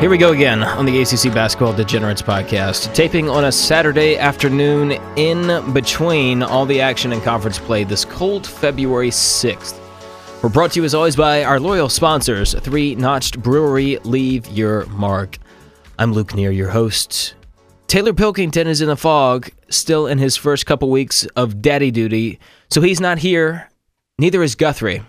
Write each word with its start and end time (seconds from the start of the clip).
Here 0.00 0.08
we 0.08 0.16
go 0.16 0.32
again 0.32 0.62
on 0.62 0.86
the 0.86 1.02
ACC 1.02 1.24
Basketball 1.34 1.74
Degenerates 1.74 2.22
podcast, 2.22 2.94
taping 2.94 3.28
on 3.28 3.44
a 3.44 3.52
Saturday 3.52 4.16
afternoon 4.16 4.92
in 5.16 5.74
between 5.74 6.42
all 6.42 6.64
the 6.64 6.80
action 6.80 7.12
and 7.12 7.22
conference 7.22 7.58
play 7.58 7.84
this 7.84 8.06
cold 8.06 8.46
February 8.46 9.10
6th. 9.10 9.78
We're 10.42 10.48
brought 10.48 10.72
to 10.72 10.80
you 10.80 10.86
as 10.86 10.94
always 10.94 11.16
by 11.16 11.44
our 11.44 11.60
loyal 11.60 11.90
sponsors, 11.90 12.54
Three 12.54 12.94
Notched 12.94 13.42
Brewery. 13.42 13.98
Leave 13.98 14.48
your 14.48 14.86
mark. 14.86 15.36
I'm 15.98 16.14
Luke 16.14 16.34
Neer, 16.34 16.50
your 16.50 16.70
host. 16.70 17.34
Taylor 17.86 18.14
Pilkington 18.14 18.68
is 18.68 18.80
in 18.80 18.88
the 18.88 18.96
fog, 18.96 19.50
still 19.68 20.06
in 20.06 20.16
his 20.16 20.34
first 20.34 20.64
couple 20.64 20.88
weeks 20.88 21.26
of 21.36 21.60
daddy 21.60 21.90
duty, 21.90 22.40
so 22.70 22.80
he's 22.80 23.02
not 23.02 23.18
here. 23.18 23.68
Neither 24.18 24.42
is 24.42 24.54
Guthrie. 24.54 25.02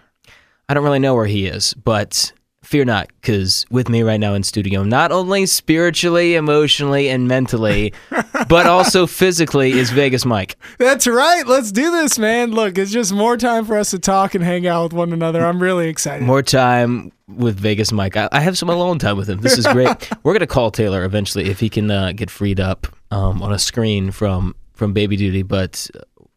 I 0.68 0.73
don't 0.73 0.84
really 0.84 1.00
know 1.00 1.16
where 1.16 1.28
he 1.28 1.48
is, 1.48 1.73
but 1.76 2.34
fear 2.72 2.86
not, 2.86 3.10
because 3.20 3.66
with 3.70 3.90
me 3.90 4.02
right 4.02 4.20
now 4.20 4.34
in 4.34 4.44
studio, 4.44 4.84
not 4.84 5.12
only 5.12 5.46
spiritually, 5.46 6.36
emotionally, 6.36 7.10
and 7.10 7.28
mentally, 7.28 7.94
but 8.48 8.66
also 8.66 9.06
physically, 9.06 9.74
is 9.74 9.92
Vegas 9.92 10.26
Mike. 10.26 10.56
That's 10.78 11.06
right. 11.06 11.46
Let's 11.46 11.74
do 11.74 11.92
this, 11.92 12.18
man. 12.18 12.52
Look, 12.52 12.78
it's 12.78 12.92
just 12.92 13.12
more 13.12 13.36
time 13.36 13.66
for 13.66 13.78
us 13.78 13.92
to 13.92 14.00
talk 14.00 14.36
and 14.36 14.44
hang 14.44 14.66
out 14.66 14.84
with 14.84 14.94
one 14.94 15.12
another. 15.12 15.46
I'm 15.46 15.62
really 15.62 15.90
excited. 15.90 16.26
More 16.26 16.42
time 16.42 17.12
with 17.28 17.60
Vegas 17.60 17.92
Mike. 17.92 18.16
I, 18.16 18.30
I 18.32 18.40
have 18.40 18.58
some 18.58 18.70
alone 18.70 19.00
time 19.00 19.18
with 19.18 19.30
him. 19.30 19.42
This 19.42 19.58
is 19.58 19.68
great. 19.68 20.10
We're 20.24 20.34
gonna 20.34 20.48
call 20.48 20.72
Taylor 20.72 21.04
eventually 21.04 21.50
if 21.50 21.60
he 21.60 21.70
can 21.70 21.92
uh, 21.92 22.14
get 22.14 22.32
freed 22.32 22.62
up 22.62 22.88
um, 23.12 23.42
on 23.42 23.52
a 23.52 23.60
screen 23.60 24.12
from 24.12 24.56
from 24.74 24.94
baby 24.94 25.18
duty, 25.18 25.44
but 25.44 25.90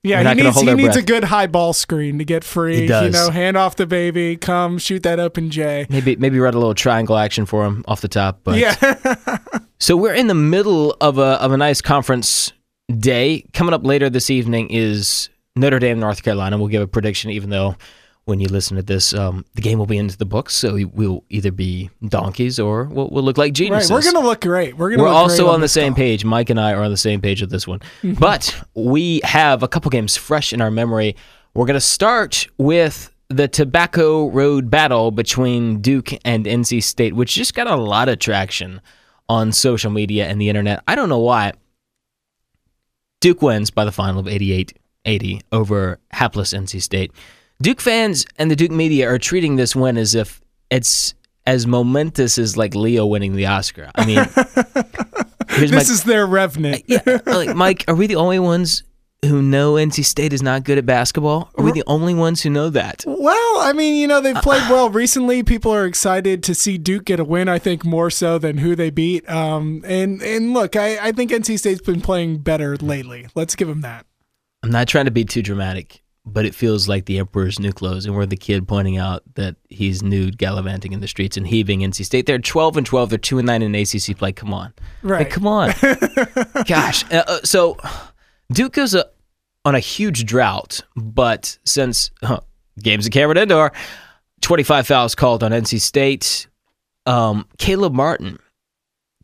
yeah, 0.05 0.23
we're 0.23 0.35
he 0.35 0.43
needs 0.43 0.61
he 0.61 0.75
needs 0.75 0.97
a 0.97 1.03
good 1.03 1.25
high 1.25 1.47
ball 1.47 1.73
screen 1.73 2.19
to 2.19 2.25
get 2.25 2.45
free. 2.45 2.83
He 2.83 2.87
does. 2.87 3.07
You 3.07 3.11
know, 3.11 3.31
hand 3.31 3.57
off 3.57 3.77
the 3.77 3.87
baby, 3.87 4.37
come 4.37 4.79
shoot 4.79 5.03
that 5.03 5.19
open 5.19 5.51
J. 5.51 5.87
maybe 5.89 6.15
maybe 6.17 6.39
run 6.39 6.55
a 6.55 6.59
little 6.59 6.75
triangle 6.75 7.17
action 7.17 7.47
for 7.47 7.65
him 7.65 7.85
off 7.89 8.01
the 8.01 8.09
top. 8.09 8.41
But 8.45 8.59
Yeah. 8.59 9.39
So 9.81 9.97
we're 9.99 10.15
in 10.15 10.29
the 10.29 10.35
middle 10.35 10.97
of 11.01 11.19
a 11.19 11.43
of 11.43 11.53
a 11.53 11.57
nice 11.59 11.83
conference 11.83 12.53
day. 12.97 13.45
Coming 13.53 13.75
up 13.75 13.85
later 13.85 14.09
this 14.09 14.31
evening 14.31 14.71
is 14.71 15.29
Notre 15.57 15.79
Dame, 15.79 15.99
North 16.01 16.23
Carolina. 16.23 16.57
We'll 16.57 16.69
give 16.69 16.81
a 16.81 16.87
prediction, 16.87 17.31
even 17.33 17.51
though 17.51 17.77
when 18.27 18.41
you 18.41 18.49
listen 18.49 18.77
to 18.77 18.83
this, 18.83 19.13
um, 19.13 19.45
the 19.55 19.61
game 19.61 19.79
will 19.79 19.87
be 19.87 19.99
into 19.99 20.17
the 20.17 20.25
books. 20.25 20.55
So 20.55 20.75
we- 20.75 20.85
we'll 20.87 21.25
either 21.29 21.51
be 21.51 21.91
donkeys 22.09 22.59
or 22.59 22.85
we'll, 22.85 23.09
we'll 23.11 23.23
look 23.23 23.37
like 23.37 23.49
right. 23.49 23.53
geniuses. 23.55 23.91
We're 23.91 24.03
gonna 24.03 24.25
look 24.27 24.41
great. 24.41 24.77
We're 24.77 24.91
gonna. 24.91 25.03
We're 25.03 25.09
look 25.11 25.17
also 25.17 25.45
great 25.45 25.55
on 25.55 25.61
the 25.61 25.69
same 25.69 25.95
page. 25.95 26.25
Mike 26.25 26.51
and 26.51 26.59
I 26.59 26.73
are 26.73 26.83
on 26.83 26.91
the 26.91 26.97
same 26.97 27.21
page 27.21 27.41
with 27.41 27.51
this 27.51 27.67
one. 27.69 27.81
but 28.03 28.55
we 28.75 29.21
have 29.25 29.63
a 29.63 29.69
couple 29.69 29.91
games 29.91 30.17
fresh 30.17 30.53
in 30.53 30.61
our 30.61 30.71
memory. 30.71 31.17
We're 31.55 31.67
going 31.67 31.75
to 31.75 31.81
start 31.81 32.49
with 32.59 33.13
the 33.29 33.47
Tobacco 33.47 34.29
Road 34.31 34.71
battle 34.71 35.11
between 35.11 35.81
Duke 35.81 36.13
and 36.25 36.47
NC 36.47 36.83
State, 36.83 37.15
which 37.15 37.35
just 37.35 37.55
got 37.55 37.67
a 37.69 37.77
lot 37.77 38.09
of 38.09 38.19
traction 38.19 38.81
on 39.29 39.53
social 39.53 39.91
media 39.91 40.27
and 40.27 40.41
the 40.41 40.49
internet. 40.49 40.83
I 40.89 40.95
don't 40.97 41.09
know 41.09 41.21
why. 41.21 41.53
Duke 43.21 43.41
wins 43.41 43.71
by 43.71 43.85
the 43.85 43.93
final 43.93 44.21
of 44.21 44.29
88 44.29 44.79
80 45.07 45.43
over 45.53 45.99
hapless 46.11 46.53
NC 46.53 46.81
State. 46.83 47.13
Duke 47.63 47.81
fans 47.81 48.27
and 48.39 48.51
the 48.51 48.57
Duke 48.57 48.71
media 48.71 49.09
are 49.09 49.19
treating 49.19 49.57
this 49.57 49.75
win 49.77 49.97
as 49.97 50.15
if 50.15 50.41
it's 50.71 51.15
as 51.47 51.67
momentous 51.67 52.39
as 52.39 52.57
like 52.57 52.75
Leo 52.75 53.07
winning 53.07 53.37
the 53.37 53.47
Oscar. 53.47 53.91
I 53.95 54.07
mean, 54.07 54.19
This 55.59 55.89
is 55.91 56.03
their 56.05 56.27
revenant. 56.27 56.83
yeah, 56.89 57.21
like 57.27 57.55
Mike, 57.55 57.85
are 57.87 57.95
we 57.95 58.07
the 58.09 58.17
only 58.17 58.39
ones 58.41 58.83
who 59.25 59.41
know 59.41 59.75
NC 59.75 60.05
State 60.05 60.33
is 60.33 60.43
not 60.43 60.65
good 60.65 60.79
at 60.79 60.85
basketball? 60.85 61.51
Are 61.57 61.65
we 61.65 61.71
the 61.73 61.85
only 61.87 62.13
ones 62.13 62.43
who 62.43 62.51
know 62.51 62.71
that? 62.71 63.05
Well, 63.07 63.61
I 63.61 63.73
mean, 63.73 63.95
you 63.95 64.07
know, 64.09 64.19
Uh, 64.19 64.21
they've 64.21 64.43
played 64.43 64.69
well 64.69 64.91
recently. 64.91 65.43
People 65.43 65.73
are 65.73 65.85
excited 65.87 66.43
to 66.45 66.55
see 66.55 66.77
Duke 66.77 67.05
get 67.05 67.21
a 67.21 67.25
win. 67.25 67.49
I 67.49 67.59
think 67.59 67.85
more 67.85 68.11
so 68.11 68.37
than 68.39 68.59
who 68.59 68.75
they 68.75 68.91
beat. 68.91 69.29
Um, 69.31 69.83
and 69.87 70.21
and 70.23 70.53
look, 70.53 70.75
I, 70.77 70.99
I 70.99 71.13
think 71.13 71.31
NC 71.31 71.59
State's 71.59 71.81
been 71.81 72.01
playing 72.01 72.39
better 72.39 72.77
lately. 72.77 73.29
Let's 73.35 73.55
give 73.55 73.69
them 73.69 73.81
that. 73.83 74.07
I'm 74.63 74.71
not 74.71 74.89
trying 74.89 75.05
to 75.05 75.11
be 75.11 75.25
too 75.25 75.43
dramatic, 75.43 76.03
but 76.27 76.47
it 76.47 76.55
feels 76.55 76.89
like 76.89 77.05
the 77.05 77.19
Emperor's 77.19 77.59
new 77.59 77.73
clothes, 77.73 78.07
and 78.07 78.15
we're 78.15 78.27
the 78.27 78.37
kid 78.37 78.67
pointing 78.67 78.97
out 78.97 79.23
that 79.35 79.57
he's 79.69 80.03
nude, 80.03 80.39
gallivanting 80.39 80.93
in 80.93 81.01
the 81.01 81.09
streets 81.09 81.37
and 81.37 81.47
heaving 81.47 81.81
NC 81.81 82.05
State. 82.05 82.27
They're 82.27 82.39
12 82.39 82.79
and 82.79 82.87
12. 82.87 83.11
They're 83.11 83.19
two 83.19 83.39
and 83.39 83.47
nine 83.47 83.63
in 83.63 83.75
ACC 83.75 84.17
play. 84.17 84.33
Come 84.33 84.55
on, 84.55 84.73
Right. 85.03 85.21
Like, 85.21 85.31
come 85.31 85.47
on, 85.47 85.73
gosh. 86.67 87.05
Uh, 87.13 87.25
uh, 87.27 87.41
so 87.45 87.77
Duke 88.51 88.73
goes 88.73 88.95
uh, 88.95 89.05
on 89.65 89.75
a 89.75 89.81
huge 89.81 90.25
drought, 90.25 90.81
but 90.97 91.59
since 91.65 92.11
huh, 92.23 92.41
games 92.79 93.07
at 93.07 93.13
Cameron 93.13 93.37
Indoor, 93.37 93.73
25 94.41 94.87
fouls 94.87 95.15
called 95.15 95.43
on 95.43 95.53
NC 95.53 95.81
State. 95.81 96.47
Um, 97.07 97.47
Caleb 97.59 97.93
Martin 97.93 98.39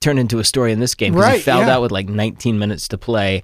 turned 0.01 0.19
into 0.19 0.39
a 0.39 0.45
story 0.45 0.73
in 0.73 0.81
this 0.81 0.95
game 0.95 1.15
because 1.15 1.35
he 1.35 1.41
fouled 1.41 1.67
yeah. 1.67 1.77
out 1.77 1.83
with 1.83 1.93
like 1.93 2.09
19 2.09 2.59
minutes 2.59 2.89
to 2.89 2.99
play, 2.99 3.43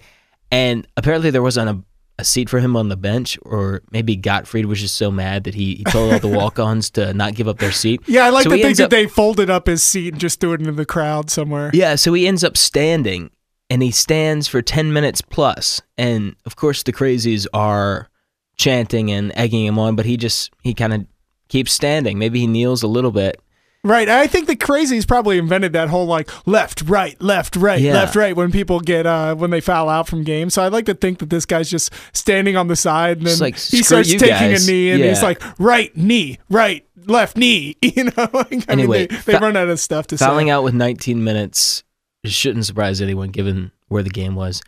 and 0.50 0.86
apparently 0.98 1.30
there 1.30 1.42
wasn't 1.42 1.70
a, 1.70 1.82
a 2.18 2.24
seat 2.24 2.48
for 2.48 2.60
him 2.60 2.76
on 2.76 2.88
the 2.88 2.96
bench, 2.96 3.38
or 3.42 3.82
maybe 3.90 4.16
Gottfried 4.16 4.66
was 4.66 4.80
just 4.80 4.96
so 4.96 5.10
mad 5.10 5.44
that 5.44 5.54
he, 5.54 5.74
he 5.76 5.84
told 5.84 6.12
all 6.14 6.18
the 6.18 6.28
walk-ons 6.38 6.88
to 6.90 7.12
not 7.12 7.34
give 7.34 7.46
up 7.48 7.58
their 7.58 7.72
seat. 7.72 8.00
Yeah, 8.06 8.24
I 8.24 8.30
like 8.30 8.44
So 8.44 8.50
to 8.50 8.56
think 8.62 8.76
that 8.78 8.84
up- 8.84 8.90
they 8.90 9.06
folded 9.06 9.50
up 9.50 9.66
his 9.66 9.82
seat 9.82 10.14
and 10.14 10.20
just 10.20 10.40
threw 10.40 10.54
it 10.54 10.60
into 10.60 10.72
the 10.72 10.86
crowd 10.86 11.28
somewhere. 11.30 11.70
Yeah, 11.74 11.94
so 11.96 12.12
he 12.14 12.26
ends 12.26 12.42
up 12.42 12.56
standing, 12.56 13.30
and 13.68 13.82
he 13.82 13.90
stands 13.90 14.48
for 14.48 14.62
10 14.62 14.92
minutes 14.92 15.20
plus, 15.20 15.82
and 15.98 16.36
of 16.46 16.56
course 16.56 16.82
the 16.82 16.92
crazies 16.92 17.46
are 17.52 18.08
chanting 18.56 19.10
and 19.10 19.32
egging 19.36 19.66
him 19.66 19.78
on, 19.78 19.96
but 19.96 20.06
he 20.06 20.16
just 20.16 20.50
he 20.62 20.72
kind 20.72 20.94
of 20.94 21.06
keeps 21.48 21.72
standing. 21.72 22.18
Maybe 22.18 22.40
he 22.40 22.46
kneels 22.46 22.82
a 22.82 22.88
little 22.88 23.10
bit. 23.12 23.40
Right. 23.86 24.08
I 24.08 24.26
think 24.26 24.46
the 24.48 24.56
crazies 24.56 25.06
probably 25.06 25.38
invented 25.38 25.72
that 25.74 25.88
whole 25.88 26.06
like 26.06 26.28
left, 26.46 26.82
right, 26.82 27.20
left, 27.22 27.54
right, 27.56 27.80
Yeah. 27.80 27.94
left, 27.94 28.16
right 28.16 28.34
when 28.34 28.50
people 28.50 28.80
get 28.80 29.06
uh 29.06 29.34
when 29.36 29.50
they 29.50 29.60
foul 29.60 29.88
out 29.88 30.08
from 30.08 30.24
games. 30.24 30.54
So 30.54 30.62
I'd 30.62 30.72
like 30.72 30.86
to 30.86 30.94
think 30.94 31.20
that 31.20 31.30
this 31.30 31.46
guy's 31.46 31.70
just 31.70 31.92
standing 32.12 32.56
on 32.56 32.66
the 32.68 32.74
side 32.76 33.18
and 33.18 33.26
then 33.26 33.38
like, 33.38 33.56
he 33.56 33.82
starts 33.82 34.10
taking 34.10 34.28
guys." 34.28 34.66
a 34.68 34.70
knee 34.70 34.90
and 34.90 35.02
he's 35.04 35.22
like 35.22 35.40
right 35.60 35.96
knee, 35.96 36.38
right, 36.50 36.84
left 37.06 37.36
knee. 37.36 37.76
You 37.82 38.04
know, 38.04 38.12
like, 38.32 38.68
I 38.68 38.72
Anyway, 38.72 38.98
mean, 39.00 39.08
they, 39.10 39.16
they 39.16 39.32
fa- 39.34 39.38
run 39.38 39.56
out 39.56 39.68
of 39.68 39.78
stuff 39.78 40.08
to 40.08 40.18
Fouling 40.18 40.48
say. 40.48 40.50
out 40.50 40.64
with 40.64 40.74
19 40.74 41.22
minutes 41.22 41.84
shouldn't 42.24 42.66
surprise 42.66 43.00
anyone 43.00 43.28
given 43.30 43.70
where 43.86 44.02
the 44.02 44.10
game 44.10 44.34
was. 44.34 44.60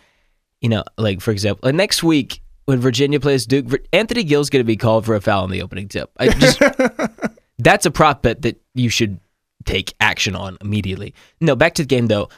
You 0.60 0.68
know, 0.68 0.84
like 0.96 1.20
for 1.20 1.32
example, 1.32 1.66
like 1.66 1.74
next 1.74 2.02
week 2.04 2.40
when 2.66 2.78
Virginia 2.80 3.18
plays 3.18 3.46
Duke, 3.46 3.66
Anthony 3.92 4.22
Gill's 4.22 4.48
going 4.50 4.60
to 4.60 4.64
be 4.66 4.76
called 4.76 5.04
for 5.06 5.14
a 5.16 5.20
foul 5.20 5.44
in 5.44 5.50
the 5.50 5.62
opening 5.62 5.88
tip. 5.88 6.10
I 6.18 6.28
just 6.28 6.60
that's 7.58 7.86
a 7.86 7.90
prop 7.90 8.22
bet 8.22 8.42
that 8.42 8.60
you 8.74 8.88
should 8.88 9.18
take 9.64 9.94
action 10.00 10.34
on 10.36 10.56
immediately. 10.60 11.14
No, 11.40 11.56
back 11.56 11.74
to 11.74 11.82
the 11.82 11.86
game 11.88 12.06
though. 12.06 12.28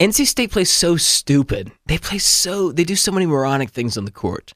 NC 0.00 0.26
State 0.26 0.50
plays 0.50 0.70
so 0.70 0.96
stupid. 0.96 1.70
They 1.86 1.98
play 1.98 2.18
so 2.18 2.72
they 2.72 2.84
do 2.84 2.96
so 2.96 3.12
many 3.12 3.26
moronic 3.26 3.70
things 3.70 3.96
on 3.96 4.04
the 4.04 4.10
court. 4.10 4.52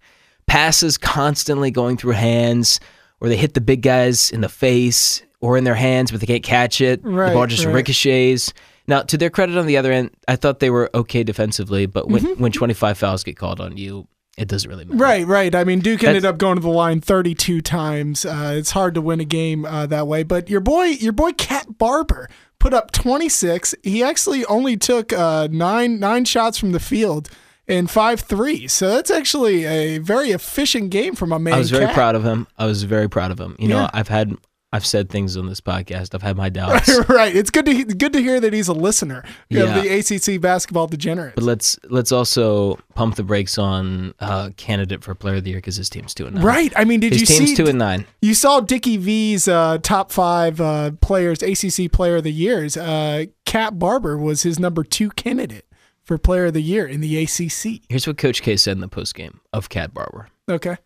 Passes 0.47 0.99
constantly 0.99 1.71
going 1.71 1.97
through 1.97 2.13
hands, 2.13 2.81
or 3.21 3.29
they 3.29 3.37
hit 3.37 3.55
the 3.55 3.61
big 3.61 3.83
guys 3.83 4.31
in 4.31 4.41
the 4.41 4.49
face 4.49 5.23
or 5.41 5.57
in 5.57 5.65
their 5.65 5.75
hands, 5.75 6.11
but 6.11 6.21
they 6.21 6.27
can't 6.27 6.43
catch 6.43 6.81
it. 6.81 7.03
the 7.03 7.11
ball 7.11 7.47
just 7.47 7.65
right. 7.65 7.75
ricochets. 7.75 8.53
Now, 8.89 9.03
to 9.03 9.17
their 9.19 9.31
credit 9.31 9.57
on 9.59 9.67
the 9.67 9.77
other 9.77 9.93
end, 9.93 10.11
I 10.27 10.37
thought 10.37 10.59
they 10.61 10.71
were 10.71 10.91
okay 10.95 11.23
defensively, 11.23 11.87
but 11.87 12.09
when, 12.09 12.23
Mm-hmm. 12.23 12.43
when 12.43 12.53
25 12.53 12.97
fouls 12.99 13.23
get 13.23 13.37
called 13.37 13.61
on 13.61 13.77
you, 13.77 14.09
it 14.39 14.49
doesn't 14.49 14.71
really 14.71 14.85
matter. 14.85 14.99
Right, 14.99 15.27
right. 15.27 15.55
I 15.55 15.65
mean, 15.65 15.81
Duke 15.81 16.05
ended 16.05 16.25
up 16.25 16.39
going 16.39 16.57
to 16.57 16.63
the 16.63 16.69
line 16.69 17.01
32 17.01 17.61
times. 17.61 18.25
Uh, 18.25 18.55
it's 18.57 18.71
hard 18.71 18.95
to 18.95 19.01
win 19.01 19.21
a 19.21 19.25
game 19.25 19.65
uh, 19.65 19.87
that 19.87 20.07
way. 20.07 20.23
But 20.23 20.49
your 20.49 20.61
boy, 20.61 20.85
your 20.85 21.13
boy, 21.13 21.33
Cat 21.33 21.77
Barber 21.77 22.31
put 22.59 22.73
up 22.73 22.93
26. 22.93 23.75
He 23.83 24.03
actually 24.03 24.45
only 24.47 24.77
took 24.77 25.13
uh, 25.13 25.49
nine 25.51 25.99
nine 25.99 26.25
shots 26.25 26.57
from 26.57 26.73
the 26.73 26.81
field 26.81 27.29
and 27.67 27.91
three. 27.91 28.67
So 28.69 28.89
that's 28.89 29.11
actually 29.11 29.65
a 29.65 29.99
very 29.99 30.31
efficient 30.31 30.91
game 30.91 31.15
from 31.15 31.29
my 31.29 31.39
man. 31.39 31.55
I 31.55 31.59
was 31.59 31.71
very 31.71 31.87
Cat. 31.87 31.95
proud 31.95 32.15
of 32.15 32.25
him. 32.25 32.47
I 32.57 32.67
was 32.67 32.85
very 32.85 33.09
proud 33.09 33.31
of 33.31 33.39
him. 33.39 33.57
You 33.59 33.69
know, 33.69 33.89
I've 33.93 34.09
had 34.09 34.37
I've 34.71 34.85
said 34.85 35.09
things 35.09 35.35
on 35.39 35.47
this 35.47 35.63
podcast. 35.63 36.15
I've 36.15 36.21
had 36.23 36.37
my 36.37 36.49
doubts. 36.51 36.91
right. 37.09 37.35
It's 37.35 37.49
good 37.49 37.65
to 37.65 37.85
good 37.85 38.13
to 38.13 38.21
hear 38.21 38.39
that 38.39 38.53
he's 38.53 38.69
a 38.69 38.75
listener 38.75 39.25
Yeah. 39.49 39.63
of 39.77 39.83
the 39.83 39.89
ACC 40.35 40.39
basketball 40.41 40.87
degenerates. 40.87 41.37
But 41.37 41.45
let's 41.45 41.79
let's 41.85 42.13
also 42.13 42.79
pump 42.95 43.15
the 43.17 43.23
brakes 43.23 43.57
on 43.57 44.13
uh, 44.21 44.51
candidate 44.59 45.03
for 45.03 45.15
player 45.15 45.37
of 45.37 45.45
the 45.45 45.51
year 45.51 45.59
because 45.59 45.77
his 45.77 45.89
team's 45.89 46.13
two 46.13 46.27
and 46.27 46.35
nine. 46.37 46.45
Right. 46.45 46.73
I 46.77 46.85
mean, 46.85 47.01
did 47.01 47.13
His 47.13 47.23
you 47.23 47.27
team's 47.27 47.51
see? 47.51 47.57
two 47.57 47.67
and 47.67 47.79
nine. 47.79 48.05
You 48.21 48.35
saw 48.35 48.61
Dickie 48.61 48.99
V's 48.99 49.49
uh, 49.49 49.79
top 49.83 50.13
five 50.13 50.61
uh, 50.61 50.91
players, 51.01 51.43
ACC 51.43 51.91
Player 51.91 52.17
of 52.17 52.25
the 52.25 52.33
Years. 52.33 52.77
Uh, 52.77 53.25
Cat 53.47 53.79
Barber 53.79 54.19
was 54.19 54.43
his 54.43 54.59
number 54.59 54.85
two 54.85 55.09
candidate 55.11 55.65
for 56.05 56.19
Player 56.19 56.47
of 56.47 56.53
the 56.55 56.63
Year 56.63 56.87
in 56.87 57.01
the 57.01 57.23
ACC. 57.23 57.81
Here's 57.89 58.07
what 58.07 58.19
Coach 58.19 58.43
K 58.43 58.57
said 58.59 58.73
in 58.77 58.81
the 58.81 58.89
post 58.89 59.15
game 59.15 59.41
of 59.53 59.71
Cat 59.71 59.95
Barber. 59.95 60.29
Okay. 60.47 60.77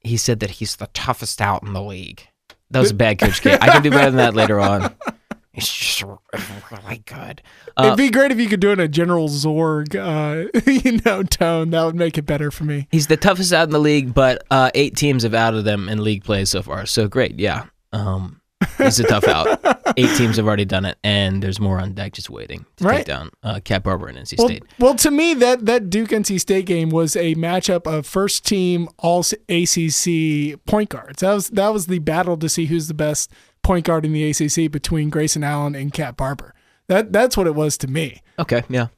He 0.00 0.16
said 0.16 0.40
that 0.40 0.50
he's 0.52 0.76
the 0.76 0.88
toughest 0.94 1.40
out 1.40 1.62
in 1.62 1.72
the 1.74 1.82
league. 1.82 2.26
That 2.70 2.80
was 2.80 2.90
a 2.90 2.94
bad 2.94 3.18
Coach 3.18 3.42
K. 3.42 3.54
I 3.60 3.68
can 3.68 3.82
do 3.82 3.90
better 3.90 4.06
than 4.10 4.16
that 4.16 4.34
later 4.34 4.60
on. 4.60 4.94
It's 5.52 5.68
just 5.76 6.02
really 6.02 7.02
good. 7.04 7.42
Uh, 7.76 7.86
It'd 7.86 7.96
be 7.98 8.08
great 8.10 8.30
if 8.30 8.38
you 8.38 8.46
could 8.46 8.60
do 8.60 8.70
it 8.70 8.74
in 8.74 8.80
a 8.80 8.86
General 8.86 9.28
Zorg, 9.28 9.96
uh, 9.96 10.48
you 10.70 11.00
know, 11.04 11.24
tone. 11.24 11.70
That 11.70 11.84
would 11.84 11.96
make 11.96 12.16
it 12.16 12.22
better 12.22 12.52
for 12.52 12.62
me. 12.62 12.86
he's 12.92 13.08
the 13.08 13.16
toughest 13.16 13.52
out 13.52 13.64
in 13.64 13.70
the 13.70 13.80
league, 13.80 14.14
but 14.14 14.44
uh, 14.52 14.70
eight 14.74 14.96
teams 14.96 15.24
have 15.24 15.34
outed 15.34 15.64
them 15.64 15.88
in 15.88 16.04
league 16.04 16.22
play 16.22 16.44
so 16.44 16.62
far. 16.62 16.86
So 16.86 17.08
great, 17.08 17.38
yeah. 17.40 17.64
Um, 17.92 18.39
Is 18.78 19.00
a 19.00 19.04
tough 19.04 19.26
out. 19.26 19.58
Eight 19.96 20.14
teams 20.16 20.36
have 20.36 20.46
already 20.46 20.64
done 20.66 20.84
it, 20.84 20.98
and 21.02 21.42
there's 21.42 21.58
more 21.60 21.78
on 21.80 21.92
deck 21.92 22.12
just 22.12 22.28
waiting 22.30 22.66
to 22.76 22.84
Right. 22.84 22.98
take 22.98 23.06
down 23.06 23.30
uh, 23.42 23.60
Cat 23.64 23.82
Barber 23.82 24.06
and 24.08 24.18
NC 24.18 24.36
Well, 24.38 24.48
State. 24.48 24.62
well, 24.78 24.94
to 24.96 25.10
me, 25.10 25.34
that 25.34 25.64
that 25.66 25.88
Duke 25.90 26.10
NC 26.10 26.38
State 26.40 26.66
game 26.66 26.90
was 26.90 27.16
a 27.16 27.34
matchup 27.36 27.86
of 27.86 28.06
first 28.06 28.44
team 28.46 28.88
All 28.98 29.20
ACC 29.48 30.62
point 30.66 30.88
guards. 30.90 31.20
That 31.20 31.32
was 31.34 31.48
that 31.50 31.68
was 31.72 31.86
the 31.86 31.98
battle 32.00 32.36
to 32.38 32.48
see 32.48 32.66
who's 32.66 32.88
the 32.88 32.94
best 32.94 33.30
point 33.62 33.84
guard 33.86 34.04
in 34.04 34.12
the 34.12 34.28
ACC 34.30 34.70
between 34.70 35.10
Grayson 35.10 35.42
Allen 35.44 35.74
and 35.74 35.92
Cat 35.92 36.16
Barber. 36.16 36.54
That 36.88 37.12
that's 37.12 37.36
what 37.36 37.46
it 37.46 37.54
was 37.54 37.78
to 37.78 37.86
me. 37.88 38.22
Okay, 38.38 38.62
yeah. 38.68 38.88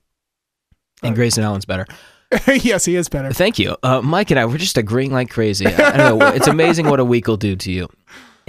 And 1.03 1.15
Grayson 1.15 1.43
Allen's 1.45 1.65
better. 1.65 1.87
yes, 2.47 2.85
he 2.87 2.97
is 2.97 3.09
better. 3.09 3.33
Thank 3.33 3.59
you. 3.59 3.77
Uh, 3.83 4.01
Mike 4.01 4.31
and 4.31 4.41
I, 4.41 4.47
we're 4.47 4.57
just 4.57 4.79
agreeing 4.79 5.13
like 5.13 5.29
crazy. 5.31 5.67
I 5.67 5.71
I 5.93 5.97
don't 5.97 6.19
know. 6.19 6.29
It's 6.29 6.47
amazing 6.47 6.89
what 6.89 7.01
a 7.01 7.05
week 7.05 7.27
will 7.29 7.37
do 7.37 7.57
to 7.57 7.71
you. 7.71 7.89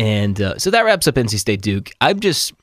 And 0.03 0.41
uh, 0.41 0.57
so 0.57 0.69
that 0.71 0.83
wraps 0.83 1.07
up 1.07 1.15
NC 1.15 1.39
State 1.39 1.61
Duke. 1.61 1.91
I'm 2.01 2.19
just 2.19 2.53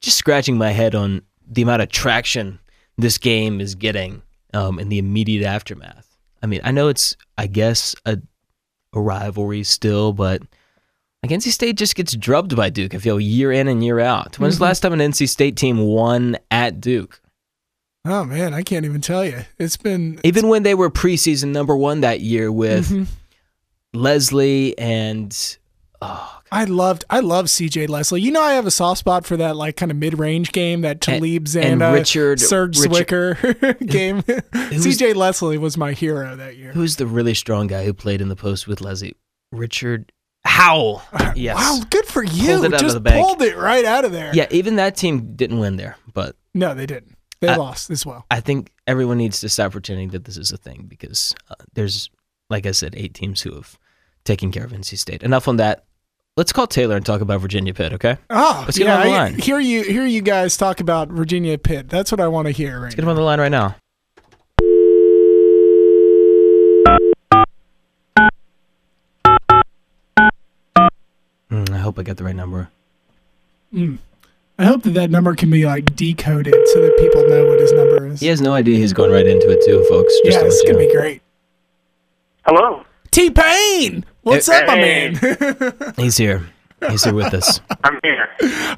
just 0.00 0.16
scratching 0.18 0.58
my 0.58 0.70
head 0.70 0.94
on 0.96 1.22
the 1.48 1.62
amount 1.62 1.80
of 1.82 1.90
traction 1.90 2.58
this 2.98 3.18
game 3.18 3.60
is 3.60 3.74
getting 3.76 4.22
um, 4.52 4.78
in 4.80 4.88
the 4.88 4.98
immediate 4.98 5.46
aftermath. 5.46 6.16
I 6.42 6.46
mean, 6.46 6.60
I 6.64 6.72
know 6.72 6.88
it's, 6.88 7.16
I 7.38 7.46
guess, 7.46 7.94
a, 8.04 8.18
a 8.92 9.00
rivalry 9.00 9.62
still, 9.62 10.12
but 10.12 10.42
like 11.22 11.30
NC 11.30 11.52
State 11.52 11.76
just 11.76 11.94
gets 11.94 12.16
drubbed 12.16 12.56
by 12.56 12.68
Duke. 12.68 12.94
I 12.96 12.98
feel 12.98 13.20
year 13.20 13.52
in 13.52 13.68
and 13.68 13.84
year 13.84 14.00
out. 14.00 14.38
When's 14.40 14.58
the 14.58 14.64
last 14.64 14.80
time 14.80 14.92
an 14.92 14.98
NC 14.98 15.28
State 15.28 15.56
team 15.56 15.78
won 15.78 16.36
at 16.50 16.80
Duke? 16.80 17.20
Oh 18.04 18.24
man, 18.24 18.52
I 18.54 18.62
can't 18.62 18.84
even 18.84 19.00
tell 19.00 19.24
you. 19.24 19.42
It's 19.58 19.76
been 19.76 20.18
Even 20.24 20.48
when 20.48 20.64
they 20.64 20.74
were 20.74 20.90
preseason 20.90 21.50
number 21.52 21.76
one 21.76 22.00
that 22.00 22.20
year 22.20 22.50
with 22.50 22.88
Mhm. 22.90 23.06
Leslie 23.94 24.76
and 24.78 25.56
oh, 26.00 26.40
I 26.52 26.64
loved 26.64 27.04
I 27.08 27.20
love 27.20 27.46
CJ 27.46 27.88
Leslie. 27.88 28.20
You 28.20 28.30
know 28.30 28.42
I 28.42 28.52
have 28.52 28.66
a 28.66 28.70
soft 28.70 28.98
spot 28.98 29.24
for 29.24 29.38
that 29.38 29.56
like 29.56 29.76
kind 29.76 29.90
of 29.90 29.96
mid 29.96 30.18
range 30.18 30.52
game, 30.52 30.82
that 30.82 31.00
Talib 31.00 31.46
and 31.56 31.80
Zanna, 31.80 31.92
Richard- 31.94 32.38
Serge 32.40 32.78
Richard- 32.78 33.38
Zwikker 33.38 33.86
game. 33.86 34.20
CJ 34.22 35.14
Leslie 35.14 35.56
was 35.58 35.76
my 35.78 35.92
hero 35.92 36.36
that 36.36 36.56
year. 36.56 36.72
who's 36.72 36.96
the 36.96 37.06
really 37.06 37.32
strong 37.34 37.66
guy 37.68 37.84
who 37.84 37.94
played 37.94 38.20
in 38.20 38.28
the 38.28 38.36
post 38.36 38.68
with 38.68 38.80
Leslie? 38.82 39.16
Richard 39.50 40.12
Howell. 40.44 41.02
Yes. 41.34 41.56
Wow, 41.56 41.80
good 41.88 42.04
for 42.06 42.22
you. 42.22 42.58
Pulled 42.58 42.64
it 42.74 42.78
Just 42.78 43.02
pulled 43.02 43.40
it 43.42 43.56
right 43.56 43.84
out 43.86 44.04
of 44.04 44.12
there. 44.12 44.30
Yeah, 44.34 44.46
even 44.50 44.76
that 44.76 44.94
team 44.96 45.34
didn't 45.34 45.58
win 45.58 45.76
there, 45.76 45.96
but 46.12 46.36
No, 46.52 46.74
they 46.74 46.84
didn't. 46.84 47.16
They 47.40 47.48
I- 47.48 47.56
lost 47.56 47.90
as 47.90 48.04
well. 48.04 48.26
I 48.30 48.40
think 48.40 48.70
everyone 48.86 49.16
needs 49.16 49.40
to 49.40 49.48
stop 49.48 49.72
pretending 49.72 50.10
that 50.10 50.24
this 50.24 50.36
is 50.36 50.52
a 50.52 50.56
thing 50.58 50.84
because 50.86 51.34
uh, 51.50 51.54
there's, 51.72 52.10
like 52.50 52.66
I 52.66 52.72
said, 52.72 52.94
eight 52.96 53.14
teams 53.14 53.40
who 53.40 53.54
have 53.54 53.78
taken 54.24 54.52
care 54.52 54.64
of 54.64 54.72
NC 54.72 54.98
State. 54.98 55.22
Enough 55.22 55.48
on 55.48 55.56
that. 55.56 55.84
Let's 56.36 56.50
call 56.50 56.66
Taylor 56.66 56.96
and 56.96 57.04
talk 57.04 57.20
about 57.20 57.42
Virginia 57.42 57.74
Pitt, 57.74 57.92
okay? 57.92 58.16
Oh, 58.30 58.62
Let's 58.64 58.78
get 58.78 58.86
yeah, 58.86 58.94
him 58.94 59.00
on 59.02 59.06
the 59.06 59.12
I- 59.12 59.18
line. 59.24 59.38
hear 59.38 59.58
you 59.60 59.82
hear 59.82 60.06
you 60.06 60.22
guys 60.22 60.56
talk 60.56 60.80
about 60.80 61.08
Virginia 61.08 61.58
Pitt. 61.58 61.90
That's 61.90 62.10
what 62.10 62.20
I 62.20 62.28
want 62.28 62.46
to 62.46 62.52
hear 62.52 62.76
right 62.76 62.84
Let's 62.84 62.94
get 62.94 63.02
him 63.02 63.10
on 63.10 63.16
the 63.16 63.22
line 63.22 63.38
right 63.38 63.50
now. 63.50 63.76
Mm, 71.50 71.70
I 71.70 71.78
hope 71.78 71.98
I 71.98 72.02
got 72.02 72.16
the 72.16 72.24
right 72.24 72.34
number. 72.36 72.70
I 73.74 74.64
hope 74.64 74.82
that 74.82 74.90
that 74.94 75.10
number 75.10 75.34
can 75.34 75.50
be 75.50 75.64
like 75.66 75.94
decoded 75.96 76.54
so 76.68 76.80
that 76.82 76.96
people 76.98 77.26
know 77.28 77.46
what 77.46 77.60
his 77.60 77.72
number 77.72 78.06
is. 78.08 78.20
He 78.20 78.26
has 78.28 78.40
no 78.40 78.52
idea 78.54 78.76
he's 78.78 78.92
going 78.92 79.10
right 79.10 79.26
into 79.26 79.50
it 79.50 79.62
too, 79.64 79.84
folks. 79.88 80.12
Just 80.24 80.36
yeah, 80.36 80.38
to 80.38 80.44
this 80.44 80.54
is 80.54 80.62
gonna 80.62 80.78
know. 80.78 80.86
be 80.88 80.94
great. 80.94 81.22
Hello. 82.46 82.84
T 83.10 83.30
Pain, 83.30 84.04
what's 84.22 84.48
up, 84.48 84.66
my 84.66 84.76
man? 84.76 85.14
He's 85.96 86.16
here. 86.16 86.42
He's 86.88 87.04
here 87.04 87.14
with 87.14 87.32
us. 87.32 87.60
I'm 87.84 88.00
here. 88.02 88.28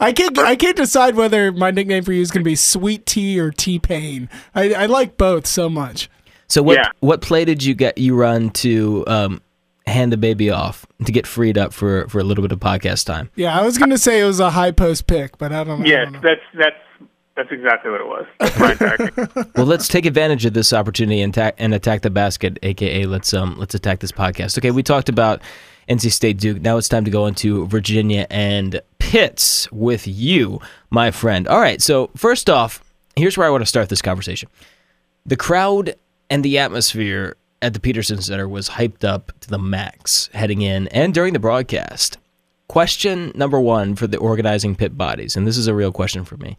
I 0.01 0.13
can't 0.13 0.39
I 0.39 0.57
can't 0.57 0.77
decide 0.77 1.15
whether 1.15 1.51
my 1.53 1.71
nickname 1.71 2.05
for 2.05 2.13
you 2.13 2.21
is 2.21 2.31
gonna 2.31 2.45
be 2.45 2.55
Sweet 2.57 3.07
Tea 3.07 3.41
or 3.41 3.51
T 3.51 3.79
Pain. 3.79 4.29
I, 4.55 4.75
I 4.75 4.87
like 4.87 5.17
both 5.17 5.47
so 5.47 5.71
much. 5.71 6.11
So 6.49 6.63
what 6.63 6.77
Yeah. 6.77 6.91
what 7.01 7.23
play 7.23 7.45
did 7.47 7.63
you 7.65 7.75
get 7.75 7.97
you 7.97 8.15
run 8.15 8.51
to 8.51 9.05
um, 9.07 9.41
hand 9.87 10.13
the 10.13 10.19
baby 10.19 10.51
off 10.51 10.85
to 11.07 11.13
get 11.13 11.27
freed 11.27 11.57
up 11.57 11.73
for 11.73 12.07
for 12.09 12.19
a 12.19 12.25
little 12.25 12.43
bit 12.43 12.53
of 12.53 12.61
podcast 12.61 13.07
time? 13.07 13.31
Yeah, 13.37 13.59
I 13.59 13.65
was 13.65 13.79
gonna 13.79 13.97
say 13.99 14.21
it 14.21 14.25
was 14.25 14.39
a 14.41 14.51
high 14.51 14.71
post 14.73 15.07
pick, 15.07 15.39
but 15.39 15.51
I 15.53 15.65
don't 15.65 15.81
know. 15.81 15.87
I 15.87 15.89
Yes, 15.89 16.05
don't 16.05 16.13
know. 16.13 16.21
that's 16.23 16.41
that's 16.55 16.77
that's 17.37 17.51
exactly 17.51 17.91
what 17.91 18.01
it 18.01 18.07
was. 18.07 18.27
That's 18.39 18.59
my 18.59 18.75
tactic. 18.75 19.15
Well, 19.57 19.67
let's 19.67 19.89
take 19.89 20.07
advantage 20.07 20.45
of 20.45 20.53
this 20.53 20.73
opportunity 20.73 21.21
and, 21.21 21.33
ta- 21.33 21.53
and 21.59 21.75
attack 21.75 22.03
the 22.03 22.11
basket, 22.11 22.59
aka 22.63 23.07
let's 23.07 23.33
um 23.35 23.57
let's 23.59 23.75
attack 23.75 24.01
this 24.01 24.13
podcast. 24.13 24.59
Okay, 24.59 24.71
we 24.71 24.83
talked 24.83 25.09
about 25.09 25.41
NC 25.89 26.13
State 26.13 26.39
Duke. 26.39 26.61
Now 26.61 26.77
it's 26.77 26.89
time 26.89 27.05
to 27.05 27.11
go 27.11 27.27
into 27.27 27.67
Virginia 27.67 28.27
and 28.31 28.81
Pitts 28.99 29.71
with 29.71 30.07
you, 30.07 30.61
my 30.91 31.11
friend. 31.11 31.47
All 31.47 31.61
right, 31.61 31.81
so 31.81 32.11
first 32.17 32.49
off, 32.51 32.83
here's 33.17 33.37
where 33.37 33.47
I 33.47 33.51
want 33.51 33.63
to 33.63 33.67
start 33.67 33.89
this 33.89 34.03
conversation. 34.03 34.49
The 35.27 35.37
crowd 35.37 35.95
and 36.31 36.45
the 36.45 36.59
atmosphere 36.59 37.37
at 37.63 37.75
the 37.75 37.81
Petersen 37.81 38.21
Center 38.21 38.49
was 38.49 38.71
hyped 38.71 39.05
up 39.05 39.33
to 39.41 39.49
the 39.49 39.59
max 39.59 40.29
heading 40.35 40.63
in 40.63 40.89
and 40.89 41.15
during 41.15 41.33
the 41.33 41.39
broadcast. 41.39 42.19
Question 42.69 43.31
number 43.35 43.61
one 43.61 43.95
for 43.95 44.07
the 44.07 44.19
organizing 44.19 44.75
Pitt 44.75 44.97
bodies, 44.97 45.37
and 45.37 45.47
this 45.47 45.57
is 45.57 45.67
a 45.67 45.75
real 45.75 45.93
question 45.93 46.25
for 46.25 46.37
me. 46.39 46.57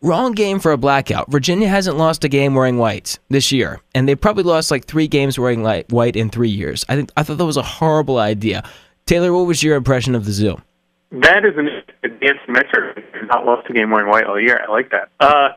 Wrong 0.00 0.32
game 0.32 0.60
for 0.60 0.70
a 0.70 0.76
blackout. 0.76 1.30
Virginia 1.30 1.68
hasn't 1.68 1.96
lost 1.96 2.22
a 2.24 2.28
game 2.28 2.54
wearing 2.54 2.78
white 2.78 3.18
this 3.30 3.50
year, 3.50 3.80
and 3.94 4.08
they 4.08 4.14
probably 4.14 4.44
lost 4.44 4.70
like 4.70 4.84
three 4.84 5.08
games 5.08 5.38
wearing 5.38 5.62
light, 5.64 5.90
white 5.90 6.14
in 6.14 6.30
three 6.30 6.50
years. 6.50 6.84
I 6.88 6.94
think 6.94 7.10
I 7.16 7.24
thought 7.24 7.38
that 7.38 7.44
was 7.44 7.56
a 7.56 7.62
horrible 7.62 8.18
idea. 8.18 8.62
Taylor, 9.06 9.32
what 9.32 9.46
was 9.46 9.62
your 9.62 9.76
impression 9.76 10.14
of 10.14 10.24
the 10.24 10.32
zoo? 10.32 10.58
that 11.10 11.44
is 11.44 11.54
an 11.56 11.68
advanced 12.04 12.48
metric. 12.48 13.04
Not 13.26 13.44
lost 13.44 13.68
a 13.68 13.72
game 13.72 13.90
wearing 13.90 14.08
white 14.08 14.24
all 14.24 14.40
year. 14.40 14.62
I 14.66 14.70
like 14.70 14.90
that. 14.90 15.08
Uh, 15.20 15.50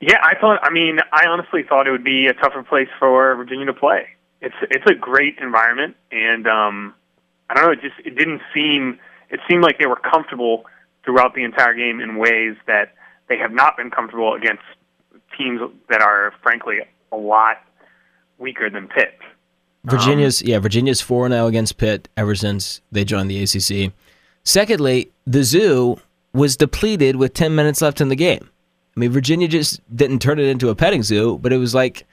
yeah, 0.00 0.18
I 0.22 0.34
thought. 0.40 0.60
I 0.62 0.70
mean, 0.70 0.98
I 1.12 1.26
honestly 1.26 1.62
thought 1.68 1.86
it 1.86 1.90
would 1.90 2.04
be 2.04 2.26
a 2.26 2.34
tougher 2.34 2.62
place 2.62 2.88
for 2.98 3.34
Virginia 3.36 3.66
to 3.66 3.74
play. 3.74 4.08
It's 4.40 4.54
it's 4.62 4.84
a 4.88 4.94
great 4.94 5.38
environment, 5.40 5.96
and 6.12 6.46
um, 6.46 6.94
I 7.50 7.54
don't 7.54 7.66
know. 7.66 7.72
It 7.72 7.80
just 7.80 7.94
it 8.04 8.16
didn't 8.16 8.40
seem. 8.54 8.98
It 9.30 9.40
seemed 9.48 9.62
like 9.62 9.78
they 9.78 9.86
were 9.86 10.00
comfortable 10.00 10.64
throughout 11.04 11.34
the 11.34 11.44
entire 11.44 11.74
game 11.74 12.00
in 12.00 12.16
ways 12.16 12.56
that 12.66 12.94
they 13.28 13.38
have 13.38 13.52
not 13.52 13.76
been 13.76 13.90
comfortable 13.90 14.34
against 14.34 14.62
teams 15.36 15.60
that 15.88 16.00
are 16.00 16.32
frankly 16.42 16.78
a 17.12 17.16
lot 17.16 17.58
weaker 18.38 18.70
than 18.70 18.88
Pitt. 18.88 19.18
Virginia's 19.84 20.42
um, 20.42 20.48
yeah, 20.48 20.58
Virginia's 20.58 21.00
four 21.00 21.28
zero 21.28 21.44
oh 21.44 21.46
against 21.46 21.78
Pitt 21.78 22.08
ever 22.16 22.34
since 22.34 22.80
they 22.90 23.04
joined 23.04 23.30
the 23.30 23.42
ACC. 23.42 23.92
Secondly, 24.44 25.10
the 25.26 25.44
zoo 25.44 26.00
was 26.32 26.56
depleted 26.56 27.16
with 27.16 27.34
ten 27.34 27.54
minutes 27.54 27.80
left 27.80 28.00
in 28.00 28.08
the 28.08 28.16
game. 28.16 28.50
I 28.96 29.00
mean, 29.00 29.12
Virginia 29.12 29.46
just 29.46 29.80
didn't 29.94 30.20
turn 30.20 30.38
it 30.38 30.46
into 30.46 30.70
a 30.70 30.74
petting 30.74 31.02
zoo, 31.02 31.38
but 31.38 31.52
it 31.52 31.58
was 31.58 31.74
like 31.74 32.06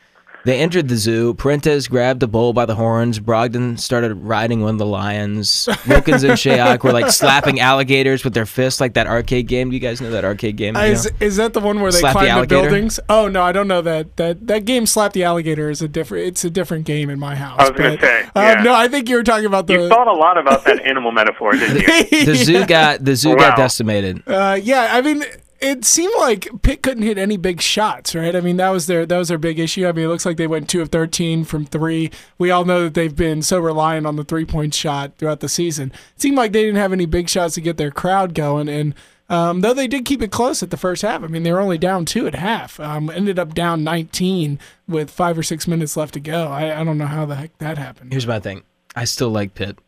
they 0.45 0.59
entered 0.59 0.87
the 0.87 0.95
zoo. 0.95 1.33
Perrantes 1.33 1.89
grabbed 1.89 2.19
the 2.19 2.27
bull 2.27 2.53
by 2.53 2.65
the 2.65 2.75
horns. 2.75 3.19
Brogdon 3.19 3.79
started 3.79 4.13
riding 4.15 4.61
one 4.61 4.75
of 4.75 4.77
the 4.77 4.85
lions. 4.85 5.67
Wilkins 5.87 6.23
and 6.23 6.33
Shayok 6.33 6.83
were 6.83 6.93
like 6.93 7.09
slapping 7.11 7.59
alligators 7.59 8.23
with 8.23 8.33
their 8.33 8.45
fists, 8.45 8.79
like 8.79 8.93
that 8.93 9.07
arcade 9.07 9.47
game. 9.47 9.69
Do 9.69 9.75
you 9.75 9.79
guys 9.79 10.01
know 10.01 10.11
that 10.11 10.23
arcade 10.23 10.55
game? 10.55 10.75
Uh, 10.75 10.83
Is, 10.83 11.11
is 11.19 11.35
that 11.37 11.53
the 11.53 11.59
one 11.59 11.81
where 11.81 11.91
they 11.91 11.99
Slap 11.99 12.13
the 12.13 12.19
climb 12.19 12.25
the, 12.25 12.31
alligator? 12.31 12.61
buildings? 12.61 12.99
Oh 13.09 13.27
no, 13.27 13.41
I 13.41 13.51
don't 13.51 13.67
know 13.67 13.81
that. 13.81 14.15
That 14.17 14.47
that 14.47 14.65
game 14.65 14.85
Slap 14.85 15.13
the 15.13 15.23
Alligator 15.23 15.69
is 15.69 15.81
a 15.81 15.87
different. 15.87 16.27
It's 16.27 16.45
a 16.45 16.49
different 16.49 16.85
game 16.85 17.09
in 17.09 17.19
my 17.19 17.35
house. 17.35 17.59
I 17.59 17.63
was 17.63 17.71
gonna 17.71 17.89
but, 17.91 18.01
say, 18.01 18.23
uh, 18.23 18.29
yeah. 18.35 18.63
no, 18.63 18.73
I 18.73 18.87
think 18.87 19.09
you 19.09 19.15
were 19.15 19.23
talking 19.23 19.45
about 19.45 19.67
the. 19.67 19.73
You 19.73 19.89
thought 19.89 20.07
a 20.07 20.13
lot 20.13 20.37
about 20.37 20.63
that 20.65 20.79
animal 20.85 21.11
metaphor, 21.11 21.53
didn't 21.53 22.11
you? 22.11 22.25
The 22.25 22.35
zoo 22.35 22.65
got 22.65 23.03
the 23.03 23.15
zoo 23.15 23.35
got 23.35 23.57
decimated. 23.57 24.21
Uh, 24.27 24.59
yeah, 24.61 24.89
I 24.91 25.01
mean, 25.01 25.23
it 25.59 25.85
seemed 25.85 26.13
like 26.17 26.47
Pitt 26.61 26.83
couldn't 26.83 27.03
hit 27.03 27.17
any 27.17 27.37
big 27.37 27.61
shots, 27.61 28.13
right? 28.13 28.35
I 28.35 28.41
mean, 28.41 28.57
that 28.57 28.69
was 28.69 28.87
their 28.87 29.05
that 29.05 29.17
was 29.17 29.29
their 29.29 29.37
big 29.37 29.59
issue. 29.59 29.87
I 29.87 29.91
mean, 29.91 30.05
it 30.05 30.09
looks 30.09 30.25
like 30.25 30.37
they 30.37 30.47
went 30.47 30.69
two 30.69 30.81
of 30.81 30.89
thirteen 30.89 31.45
from 31.45 31.65
three. 31.65 32.11
We 32.37 32.51
all 32.51 32.65
know 32.65 32.85
that 32.85 32.93
they've 32.93 33.15
been 33.15 33.41
so 33.41 33.59
reliant 33.59 34.05
on 34.05 34.15
the 34.15 34.23
three 34.23 34.45
point 34.45 34.73
shot 34.73 35.17
throughout 35.17 35.39
the 35.39 35.49
season. 35.49 35.91
It 36.15 36.21
seemed 36.21 36.37
like 36.37 36.51
they 36.51 36.63
didn't 36.63 36.79
have 36.79 36.93
any 36.93 37.05
big 37.05 37.29
shots 37.29 37.55
to 37.55 37.61
get 37.61 37.77
their 37.77 37.91
crowd 37.91 38.33
going, 38.33 38.67
and 38.69 38.93
um, 39.29 39.61
though 39.61 39.73
they 39.73 39.87
did 39.87 40.05
keep 40.05 40.21
it 40.21 40.31
close 40.31 40.61
at 40.61 40.69
the 40.69 40.77
first 40.77 41.01
half, 41.01 41.23
I 41.23 41.27
mean, 41.27 41.43
they 41.43 41.51
were 41.51 41.59
only 41.59 41.79
down 41.79 42.05
two 42.05 42.27
at 42.27 42.35
half. 42.35 42.79
Um, 42.79 43.09
ended 43.09 43.39
up 43.39 43.55
down 43.55 43.83
nineteen 43.83 44.59
with 44.87 45.09
five 45.09 45.37
or 45.37 45.43
six 45.43 45.67
minutes 45.67 45.97
left 45.97 46.13
to 46.13 46.19
go. 46.19 46.47
I, 46.47 46.79
I 46.79 46.83
don't 46.83 46.97
know 46.97 47.07
how 47.07 47.25
the 47.25 47.35
heck 47.35 47.57
that 47.57 47.77
happened. 47.77 48.11
Here's 48.11 48.27
my 48.27 48.39
thing. 48.39 48.63
I 48.95 49.05
still 49.05 49.29
like 49.29 49.55
Pitt. 49.55 49.79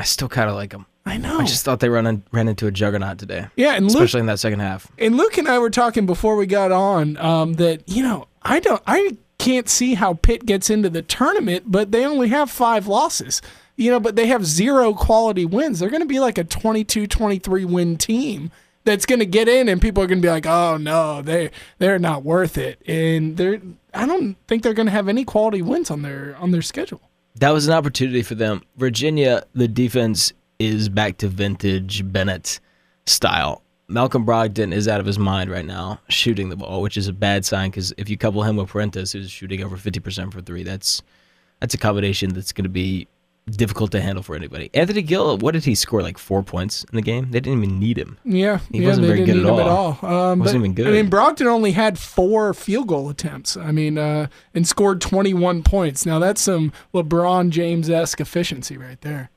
I 0.00 0.04
still 0.04 0.28
kind 0.28 0.50
of 0.50 0.56
like 0.56 0.70
them. 0.70 0.86
I 1.04 1.16
know. 1.16 1.38
I 1.40 1.44
just 1.44 1.64
thought 1.64 1.80
they 1.80 1.88
ran 1.88 2.22
ran 2.30 2.48
into 2.48 2.66
a 2.66 2.70
juggernaut 2.70 3.18
today, 3.18 3.48
yeah, 3.56 3.74
and 3.74 3.86
Luke 3.86 3.94
especially 3.94 4.20
in 4.20 4.26
that 4.26 4.38
second 4.38 4.60
half. 4.60 4.90
and 4.98 5.16
Luke 5.16 5.36
and 5.36 5.48
I 5.48 5.58
were 5.58 5.70
talking 5.70 6.06
before 6.06 6.36
we 6.36 6.46
got 6.46 6.70
on 6.70 7.16
um, 7.16 7.54
that 7.54 7.88
you 7.88 8.02
know 8.02 8.28
I 8.42 8.60
don't 8.60 8.82
I 8.86 9.16
can't 9.38 9.68
see 9.68 9.94
how 9.94 10.14
Pitt 10.14 10.46
gets 10.46 10.70
into 10.70 10.88
the 10.88 11.02
tournament, 11.02 11.64
but 11.66 11.90
they 11.90 12.04
only 12.06 12.28
have 12.28 12.50
five 12.50 12.86
losses. 12.86 13.42
You 13.74 13.90
know, 13.90 13.98
but 13.98 14.16
they 14.16 14.26
have 14.26 14.44
zero 14.44 14.92
quality 14.92 15.44
wins. 15.46 15.80
They're 15.80 15.90
going 15.90 16.02
to 16.02 16.06
be 16.06 16.20
like 16.20 16.36
a 16.36 16.44
22-23 16.44 17.64
win 17.64 17.96
team 17.96 18.50
that's 18.84 19.06
going 19.06 19.18
to 19.18 19.26
get 19.26 19.48
in, 19.48 19.68
and 19.68 19.80
people 19.80 20.02
are 20.02 20.06
going 20.06 20.20
to 20.20 20.26
be 20.26 20.30
like, 20.30 20.46
"Oh 20.46 20.76
no, 20.76 21.22
they 21.22 21.50
they're 21.78 21.98
not 21.98 22.22
worth 22.22 22.58
it." 22.58 22.80
And 22.86 23.36
they're 23.36 23.60
I 23.94 24.06
don't 24.06 24.36
think 24.46 24.62
they're 24.62 24.74
going 24.74 24.86
to 24.86 24.92
have 24.92 25.08
any 25.08 25.24
quality 25.24 25.62
wins 25.62 25.90
on 25.90 26.02
their 26.02 26.36
on 26.38 26.50
their 26.50 26.62
schedule. 26.62 27.00
That 27.36 27.50
was 27.50 27.66
an 27.66 27.72
opportunity 27.72 28.22
for 28.22 28.34
them. 28.34 28.62
Virginia, 28.76 29.44
the 29.54 29.66
defense 29.68 30.32
is 30.62 30.88
back 30.88 31.18
to 31.18 31.28
vintage 31.28 32.10
Bennett 32.12 32.60
style. 33.06 33.62
Malcolm 33.88 34.24
Brogdon 34.24 34.72
is 34.72 34.88
out 34.88 35.00
of 35.00 35.06
his 35.06 35.18
mind 35.18 35.50
right 35.50 35.64
now 35.66 36.00
shooting 36.08 36.48
the 36.48 36.56
ball, 36.56 36.80
which 36.80 36.96
is 36.96 37.08
a 37.08 37.12
bad 37.12 37.44
sign 37.44 37.70
because 37.70 37.92
if 37.98 38.08
you 38.08 38.16
couple 38.16 38.42
him 38.42 38.56
with 38.56 38.70
Perrantes, 38.70 39.12
who's 39.12 39.30
shooting 39.30 39.62
over 39.62 39.76
50% 39.76 40.32
for 40.32 40.40
three, 40.40 40.62
that's 40.62 41.02
that's 41.60 41.74
a 41.74 41.78
combination 41.78 42.32
that's 42.32 42.52
going 42.52 42.64
to 42.64 42.70
be 42.70 43.06
difficult 43.50 43.90
to 43.92 44.00
handle 44.00 44.22
for 44.22 44.36
anybody. 44.36 44.70
Anthony 44.72 45.02
Gill, 45.02 45.36
what 45.38 45.52
did 45.52 45.64
he 45.64 45.74
score? 45.74 46.00
Like 46.00 46.16
four 46.16 46.42
points 46.42 46.84
in 46.84 46.96
the 46.96 47.02
game? 47.02 47.30
They 47.32 47.40
didn't 47.40 47.62
even 47.62 47.78
need 47.78 47.98
him. 47.98 48.18
Yeah, 48.24 48.60
He 48.70 48.80
yeah, 48.80 48.88
wasn't 48.88 49.08
very 49.08 49.24
good 49.24 49.38
at 49.38 49.46
all. 49.46 49.60
at 49.60 49.66
all. 49.66 49.88
Um, 50.02 50.38
Wasn't 50.38 50.60
but, 50.60 50.64
even 50.64 50.74
good. 50.74 50.86
I 50.86 50.90
mean, 50.90 51.10
Brogdon 51.10 51.46
only 51.46 51.72
had 51.72 51.98
four 51.98 52.54
field 52.54 52.86
goal 52.88 53.10
attempts. 53.10 53.56
I 53.56 53.72
mean, 53.72 53.98
uh, 53.98 54.28
and 54.54 54.66
scored 54.66 55.00
21 55.00 55.64
points. 55.64 56.06
Now 56.06 56.18
that's 56.20 56.40
some 56.40 56.72
LeBron 56.94 57.50
James 57.50 57.90
esque 57.90 58.20
efficiency 58.20 58.76
right 58.78 59.00
there. 59.00 59.30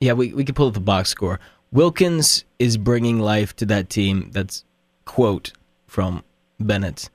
Yeah, 0.00 0.12
we, 0.12 0.32
we 0.32 0.44
could 0.44 0.54
pull 0.56 0.68
up 0.68 0.74
the 0.74 0.80
box 0.80 1.08
score. 1.08 1.40
Wilkins 1.72 2.44
is 2.58 2.76
bringing 2.76 3.18
life 3.20 3.54
to 3.56 3.66
that 3.66 3.88
team. 3.90 4.30
That's 4.32 4.64
quote 5.04 5.52
from 5.86 6.22
Bennett. 6.60 7.08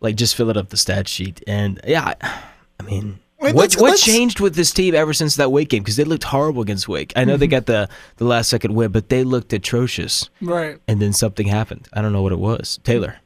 Like, 0.00 0.16
just 0.16 0.34
fill 0.36 0.48
it 0.50 0.56
up 0.56 0.70
the 0.70 0.76
stat 0.76 1.08
sheet. 1.08 1.42
And 1.46 1.80
yeah, 1.86 2.14
I, 2.20 2.40
I 2.80 2.82
mean, 2.84 3.18
Wait, 3.40 3.54
what 3.54 3.62
let's- 3.62 3.76
what 3.76 3.90
let's- 3.90 4.02
changed 4.04 4.40
with 4.40 4.54
this 4.54 4.72
team 4.72 4.94
ever 4.94 5.12
since 5.12 5.36
that 5.36 5.50
Wake 5.52 5.68
game? 5.70 5.82
Because 5.82 5.96
they 5.96 6.04
looked 6.04 6.24
horrible 6.24 6.62
against 6.62 6.88
Wake. 6.88 7.12
I 7.16 7.24
know 7.24 7.32
Mm-hmm. 7.34 7.40
they 7.40 7.46
got 7.46 7.66
the 7.66 7.88
the 8.16 8.24
last 8.24 8.48
second 8.48 8.74
win, 8.74 8.90
but 8.92 9.08
they 9.08 9.24
looked 9.24 9.52
atrocious. 9.52 10.28
Right. 10.40 10.78
And 10.88 11.00
then 11.00 11.12
something 11.12 11.46
happened. 11.46 11.88
I 11.92 12.00
don't 12.02 12.12
know 12.12 12.22
what 12.22 12.32
it 12.32 12.38
was. 12.38 12.78
Taylor. 12.84 13.16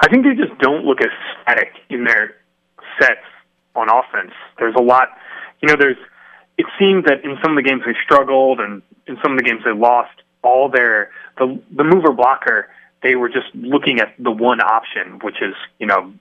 I 0.00 0.08
think 0.08 0.24
they 0.24 0.34
just 0.34 0.58
don't 0.60 0.84
look 0.84 1.00
as 1.02 1.08
static 1.42 1.72
in 1.90 2.04
their 2.04 2.36
sets 3.00 3.20
on 3.74 3.88
offense. 3.90 4.32
There's 4.58 4.74
a 4.78 4.82
lot, 4.82 5.08
you 5.62 5.68
know. 5.68 5.76
There's. 5.78 5.96
It 6.60 6.66
seems 6.78 7.06
that 7.06 7.24
in 7.24 7.38
some 7.42 7.56
of 7.56 7.64
the 7.64 7.66
games 7.66 7.82
they 7.86 7.96
struggled, 8.04 8.60
and 8.60 8.82
in 9.06 9.16
some 9.22 9.32
of 9.32 9.38
the 9.38 9.44
games 9.44 9.62
they 9.64 9.72
lost. 9.72 10.12
All 10.42 10.68
their 10.68 11.10
the 11.38 11.58
the 11.70 11.84
mover 11.84 12.12
blocker, 12.12 12.68
they 13.02 13.14
were 13.14 13.30
just 13.30 13.48
looking 13.54 13.98
at 13.98 14.12
the 14.18 14.30
one 14.30 14.60
option, 14.60 15.20
which 15.22 15.40
is 15.40 15.54
you 15.78 15.86
know, 15.86 16.12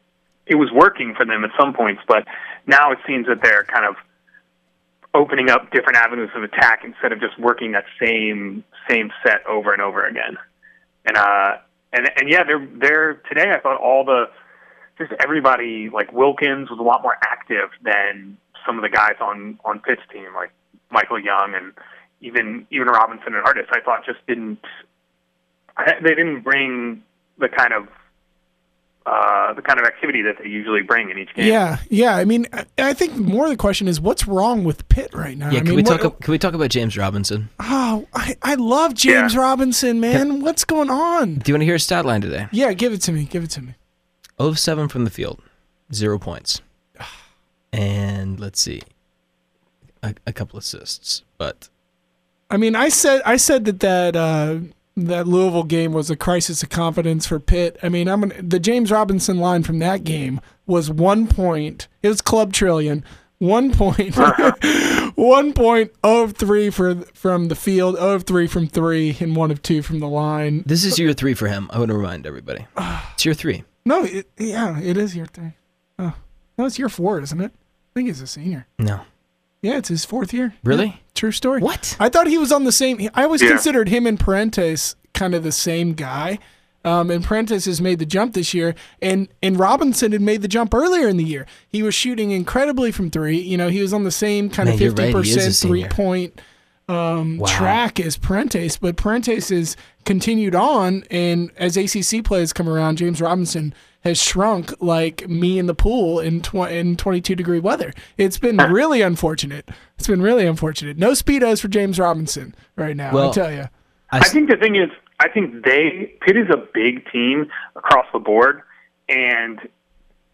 it 0.46 0.56
was 0.56 0.72
working 0.72 1.14
for 1.14 1.26
them 1.26 1.44
at 1.44 1.52
some 1.60 1.74
points, 1.74 2.02
but 2.08 2.26
now 2.66 2.92
it 2.94 3.00
seems 3.06 3.28
that 3.28 3.42
they're 3.44 3.66
kind 3.66 3.86
of 3.86 3.96
opening 5.14 5.50
up 5.50 5.72
different 5.72 5.98
avenues 5.98 6.30
of 6.36 6.44
attack 6.44 6.84
instead 6.86 7.12
of 7.12 7.20
just 7.20 7.38
working 7.38 7.74
that 7.74 7.86
same 8.02 8.64
same 8.90 9.12
set 9.26 9.46
over 9.46 9.74
and 9.74 9.82
over 9.82 10.06
again. 10.06 10.38
And 11.06 11.18
uh 11.18 11.58
and 11.92 12.10
and 12.16 12.30
yeah, 12.30 12.44
they're 12.46 12.66
they're 12.78 13.14
today. 13.28 13.52
I 13.52 13.60
thought 13.60 13.82
all 13.82 14.06
the 14.06 14.30
just 14.98 15.12
everybody 15.20 15.90
like 15.90 16.14
Wilkins 16.14 16.70
was 16.70 16.80
a 16.80 16.84
lot 16.84 17.02
more 17.02 17.18
active 17.22 17.70
than 17.84 18.38
some 18.70 18.78
of 18.78 18.84
the 18.84 18.90
guys 18.90 19.16
on 19.20 19.58
on 19.66 19.80
Pitt's 19.80 20.02
team, 20.14 20.28
like 20.36 20.52
Michael 20.92 21.20
Young 21.20 21.54
and 21.56 21.74
even 22.22 22.68
even 22.70 22.88
Robinson 22.88 23.34
and 23.34 23.44
Artis. 23.44 23.66
I 23.72 23.80
thought 23.82 24.06
just 24.06 24.20
didn't 24.28 24.60
they 26.04 26.10
didn't 26.14 26.42
bring 26.42 27.02
the 27.40 27.50
kind 27.50 27.74
of 27.74 27.88
uh, 29.06 29.54
the 29.54 29.62
kind 29.62 29.80
of 29.80 29.86
activity 29.88 30.22
that 30.22 30.36
they 30.44 30.48
usually 30.48 30.82
bring 30.84 31.10
in 31.10 31.18
each 31.18 31.34
game. 31.34 31.48
Yeah, 31.48 31.78
yeah. 31.90 32.16
I 32.16 32.26
mean, 32.26 32.46
I, 32.54 32.66
I 32.78 32.94
think 32.94 33.16
more 33.16 33.46
of 33.46 33.50
the 33.50 33.58
question 33.58 33.88
is 33.88 34.00
what's 34.00 34.28
wrong 34.28 34.64
with 34.66 34.88
Pitt 34.90 35.14
right 35.16 35.36
now. 35.38 35.50
Yeah, 35.50 35.58
I 35.58 35.62
can 35.62 35.70
mean, 35.70 35.76
we 35.78 35.84
what- 35.84 36.02
talk? 36.02 36.22
Can 36.22 36.32
we 36.32 36.38
talk 36.38 36.54
about 36.54 36.70
James 36.70 36.96
Robinson? 36.96 37.50
Oh, 37.60 38.08
I, 38.14 38.36
I 38.44 38.54
love 38.56 38.94
James 38.94 39.34
Yeah. 39.34 39.40
Robinson, 39.40 40.00
man. 40.00 40.42
What's 40.42 40.64
going 40.64 40.92
on? 40.92 41.36
Do 41.36 41.50
you 41.50 41.56
want 41.56 41.62
to 41.62 41.66
hear 41.66 41.74
his 41.76 41.84
stat 41.84 42.06
line 42.06 42.22
today? 42.22 42.48
Yeah, 42.52 42.72
give 42.74 42.94
it 42.94 43.02
to 43.04 43.12
me. 43.12 43.24
Give 43.24 43.44
it 43.44 43.50
to 43.52 43.62
me. 43.62 43.74
0 44.40 44.50
of 44.52 44.60
7 44.60 44.88
from 44.90 45.06
the 45.06 45.10
field, 45.10 45.42
zero 45.94 46.20
points, 46.20 46.62
and 47.72 48.40
let's 48.40 48.62
see, 48.62 48.82
a, 50.04 50.16
a 50.28 50.34
couple 50.34 50.58
assists, 50.60 51.24
but 51.38 51.70
I 52.50 52.58
mean, 52.58 52.76
I 52.76 52.90
said 52.90 53.22
I 53.26 53.38
said 53.38 53.66
that 53.66 53.80
that 53.82 54.16
uh, 54.16 54.60
that 54.96 55.28
Louisville 55.28 55.64
game 55.64 55.94
was 55.94 56.10
a 56.10 56.16
crisis 56.16 56.64
of 56.64 56.70
confidence 56.70 57.28
for 57.28 57.40
Pitt. 57.40 57.78
I 57.84 57.90
mean, 57.90 58.08
I'm 58.08 58.22
gonna, 58.22 58.42
the 58.42 58.60
James 58.60 58.92
Robinson 58.92 59.38
line 59.38 59.64
from 59.64 59.80
that 59.80 60.04
game 60.04 60.42
was 60.66 60.90
one 60.90 61.28
point. 61.28 61.88
It 62.02 62.10
was 62.10 62.22
club 62.22 62.54
trillion. 62.54 63.04
One 63.38 63.72
point, 63.72 64.18
one 65.16 65.54
point 65.54 65.92
of 66.04 66.34
three 66.34 66.70
for 66.70 66.96
from 67.14 67.48
the 67.48 67.56
field, 67.56 67.96
of 67.96 68.24
three 68.24 68.48
from 68.48 68.68
three, 68.68 69.16
and 69.22 69.34
one 69.34 69.50
of 69.50 69.62
two 69.62 69.82
from 69.82 70.00
the 70.00 70.10
line. 70.10 70.64
this 70.66 70.84
is 70.84 71.00
year 71.00 71.14
three 71.14 71.34
for 71.34 71.48
him. 71.48 71.70
I 71.72 71.80
want 71.80 71.90
to 71.90 71.98
remind 71.98 72.26
everybody. 72.28 72.66
It's 73.14 73.26
year 73.26 73.34
three. 73.34 73.64
No, 73.86 74.04
it, 74.04 74.30
yeah, 74.38 74.80
it 74.80 74.98
is 74.98 75.16
year 75.16 75.26
three. 75.26 75.54
Oh, 75.98 76.14
no, 76.60 76.66
it's 76.66 76.78
year 76.78 76.90
four, 76.90 77.20
isn't 77.22 77.42
it? 77.42 77.52
I 77.56 77.90
think 77.96 78.08
he's 78.10 78.22
a 78.22 78.28
senior. 78.28 78.68
No, 78.78 79.02
Yeah, 79.64 79.78
it's 79.78 79.90
his 79.90 80.06
fourth 80.06 80.32
year. 80.34 80.54
Really? 80.64 80.86
Yeah, 80.88 80.94
true 81.16 81.32
story. 81.32 81.62
What? 81.62 81.98
I 82.00 82.10
thought 82.10 82.28
he 82.28 82.38
was 82.38 82.52
on 82.52 82.66
the 82.66 82.72
same. 82.72 83.10
I 83.16 83.24
always 83.24 83.42
Yeah. 83.42 83.50
considered 83.50 83.90
him 83.90 84.06
and 84.06 84.20
Perrantes 84.20 84.96
kind 85.14 85.34
of 85.34 85.44
the 85.44 85.52
same 85.52 85.94
guy. 85.94 86.38
Um, 86.86 87.12
and 87.12 87.26
Perrantes 87.26 87.66
has 87.66 87.82
made 87.82 88.00
the 88.00 88.06
jump 88.06 88.34
this 88.34 88.54
year, 88.54 88.74
and 89.02 89.28
and 89.44 89.60
Robinson 89.60 90.14
had 90.14 90.22
made 90.22 90.42
the 90.42 90.48
jump 90.48 90.74
earlier 90.74 91.10
in 91.10 91.18
the 91.18 91.26
year. 91.26 91.46
He 91.68 91.84
was 91.84 91.94
shooting 91.94 92.32
incredibly 92.32 92.94
from 92.94 93.10
three. 93.10 93.38
You 93.38 93.58
know, 93.58 93.68
he 93.68 93.82
was 93.82 93.92
on 93.92 94.06
the 94.06 94.12
same 94.12 94.50
kind 94.50 94.68
Man, 94.68 94.76
of 94.76 94.82
you're 94.82 94.92
right, 94.92 95.12
fifty 95.14 95.30
he 95.30 95.30
is 95.32 95.36
a 95.36 95.40
percent 95.50 95.70
three 95.70 95.82
senior. 95.82 95.90
point 95.94 96.42
um, 96.90 97.38
Wow. 97.38 97.48
track 97.48 98.00
as 98.00 98.18
Perrantes, 98.18 98.78
but 98.80 98.96
Perrantes 98.98 99.50
has 99.50 99.78
continued 100.06 100.56
on, 100.56 101.04
and 101.12 101.52
as 101.58 101.78
ACC 101.78 102.24
players 102.24 102.52
come 102.52 102.68
around, 102.68 102.98
James 102.98 103.22
Robinson 103.22 103.74
has 104.02 104.22
shrunk 104.22 104.74
like 104.82 105.28
me 105.30 105.60
in 105.60 105.68
the 105.68 105.76
pool 105.76 106.20
in 106.20 106.42
tw- 106.42 106.56
in 106.72 106.96
22 106.96 107.36
degree 107.36 107.60
weather. 107.60 107.94
It's 108.18 108.38
been 108.40 108.58
really 108.58 109.02
unfortunate. 109.02 109.70
It's 109.98 110.08
been 110.08 110.22
really 110.22 110.46
unfortunate. 110.48 110.98
No 110.98 111.12
speedos 111.12 111.62
for 111.62 111.68
James 111.68 112.00
Robinson 112.00 112.56
right 112.78 112.96
now. 112.96 113.14
Well, 113.14 113.30
I 113.30 113.34
tell 113.34 113.52
you. 113.52 113.66
I, 114.12 114.20
I 114.20 114.24
think 114.24 114.50
the 114.50 114.56
thing 114.58 114.76
is, 114.76 114.90
I 115.20 115.28
think 115.30 115.66
they 115.66 116.16
Pitt 116.22 116.38
is 116.38 116.48
a 116.50 116.58
big 116.74 117.06
team 117.12 117.48
across 117.76 118.06
the 118.14 118.20
board, 118.20 118.62
and 119.10 119.60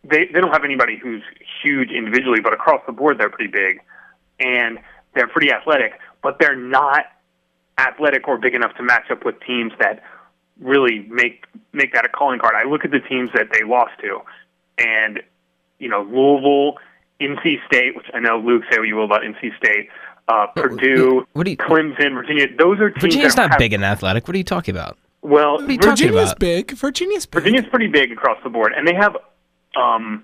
they 0.03 0.27
they 0.27 0.39
don't 0.39 0.51
have 0.53 0.63
anybody 0.63 0.97
who's 1.01 1.24
huge 1.63 1.89
individually, 1.89 2.39
but 2.41 2.53
across 2.53 2.81
the 2.85 2.93
board 2.93 3.17
they're 3.17 3.31
pretty 3.31 3.51
big, 3.51 3.79
and 4.39 4.77
they're 5.15 5.27
pretty 5.27 5.51
athletic, 5.51 5.93
but 6.25 6.39
they're 6.39 6.55
not 6.55 7.05
athletic 7.77 8.27
or 8.27 8.39
big 8.39 8.55
enough 8.55 8.74
to 8.77 8.82
match 8.82 9.12
up 9.12 9.24
with 9.24 9.36
teams 9.46 9.72
that 9.79 10.01
really 10.60 11.05
make 11.08 11.46
make 11.72 11.94
that 11.94 12.03
a 12.03 12.10
calling 12.10 12.39
card. 12.39 12.55
I 12.55 12.67
look 12.67 12.84
at 12.84 12.89
the 12.89 13.00
teams 13.00 13.29
that 13.36 13.50
they 13.53 13.63
lost 13.63 13.91
to, 14.01 14.22
and 14.79 15.22
you 15.77 15.88
know 15.88 16.01
Louisville, 16.01 16.79
NC 17.22 17.63
State, 17.67 17.96
which 17.96 18.08
I 18.12 18.20
know 18.20 18.39
Luke 18.39 18.63
say 18.72 18.79
what 18.79 18.88
you 18.88 18.96
will 18.96 19.05
about 19.05 19.22
NC 19.22 19.55
State, 19.55 19.89
uh, 20.27 20.48
Purdue, 20.48 21.27
what 21.34 21.44
do 21.46 21.51
you- 21.51 21.58
Clemson, 21.58 22.15
Virginia. 22.15 22.48
Those 22.58 22.79
are 22.79 22.89
teams 22.89 23.01
Virginia's 23.03 23.36
that 23.36 23.41
not 23.44 23.51
have, 23.51 23.60
big 23.60 23.74
and 23.74 23.86
athletic. 23.86 24.27
What 24.27 24.34
are 24.34 24.39
you 24.39 24.44
talking 24.44 24.75
about? 24.75 24.98
Well, 25.22 25.62
are 25.62 25.72
you 25.72 25.77
talking 25.77 26.08
Virginia's 26.08 26.34
big. 26.34 26.72
Virginia's 26.72 27.27
big. 27.27 27.44
Virginia's 27.44 27.67
pretty 27.67 27.88
big 27.88 28.12
across 28.12 28.39
the 28.44 28.50
board, 28.50 28.74
and 28.75 28.88
they 28.88 28.96
have 28.96 29.15
um, 29.75 30.24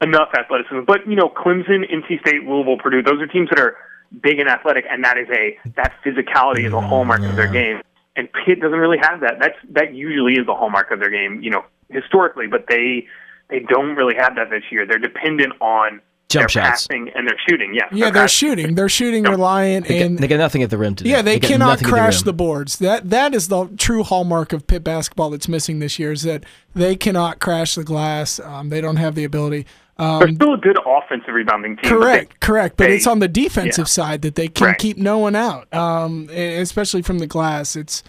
enough 0.00 0.30
athleticism. 0.36 0.80
But 0.88 1.06
you 1.06 1.14
know, 1.14 1.28
Clemson, 1.28 1.84
NC 1.88 2.20
State, 2.20 2.42
Louisville, 2.42 2.78
Purdue, 2.78 3.02
those 3.02 3.20
are 3.20 3.28
teams 3.28 3.48
that 3.50 3.60
are 3.60 3.76
big 4.22 4.38
and 4.38 4.48
athletic, 4.48 4.84
and 4.90 5.04
that 5.04 5.18
is 5.18 5.28
a 5.30 5.58
that 5.76 5.92
physicality 6.04 6.66
is 6.66 6.72
a 6.72 6.80
hallmark 6.80 7.22
of 7.22 7.36
their 7.36 7.50
game. 7.50 7.80
And 8.16 8.28
Pitt 8.32 8.60
doesn't 8.60 8.78
really 8.78 8.98
have 9.02 9.20
that. 9.20 9.34
That's 9.40 9.56
that 9.70 9.94
usually 9.94 10.34
is 10.34 10.46
the 10.46 10.54
hallmark 10.54 10.90
of 10.90 11.00
their 11.00 11.10
game, 11.10 11.42
you 11.42 11.50
know, 11.50 11.64
historically. 11.90 12.46
But 12.46 12.66
they 12.68 13.06
they 13.50 13.60
don't 13.60 13.94
really 13.94 14.14
have 14.16 14.36
that 14.36 14.50
this 14.50 14.62
year. 14.70 14.86
They're 14.86 14.98
dependent 14.98 15.52
on 15.60 16.00
Jump 16.28 16.42
their 16.42 16.48
shots. 16.48 16.86
passing 16.88 17.10
and 17.14 17.28
their 17.28 17.36
shooting. 17.48 17.72
Yes, 17.74 17.88
yeah, 17.92 18.06
their 18.06 18.12
they're 18.12 18.22
passing. 18.22 18.48
shooting. 18.48 18.74
They're 18.74 18.88
shooting 18.88 19.22
reliant 19.24 19.86
They, 19.86 20.02
and 20.02 20.16
got, 20.16 20.20
they 20.22 20.28
got 20.28 20.38
nothing 20.38 20.62
at 20.62 20.70
the 20.70 20.78
rim 20.78 20.96
today. 20.96 21.10
Yeah, 21.10 21.22
they, 21.22 21.38
got 21.38 21.48
cannot 21.48 21.84
crash 21.84 22.16
rim. 22.16 22.24
the 22.24 22.32
boards. 22.32 22.78
That 22.78 23.10
that 23.10 23.34
is 23.34 23.48
the 23.48 23.66
true 23.76 24.02
hallmark 24.02 24.52
of 24.52 24.66
Pitt 24.66 24.82
basketball 24.82 25.30
that's 25.30 25.46
missing 25.46 25.78
this 25.78 25.98
year 25.98 26.10
is 26.10 26.22
that 26.22 26.42
they 26.74 26.96
cannot 26.96 27.38
crash 27.38 27.76
the 27.76 27.84
glass. 27.84 28.40
Um, 28.40 28.70
they 28.70 28.80
don't 28.80 28.96
have 28.96 29.14
the 29.14 29.24
ability. 29.24 29.66
They're 29.98 30.06
Um, 30.28 30.34
still 30.34 30.52
a 30.54 30.58
good 30.58 30.78
offensive 30.84 31.32
rebounding 31.34 31.76
team. 31.76 31.84
but 31.84 31.88
they- 31.90 31.96
correct, 32.04 32.40
correct. 32.40 32.76
But 32.76 32.88
they- 32.88 32.96
it's 32.96 33.06
on 33.06 33.18
the 33.20 33.28
defensive 33.28 33.84
yeah. 33.84 33.84
side 33.84 34.22
that 34.22 34.34
they 34.34 34.48
can 34.48 34.66
Right. 34.68 34.78
keep 34.78 34.98
no 34.98 35.16
one 35.18 35.34
out, 35.34 35.72
um, 35.74 36.28
especially 36.30 37.00
from 37.02 37.18
the 37.18 37.26
glass. 37.26 37.76
It's 37.76 38.02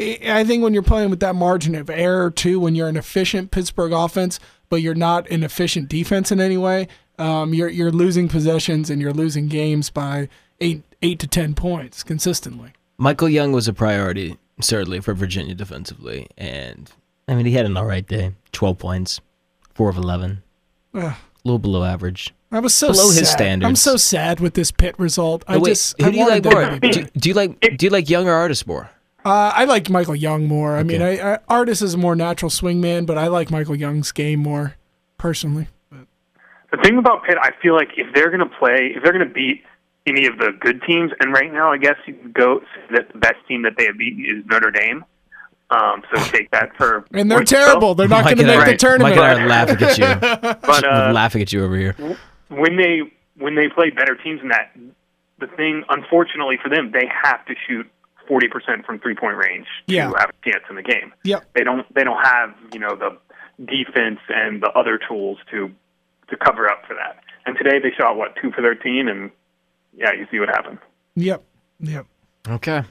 I 0.00 0.18
I 0.26 0.44
think 0.44 0.62
when 0.62 0.72
you're 0.74 0.82
playing 0.82 1.10
with 1.10 1.20
that 1.20 1.34
margin 1.34 1.74
of 1.74 1.88
error 1.90 2.30
too, 2.30 2.58
when 2.60 2.74
you're 2.74 2.88
an 2.88 2.96
efficient 2.96 3.50
Pittsburgh 3.50 3.92
offense, 3.92 4.38
but 4.70 4.82
you're 4.82 4.94
not 4.94 5.28
an 5.30 5.42
efficient 5.42 5.88
defense 5.88 6.30
in 6.32 6.40
any 6.40 6.56
way, 6.56 6.88
um, 7.18 7.52
you're 7.54 7.68
you're 7.68 7.92
losing 7.92 8.28
possessions 8.28 8.88
and 8.90 9.00
you're 9.02 9.12
losing 9.12 9.48
games 9.48 9.90
by 9.90 10.28
eight 10.60 10.82
eight 11.02 11.18
to 11.18 11.26
ten 11.26 11.54
points 11.54 12.02
consistently. 12.02 12.70
Michael 12.98 13.28
Young 13.28 13.52
was 13.52 13.68
a 13.68 13.74
priority, 13.74 14.38
certainly, 14.60 15.00
for 15.00 15.12
Virginia 15.12 15.54
defensively. 15.54 16.28
And, 16.38 16.90
I 17.28 17.34
mean, 17.34 17.44
he 17.44 17.52
had 17.52 17.66
an 17.66 17.76
all 17.76 17.84
right 17.84 18.06
day 18.06 18.32
12 18.52 18.78
points, 18.78 19.20
4 19.74 19.90
of 19.90 19.98
11, 19.98 20.42
Ugh. 20.94 21.12
A 21.46 21.48
little 21.48 21.58
below 21.60 21.84
average. 21.84 22.34
I 22.50 22.58
was 22.58 22.74
so 22.74 22.88
Below 22.88 23.10
sad. 23.10 23.20
his 23.20 23.30
standards. 23.30 23.68
I'm 23.68 23.76
so 23.76 23.96
sad 23.96 24.40
with 24.40 24.54
this 24.54 24.72
Pitt 24.72 24.98
result. 24.98 25.44
I 25.46 25.54
Oh, 25.54 25.60
wait, 25.60 25.70
just 25.70 25.94
who 26.00 26.06
I 26.08 26.10
do 26.10 26.16
you 26.18 26.28
like 26.28 26.44
more? 26.44 26.78
Do, 26.80 27.04
do 27.16 27.28
you 27.28 27.34
like 27.36 27.60
do 27.60 27.86
you 27.86 27.90
like 27.90 28.10
Young 28.10 28.26
or 28.28 28.32
Artis 28.32 28.66
more? 28.66 28.90
Uh, 29.24 29.52
I 29.54 29.64
like 29.64 29.88
Michael 29.88 30.16
Young 30.16 30.46
more. 30.48 30.76
I 30.76 30.82
mean, 30.82 31.00
Okay. 31.00 31.20
I, 31.20 31.34
I, 31.34 31.38
Artis 31.48 31.82
is 31.82 31.94
a 31.94 31.98
more 31.98 32.16
natural 32.16 32.50
swingman, 32.50 33.06
but 33.06 33.16
I 33.16 33.28
like 33.28 33.50
Michael 33.52 33.76
Young's 33.76 34.10
game 34.10 34.40
more 34.40 34.74
personally. 35.18 35.68
But 35.90 36.06
The 36.72 36.78
thing 36.82 36.98
about 36.98 37.22
Pitt, 37.24 37.36
I 37.40 37.50
feel 37.62 37.74
like 37.76 37.90
if 37.96 38.12
they're 38.12 38.30
going 38.30 38.40
to 38.48 38.56
play, 38.58 38.92
if 38.96 39.04
they're 39.04 39.12
going 39.12 39.26
to 39.28 39.32
beat 39.32 39.62
any 40.08 40.26
of 40.26 40.38
the 40.38 40.50
good 40.60 40.82
teams. 40.82 41.12
And 41.20 41.32
right 41.32 41.52
now, 41.52 41.70
I 41.72 41.78
guess 41.78 41.96
you 42.06 42.14
could 42.14 42.34
go 42.34 42.58
say 42.60 42.96
that 42.96 43.12
the 43.12 43.18
best 43.18 43.36
team 43.46 43.62
that 43.62 43.74
they 43.78 43.86
have 43.86 43.98
beaten 43.98 44.24
is 44.24 44.44
Notre 44.46 44.70
Dame. 44.72 45.04
Um, 45.70 46.02
so 46.14 46.22
take 46.30 46.50
that 46.52 46.76
for 46.76 47.04
And 47.12 47.30
they're 47.30 47.38
what 47.40 47.50
you 47.50 47.56
terrible. 47.56 47.94
They're 47.94 48.06
not 48.08 48.24
going 48.24 48.36
to 48.38 48.44
make 48.44 48.58
I- 48.60 48.70
the 48.72 48.76
tournament. 48.76 49.16
Mike 49.16 49.24
and 49.24 49.40
I 49.40 49.42
are 49.42 49.48
laughing 49.48 49.82
at 49.82 49.98
you. 49.98 50.58
But 50.66 50.84
uh, 50.84 51.12
laughing 51.12 51.42
at 51.42 51.52
you 51.52 51.64
over 51.64 51.76
here. 51.76 51.94
when 52.48 52.76
they 52.76 53.00
when 53.36 53.54
they 53.56 53.68
play 53.68 53.90
better 53.90 54.14
teams 54.14 54.40
than 54.40 54.48
that, 54.50 54.72
the 55.38 55.48
thing, 55.56 55.82
unfortunately 55.88 56.56
for 56.62 56.68
them, 56.68 56.92
they 56.92 57.06
have 57.24 57.44
to 57.46 57.54
shoot 57.66 57.86
forty 58.28 58.48
percent 58.48 58.86
from 58.86 58.98
three 59.00 59.14
point 59.16 59.36
range 59.36 59.66
Yeah. 59.86 60.10
to 60.10 60.16
have 60.18 60.30
a 60.30 60.50
chance 60.50 60.64
in 60.70 60.76
the 60.76 60.82
game. 60.82 61.12
Yep. 61.24 61.50
They 61.54 61.64
don't 61.64 61.92
they 61.94 62.04
don't 62.04 62.22
have 62.24 62.54
you 62.72 62.78
know 62.78 62.94
the 62.96 63.18
defense 63.64 64.20
and 64.28 64.62
the 64.62 64.70
other 64.70 64.98
tools 65.08 65.38
to 65.50 65.70
to 66.28 66.36
cover 66.36 66.68
up 66.70 66.82
for 66.86 66.94
that. 66.94 67.22
And 67.44 67.56
today 67.56 67.78
they 67.80 67.90
shot 67.96 68.16
what 68.16 68.36
two 68.40 68.50
for 68.52 68.62
thirteen, 68.62 69.08
and 69.08 69.30
yeah, 69.96 70.12
you 70.12 70.26
see 70.30 70.38
what 70.40 70.48
happened. 70.48 70.78
Yep. 71.16 71.42
Yep. 71.80 72.06
Okay. 72.48 72.82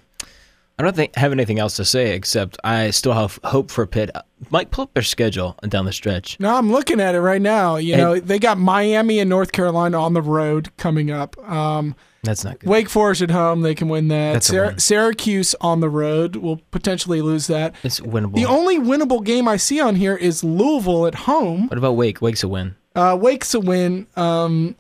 I 0.78 0.84
don't 0.84 0.96
think 0.96 1.16
have 1.16 1.32
anything 1.32 1.58
else 1.58 1.78
to 1.78 1.86
say 1.86 2.14
except 2.16 2.58
I 2.64 2.90
still 2.92 3.14
have 3.14 3.40
hope 3.46 3.72
for 3.72 3.86
Pitt. 3.88 4.12
Mike, 4.50 4.72
pull 4.72 4.84
up 4.84 4.94
their 4.94 5.04
schedule 5.04 5.56
down 5.70 5.86
the 5.86 5.94
stretch. 5.94 6.38
No, 6.40 6.54
I'm 6.56 6.70
looking 6.72 7.00
at 7.00 7.16
it 7.16 7.22
right 7.22 7.42
now. 7.42 7.78
You 7.78 7.94
And- 7.94 8.02
know, 8.02 8.20
they 8.20 8.40
got 8.40 8.58
Miami 8.58 9.20
and 9.20 9.30
North 9.30 9.54
Carolina 9.54 10.02
on 10.02 10.14
the 10.14 10.22
road 10.22 10.76
coming 10.78 11.12
up. 11.12 11.38
Um, 11.50 11.96
That's 12.24 12.44
not 12.44 12.60
good. 12.60 12.70
Wake 12.70 12.90
Forest 12.90 13.22
at 13.22 13.32
home, 13.32 13.62
they 13.62 13.74
can 13.74 13.88
win 13.88 14.10
that. 14.10 14.34
That's 14.34 14.50
a 14.50 14.52
Syr- 14.52 14.66
win. 14.66 14.80
Syracuse 14.80 15.56
on 15.62 15.80
the 15.80 15.90
road 15.90 16.36
will 16.36 16.58
potentially 16.72 17.22
lose 17.22 17.48
that. 17.48 17.74
It's 17.84 18.02
winnable. 18.02 18.36
The 18.36 18.46
only 18.46 18.78
winnable 18.78 19.24
game 19.24 19.48
I 19.48 19.56
see 19.56 19.80
on 19.80 19.96
here 19.96 20.16
is 20.18 20.44
Louisville 20.44 21.08
at 21.08 21.16
home. 21.16 21.68
what 21.70 21.78
about 21.78 21.94
Wake? 21.96 22.22
Wake's 22.22 22.44
a 22.44 22.48
win. 22.50 22.76
Uh, 22.96 23.18
Wake's 23.20 23.54
a 23.54 23.60
win. 23.62 24.08
Um, 24.18 24.76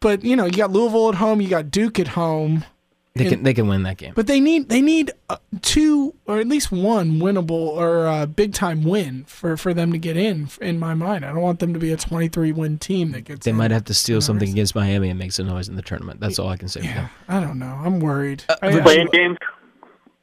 but 0.00 0.22
you 0.24 0.36
know, 0.36 0.44
you 0.44 0.52
got 0.52 0.70
Louisville 0.72 1.08
at 1.08 1.14
home, 1.14 1.40
you 1.40 1.48
got 1.48 1.70
Duke 1.70 1.98
at 1.98 2.08
home. 2.08 2.64
They 3.18 3.24
And- 3.26 3.32
can 3.34 3.42
they 3.42 3.54
can 3.54 3.68
win 3.68 3.82
that 3.82 3.96
game. 3.98 4.12
But 4.14 4.26
they 4.26 4.40
need 4.40 4.68
they 4.68 4.80
need 4.80 5.10
uh, 5.28 5.36
two 5.62 6.14
or 6.26 6.38
at 6.40 6.46
least 6.46 6.70
one 6.72 7.12
winnable 7.20 7.50
or 7.50 8.06
uh, 8.06 8.26
big 8.26 8.54
time 8.54 8.84
win 8.84 9.24
for, 9.26 9.56
for 9.56 9.74
them 9.74 9.92
to 9.92 9.98
get 9.98 10.16
in. 10.16 10.48
In 10.60 10.78
my 10.78 10.94
mind, 10.94 11.24
I 11.24 11.28
don't 11.32 11.40
want 11.42 11.58
them 11.58 11.72
to 11.74 11.78
be 11.78 11.92
a 11.92 11.96
23 11.96 12.52
win 12.52 12.78
team 12.78 13.12
that 13.12 13.22
gets. 13.22 13.44
They 13.44 13.50
in. 13.50 13.56
might 13.56 13.70
have 13.70 13.84
to 13.84 13.94
steal 13.94 14.20
something 14.20 14.48
against 14.48 14.74
Miami 14.74 15.10
and 15.10 15.18
make 15.18 15.32
some 15.32 15.46
noise 15.46 15.68
in 15.68 15.76
the 15.76 15.82
tournament. 15.82 16.20
That's 16.20 16.38
all 16.38 16.48
I 16.48 16.56
can 16.56 16.68
say. 16.68 16.80
for 16.80 16.86
Yeah, 16.86 16.94
them. 16.94 17.10
I 17.28 17.40
don't 17.40 17.58
know. 17.58 17.66
I'm 17.84 18.00
worried. 18.00 18.44
Uh, 18.48 18.56
I, 18.62 18.80
Playing 18.80 19.08
games. 19.12 19.36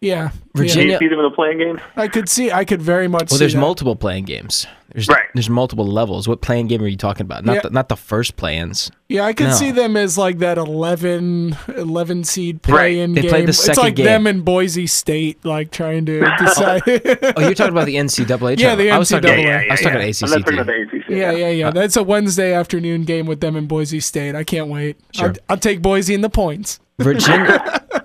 Yeah, 0.06 0.30
Do 0.54 0.62
Virginia- 0.62 0.94
you 0.94 1.00
see 1.00 1.08
them 1.08 1.20
in 1.20 1.26
the 1.26 1.32
playing 1.36 1.58
games? 1.58 1.80
yeah. 1.98 2.04
I 2.04 2.08
could 2.08 2.30
see. 2.30 2.52
I 2.52 2.64
could 2.66 2.82
very 2.82 3.08
much. 3.08 3.32
Well, 3.32 3.38
see 3.38 3.38
there's 3.40 3.54
that. 3.54 3.60
multiple 3.60 3.96
playing 3.96 4.26
games. 4.26 4.68
There's 4.94 5.10
Right. 5.10 5.26
there's 5.34 5.50
multiple 5.50 5.86
levels. 5.86 6.26
What 6.26 6.40
playing 6.42 6.68
game 6.68 6.82
are 6.82 6.88
you 6.88 6.96
talking 6.96 7.24
about? 7.26 7.44
Not 7.44 7.56
Yeah. 7.56 7.62
the, 7.64 7.70
not 7.72 7.90
the 7.90 7.98
first 7.98 8.38
play-ins. 8.38 8.92
Yeah, 9.10 9.26
I 9.26 9.34
could 9.34 9.48
No. 9.48 9.54
see 9.54 9.72
them 9.72 9.98
as 9.98 10.18
like 10.18 10.38
that 10.40 10.58
11, 10.58 11.58
11 11.76 12.24
seed 12.24 12.60
Right. 12.66 12.72
play-in 12.78 13.14
They 13.14 13.22
game. 13.24 13.30
played 13.30 13.46
the 13.48 13.50
it's 13.50 13.78
like 13.78 13.96
game. 13.96 14.06
them 14.06 14.26
and 14.28 14.46
Boise 14.46 14.88
State, 14.88 15.44
like 15.44 15.72
trying 15.72 16.06
to 16.06 16.22
decide. 16.40 16.82
Oh, 16.88 17.34
oh, 17.36 17.42
you're 17.42 17.54
talking 17.56 17.74
about 17.74 17.88
the 17.88 17.98
NCAA. 17.98 18.58
Yeah, 18.58 18.76
the 18.76 18.84
tournament. 18.86 18.92
I 18.94 18.98
was 19.00 19.10
talking, 19.10 19.30
NCAA. 19.32 19.36
Yeah, 19.36 19.44
yeah, 19.44 19.58
yeah. 19.58 19.68
I 19.68 19.72
was 19.72 19.82
talking 19.82 20.00
yeah. 20.00 20.06
ACC 20.08 20.24
I'm 20.24 20.30
not 20.30 20.40
talking 20.46 20.60
about 20.60 20.68
the 20.68 20.98
ACC. 20.98 21.10
yeah, 21.10 21.32
yeah, 21.32 21.50
yeah. 21.50 21.68
Uh, 21.68 21.72
That's 21.72 21.98
a 21.98 22.04
Wednesday 22.04 22.54
afternoon 22.54 23.04
game 23.04 23.26
with 23.26 23.42
them 23.42 23.58
and 23.58 23.68
Boise 23.68 24.00
State. 24.00 24.36
I 24.36 24.46
can't 24.46 24.68
wait. 24.70 24.96
Sure. 25.14 25.28
I'll, 25.30 25.36
I'll 25.50 25.58
take 25.58 25.82
Boise 25.82 26.14
in 26.14 26.22
the 26.22 26.30
points. 26.30 26.80
Virginia 27.00 27.82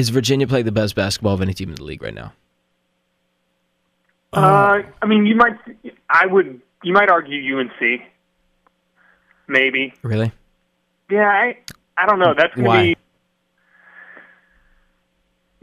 is 0.00 0.08
Virginia 0.08 0.46
playing 0.46 0.64
the 0.64 0.72
best 0.72 0.94
basketball 0.96 1.34
of 1.34 1.42
any 1.42 1.54
team 1.54 1.68
in 1.68 1.74
the 1.76 1.84
league 1.84 2.02
right 2.02 2.14
now. 2.14 2.32
Uh, 4.32 4.80
I 5.02 5.06
mean, 5.06 5.26
you 5.26 5.36
might. 5.36 5.56
I 6.08 6.26
would. 6.26 6.60
You 6.82 6.92
might 6.92 7.10
argue 7.10 7.58
UNC. 7.58 8.00
Maybe. 9.48 9.92
Really? 10.02 10.32
Yeah, 11.10 11.28
I. 11.28 11.58
I 11.96 12.06
don't 12.06 12.18
know. 12.18 12.34
That's 12.36 12.54
gonna 12.54 12.68
Why? 12.68 12.82
be. 12.82 12.96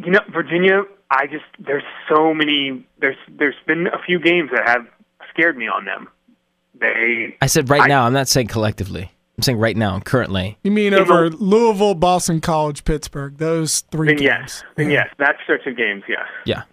You 0.06 0.12
know, 0.12 0.20
Virginia. 0.32 0.84
I 1.10 1.26
just 1.28 1.46
there's 1.60 1.84
so 2.14 2.34
many. 2.34 2.86
There's 3.00 3.16
there's 3.30 3.56
been 3.66 3.88
a 3.88 4.02
few 4.06 4.20
games 4.20 4.50
that 4.54 4.68
have 4.68 4.86
scared 5.34 5.58
me 5.58 5.68
on 5.68 5.86
them. 5.86 6.10
They. 6.80 7.36
I 7.42 7.48
said 7.48 7.70
right 7.70 7.82
I- 7.82 7.88
now. 7.88 8.06
I'm 8.06 8.14
not 8.14 8.28
saying 8.28 8.48
collectively. 8.48 9.12
I'm 9.38 9.44
saying 9.44 9.60
right 9.60 9.78
now, 9.78 10.00
currently. 10.00 10.58
You 10.64 10.72
mean 10.72 10.94
You 10.94 11.00
over 11.00 11.30
know- 11.30 11.38
Louisville, 11.40 11.94
Boston 11.94 12.42
College, 12.42 12.84
Pittsburgh? 12.84 13.38
Those 13.38 13.82
three 13.92 14.08
Then 14.08 14.16
games. 14.18 14.24
yes. 14.26 14.64
Then 14.76 14.90
Yeah. 14.90 15.04
yes. 15.06 15.14
That 15.20 15.36
stretch 15.44 15.68
of 15.68 15.78
games. 15.78 16.04
Yes. 16.10 16.26
Yeah. 16.46 16.64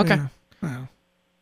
Okay. 0.00 0.18
Yeah. 0.62 0.86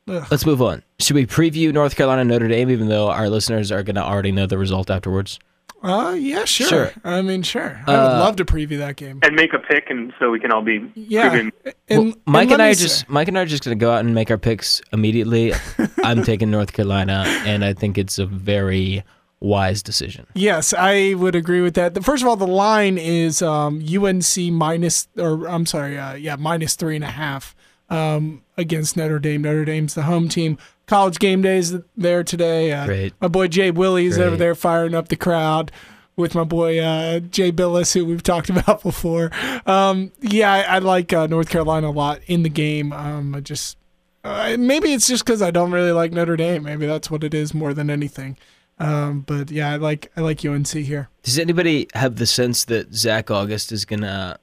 Well. 0.07 0.27
Let's 0.31 0.45
move 0.45 0.61
on. 0.61 0.83
Should 1.01 1.17
we 1.17 1.25
preview 1.27 1.73
North 1.73 1.97
Carolina 1.97 2.25
Notre 2.25 2.47
Dame, 2.49 2.71
even 2.71 2.89
though 2.89 3.09
our 3.11 3.29
listeners 3.31 3.73
are 3.73 3.83
going 3.83 3.97
to 3.97 4.05
already 4.05 4.33
know 4.33 4.47
the 4.47 4.59
result 4.59 4.91
afterwards? 4.91 5.39
Uh, 5.83 6.15
yeah, 6.19 6.45
sure. 6.45 6.67
Sure. 6.69 6.93
I 7.05 7.23
mean, 7.23 7.43
sure. 7.43 7.81
I 7.87 7.91
would 7.93 7.99
Uh, 7.99 8.21
love 8.21 8.37
to 8.37 8.45
preview 8.45 8.79
that 8.79 8.97
game. 8.97 9.21
And 9.23 9.35
make 9.35 9.53
a 9.53 9.59
pick, 9.59 9.89
and 9.91 10.13
so 10.19 10.31
we 10.31 10.41
can 10.41 10.53
all 10.53 10.63
be 10.63 10.81
Yeah. 10.95 11.29
proven. 11.31 11.53
And, 11.89 12.05
Well, 12.05 12.15
Mike 12.27 12.43
and, 12.43 12.51
let 12.53 12.61
I 12.61 12.71
are 12.71 12.75
just 12.75 13.09
Mike 13.09 13.29
and 13.29 13.39
I 13.39 13.43
are 13.43 13.47
just 13.47 13.65
going 13.65 13.77
to 13.79 13.81
go 13.83 13.91
out 13.91 14.01
and 14.05 14.15
make 14.15 14.31
our 14.31 14.39
picks 14.39 14.81
immediately. 14.93 15.53
I'm 16.05 16.23
taking 16.23 16.51
North 16.51 16.73
Carolina, 16.73 17.25
and 17.47 17.65
I 17.65 17.73
think 17.73 17.99
it's 17.99 18.19
a 18.19 18.27
very 18.27 19.03
wise 19.41 19.83
decision. 19.83 20.27
Yes, 20.35 20.73
I 20.73 21.15
would 21.15 21.35
agree 21.35 21.61
with 21.61 21.75
that. 21.75 21.95
The- 21.95 22.03
First 22.03 22.23
of 22.23 22.29
all, 22.29 22.37
the 22.37 22.47
line 22.47 22.99
is 22.99 23.43
um, 23.43 23.83
UNC 23.87 24.39
minus, 24.53 25.09
or 25.17 25.47
I'm 25.49 25.67
sorry, 25.67 25.99
uh, 25.99 26.15
yeah, 26.15 26.37
minus 26.37 26.75
three 26.75 26.97
and 26.97 27.05
a 27.05 27.09
half 27.09 27.55
um, 27.91 28.43
against 28.57 28.97
Notre 28.97 29.19
Dame. 29.19 29.43
Notre 29.43 29.65
Dame's 29.65 29.95
the 29.95 30.03
home 30.03 30.29
team. 30.29 30.59
College 30.87 31.19
game 31.19 31.43
days 31.43 31.75
there 31.97 32.23
today. 32.23 32.73
Uh, 32.73 32.87
Great. 32.87 33.15
My 33.21 33.29
boy 33.29 33.49
Jay 33.49 33.71
Willie's 33.73 34.19
over 34.19 34.37
there 34.37 34.55
firing 34.55 34.95
up 34.95 35.09
the 35.09 35.17
crowd 35.17 35.73
with 36.15 36.35
my 36.35 36.45
boy 36.45 36.79
uh, 36.79 37.19
Jay 37.19 37.51
Bilas, 37.53 37.93
who 37.93 38.05
we've 38.07 38.23
talked 38.23 38.49
about 38.51 38.83
before. 38.83 39.31
Um, 39.67 40.13
yeah, 40.21 40.53
I, 40.53 40.61
I 40.63 40.79
like 40.79 41.13
uh, 41.13 41.27
North 41.27 41.49
Carolina 41.51 41.89
a 41.89 41.91
lot 41.91 42.21
in 42.29 42.43
the 42.45 42.49
game. 42.49 42.93
Um, 42.93 43.35
I 43.35 43.41
just 43.41 43.77
uh, 44.25 44.57
maybe 44.59 44.93
it's 44.93 45.07
just 45.09 45.25
because 45.25 45.43
I 45.43 45.51
don't 45.51 45.73
really 45.73 45.93
like 45.93 46.13
Notre 46.13 46.37
Dame. 46.37 46.63
Maybe 46.63 46.87
that's 46.87 47.11
what 47.11 47.23
it 47.25 47.35
is 47.35 47.53
more 47.53 47.75
than 47.75 47.91
anything. 47.91 48.37
Um, 48.79 49.21
but 49.21 49.51
yeah, 49.51 49.73
I 49.73 49.77
like 49.77 50.11
I 50.17 50.21
like 50.21 50.45
UNC 50.45 50.69
here. 50.69 51.09
Does 51.23 51.39
anybody 51.39 51.89
have 51.95 52.17
the 52.17 52.27
sense 52.27 52.65
that 52.67 52.95
Zach 52.95 53.31
Auguste 53.31 53.73
is 53.73 53.85
going 53.85 54.03
to 54.03 54.39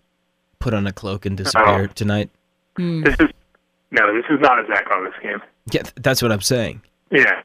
put 0.59 0.73
on 0.73 0.87
a 0.87 0.91
cloak 0.93 1.25
and 1.25 1.37
disappear 1.37 1.83
Oh. 1.83 1.87
tonight? 1.87 2.29
This 2.77 3.15
is 3.19 3.29
no. 3.91 4.13
This 4.15 4.25
is 4.29 4.39
not 4.41 4.57
a 4.59 4.65
Zach 4.67 4.89
Auguste 4.91 5.21
game. 5.21 5.41
Yeah, 5.71 5.83
th- 5.83 5.93
that's 5.97 6.21
what 6.21 6.31
I'm 6.31 6.41
saying. 6.41 6.81
Yeah. 7.11 7.43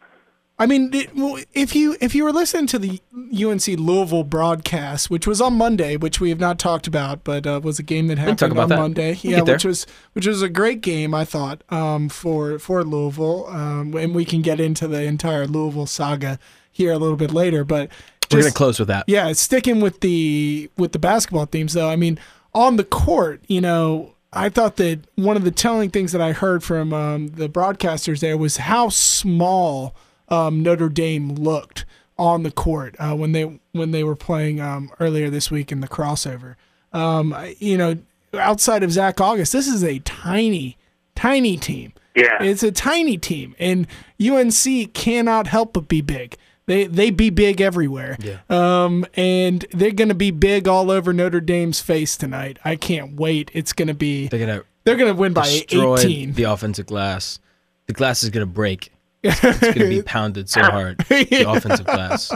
I 0.61 0.67
mean, 0.67 0.93
it, 0.93 1.15
well, 1.15 1.39
if 1.55 1.77
you 1.77 1.97
if 2.01 2.17
you 2.17 2.25
were 2.25 2.33
listening 2.33 2.67
to 2.69 2.81
the 2.81 3.01
UNC 3.15 3.67
Louisville 3.79 4.25
broadcast, 4.25 5.09
which 5.09 5.25
was 5.25 5.41
on 5.41 5.53
Monday, 5.55 5.97
which 5.97 6.19
we 6.21 6.31
have 6.31 6.41
not 6.41 6.59
talked 6.59 6.89
about, 6.89 7.23
but 7.23 7.47
uh, 7.47 7.61
was 7.63 7.79
a 7.79 7.85
game 7.85 8.09
that 8.09 8.17
can 8.17 8.35
talk 8.35 8.41
happened 8.41 8.53
about 8.53 8.63
on 8.63 8.69
that. 8.71 8.79
Monday. 8.81 9.19
We'll 9.23 9.33
yeah, 9.35 9.43
which 9.43 9.65
was 9.65 9.87
which 10.15 10.27
was 10.27 10.43
a 10.43 10.49
great 10.49 10.81
game, 10.81 11.15
I 11.15 11.25
thought, 11.25 11.63
um, 11.69 12.09
for 12.09 12.59
for 12.59 12.83
Louisville, 12.83 13.47
um, 13.49 13.95
and 13.95 14.15
we 14.17 14.25
can 14.25 14.43
get 14.43 14.59
into 14.59 14.89
the 14.89 15.03
entire 15.05 15.47
Louisville 15.47 15.87
saga 15.87 16.41
here 16.79 16.93
a 16.93 16.99
little 16.99 17.17
bit 17.17 17.33
later. 17.33 17.65
But 17.65 17.91
We're 18.33 18.41
gonna 18.41 18.53
close 18.53 18.79
with 18.79 18.89
that. 18.89 19.05
yeah, 19.07 19.31
sticking 19.33 19.81
with 19.81 20.01
the 20.01 20.71
with 20.79 20.93
the 20.93 20.99
basketball 20.99 21.45
themes 21.45 21.75
though. 21.75 21.91
I 21.91 21.97
mean, 21.97 22.19
on 22.55 22.77
the 22.77 22.85
court, 22.85 23.43
you 23.49 23.61
know, 23.61 24.15
I 24.33 24.49
thought 24.49 24.77
that 24.77 25.01
one 25.17 25.37
of 25.37 25.45
the 25.45 25.51
telling 25.51 25.91
things 25.91 26.13
that 26.13 26.21
I 26.23 26.33
heard 26.33 26.65
from 26.65 26.93
um, 26.95 27.29
the 27.29 27.49
broadcasters 27.49 28.21
there 28.21 28.39
was 28.39 28.57
how 28.59 28.89
small 28.89 29.95
um, 30.29 30.63
Notre 30.63 30.89
Dame 30.89 31.35
looked 31.35 31.85
on 32.19 32.43
the 32.43 32.51
court 32.51 32.95
uh, 32.99 33.15
when 33.15 33.33
they 33.33 33.61
when 33.73 33.91
they 33.91 34.05
were 34.05 34.17
playing 34.17 34.61
um, 34.61 34.91
earlier 35.01 35.31
this 35.31 35.51
week 35.51 35.71
in 35.73 35.81
the 35.81 35.89
crossover. 35.89 36.57
Um, 36.93 37.35
you 37.59 37.77
know, 37.77 37.99
outside 38.35 38.83
of 38.83 38.93
Zach 38.93 39.21
Auguste, 39.21 39.53
this 39.53 39.69
is 39.69 39.85
a 39.85 39.99
tiny, 40.01 40.77
tiny 41.15 41.57
team. 41.57 41.93
Yeah. 42.15 42.43
It's 42.43 42.63
a 42.63 42.73
tiny 42.73 43.17
team, 43.17 43.55
and 43.59 43.87
UNC 44.21 44.93
cannot 44.93 45.47
help 45.47 45.73
but 45.75 45.87
be 45.87 46.01
big. 46.01 46.37
They 46.69 46.85
they 46.87 47.11
be 47.11 47.31
big 47.31 47.61
everywhere. 47.63 48.17
Yeah. 48.21 48.39
Um, 48.51 49.05
and 49.15 49.65
they're 49.73 49.91
gonna 49.91 50.15
be 50.15 50.31
big 50.31 50.69
all 50.69 50.91
over 50.91 51.13
Notre 51.15 51.41
Dame's 51.41 51.81
face 51.81 52.17
tonight. 52.17 52.59
I 52.65 52.77
can't 52.77 53.17
wait. 53.17 53.51
It's 53.55 53.73
gonna 53.73 53.95
be. 53.95 54.29
They're 54.29 54.39
going 54.47 54.61
to 54.61 54.67
They're 54.85 54.97
gonna 54.97 55.15
win 55.15 55.33
by 55.33 55.49
eighteen. 55.49 56.35
the 56.35 56.45
offensive 56.45 56.85
glass. 56.87 57.41
The 57.87 57.95
glass 57.95 58.23
is 58.23 58.29
going 58.31 58.47
to 58.47 58.53
break. 58.53 58.93
It's 59.25 59.41
going 59.41 59.73
to 59.79 59.89
be 59.89 60.03
pounded 60.03 60.49
so 60.51 60.61
hard. 60.63 60.99
The 61.09 61.45
offensive 61.49 61.87
glass. 61.87 62.31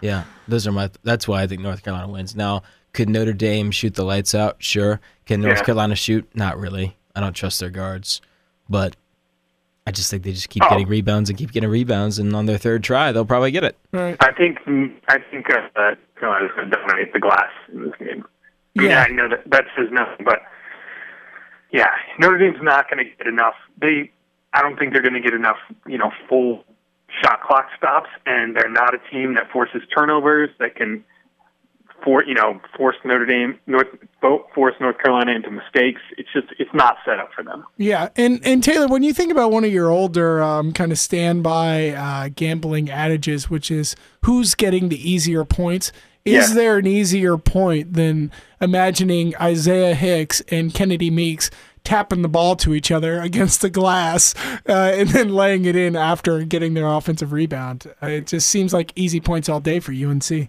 Yeah, 0.00 0.22
those 0.48 0.66
are 0.68 0.72
my. 0.72 0.88
That's 1.02 1.26
why 1.26 1.42
I 1.42 1.46
think 1.48 1.60
North 1.60 1.82
Carolina 1.82 2.10
wins. 2.12 2.36
Now, 2.36 2.62
could 2.92 3.08
Notre 3.08 3.32
Dame 3.32 3.72
shoot 3.72 3.94
the 3.94 4.04
lights 4.04 4.34
out? 4.36 4.56
Sure. 4.60 5.00
Can 5.26 5.40
North 5.40 5.58
Yeah. 5.58 5.64
Carolina 5.64 5.96
shoot? 5.96 6.28
Not 6.34 6.58
really. 6.58 6.96
I 7.16 7.20
don't 7.20 7.32
trust 7.34 7.58
their 7.60 7.70
guards, 7.70 8.20
but 8.68 8.94
I 9.86 9.90
just 9.90 10.10
think 10.10 10.22
they 10.22 10.32
just 10.32 10.48
keep 10.48 10.62
Oh. 10.64 10.68
getting 10.70 10.88
rebounds 10.88 11.28
and 11.28 11.38
keep 11.38 11.52
getting 11.52 11.68
rebounds, 11.68 12.18
and 12.18 12.34
on 12.34 12.46
their 12.46 12.56
third 12.58 12.82
try, 12.82 13.12
they'll 13.12 13.26
probably 13.26 13.50
get 13.50 13.64
it. 13.64 13.76
Right. 13.92 14.16
I 14.20 14.32
think 14.32 14.58
I 15.08 15.18
think 15.30 15.50
uh, 15.50 15.60
uh, 15.76 15.94
Carolina's 16.18 16.50
going 16.56 16.70
to 16.70 16.76
dominate 16.76 17.12
the 17.12 17.20
glass 17.20 17.50
in 17.72 17.84
this 17.84 17.92
game. 17.98 18.24
I 18.78 18.80
mean, 18.80 18.90
Yeah. 18.90 19.02
I 19.06 19.08
know 19.12 19.28
that 19.28 19.42
that 19.50 19.64
says 19.76 19.88
nothing, 19.92 20.24
but 20.24 20.40
yeah, 21.70 21.90
Notre 22.18 22.38
Dame's 22.38 22.62
not 22.62 22.88
going 22.90 23.04
to 23.04 23.10
get 23.18 23.26
enough. 23.26 23.54
They, 23.80 24.10
I 24.52 24.62
don't 24.62 24.78
think 24.78 24.92
they're 24.92 25.02
going 25.02 25.14
to 25.14 25.20
get 25.20 25.34
enough, 25.34 25.58
you 25.86 25.98
know, 25.98 26.12
full 26.28 26.64
shot 27.22 27.42
clock 27.42 27.66
stops, 27.76 28.08
and 28.26 28.56
they're 28.56 28.70
not 28.70 28.94
a 28.94 28.98
team 29.10 29.34
that 29.34 29.50
forces 29.50 29.82
turnovers 29.94 30.50
that 30.60 30.76
can 30.76 31.04
for 32.04 32.22
you 32.24 32.34
know 32.34 32.60
forced 32.76 32.98
Notre 33.04 33.26
Dame, 33.26 33.58
North 33.66 33.86
forced 34.54 34.80
North 34.80 34.98
Carolina 34.98 35.32
into 35.32 35.50
mistakes. 35.50 36.00
It's 36.18 36.28
just 36.32 36.48
it's 36.58 36.72
not 36.74 36.98
set 37.04 37.18
up 37.18 37.30
for 37.34 37.42
them. 37.42 37.64
Yeah, 37.78 38.10
and 38.16 38.40
and 38.46 38.62
Taylor, 38.62 38.86
when 38.88 39.02
you 39.02 39.12
think 39.14 39.32
about 39.32 39.50
one 39.50 39.64
of 39.64 39.72
your 39.72 39.90
older 39.90 40.42
um, 40.42 40.72
kind 40.72 40.92
of 40.92 40.98
standby 40.98 41.90
uh, 41.90 42.28
gambling 42.34 42.90
adages, 42.90 43.48
which 43.50 43.70
is 43.70 43.96
who's 44.24 44.54
getting 44.54 44.88
the 44.90 45.10
easier 45.10 45.44
points. 45.44 45.90
Is 46.26 46.48
Yeah. 46.48 46.54
there 46.54 46.78
an 46.78 46.86
easier 46.86 47.36
point 47.36 47.92
than 47.92 48.32
imagining 48.58 49.36
Isaiah 49.36 49.94
Hicks 49.94 50.40
and 50.50 50.72
Kennedy 50.72 51.10
Meeks 51.10 51.50
tapping 51.84 52.22
the 52.22 52.30
ball 52.30 52.56
to 52.56 52.72
each 52.74 52.90
other 52.90 53.20
against 53.28 53.60
the 53.60 53.68
glass 53.68 54.34
uh, 54.66 54.72
and 54.94 55.10
then 55.10 55.28
laying 55.34 55.66
it 55.66 55.76
in 55.76 55.94
after 55.96 56.42
getting 56.44 56.72
their 56.72 56.86
offensive 56.86 57.32
rebound? 57.32 57.86
Uh, 58.02 58.06
It 58.06 58.26
just 58.26 58.48
seems 58.48 58.72
like 58.72 58.90
easy 58.96 59.20
points 59.20 59.50
all 59.50 59.60
day 59.60 59.80
for 59.80 59.92
UNC. 59.92 60.48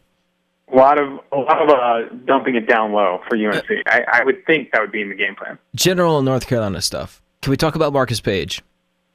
A 0.76 0.78
lot 0.78 1.00
of 1.00 1.20
a 1.32 1.38
lot 1.38 1.62
of 1.62 1.70
uh, 1.70 2.14
dumping 2.26 2.56
it 2.56 2.68
down 2.68 2.92
low 2.92 3.22
for 3.30 3.38
UNC. 3.38 3.64
I, 3.88 4.04
I 4.12 4.24
would 4.26 4.46
think 4.46 4.72
that 4.74 4.82
would 4.82 4.92
be 4.92 5.02
in 5.02 5.08
the 5.08 5.16
game 5.16 5.34
plan. 5.36 5.58
General 5.74 6.22
North 6.22 6.48
Carolina 6.48 6.82
stuff. 6.82 7.22
Can 7.42 7.52
we 7.52 7.56
talk 7.58 7.76
about 7.76 7.94
Marcus 7.94 8.20
Paige, 8.20 8.62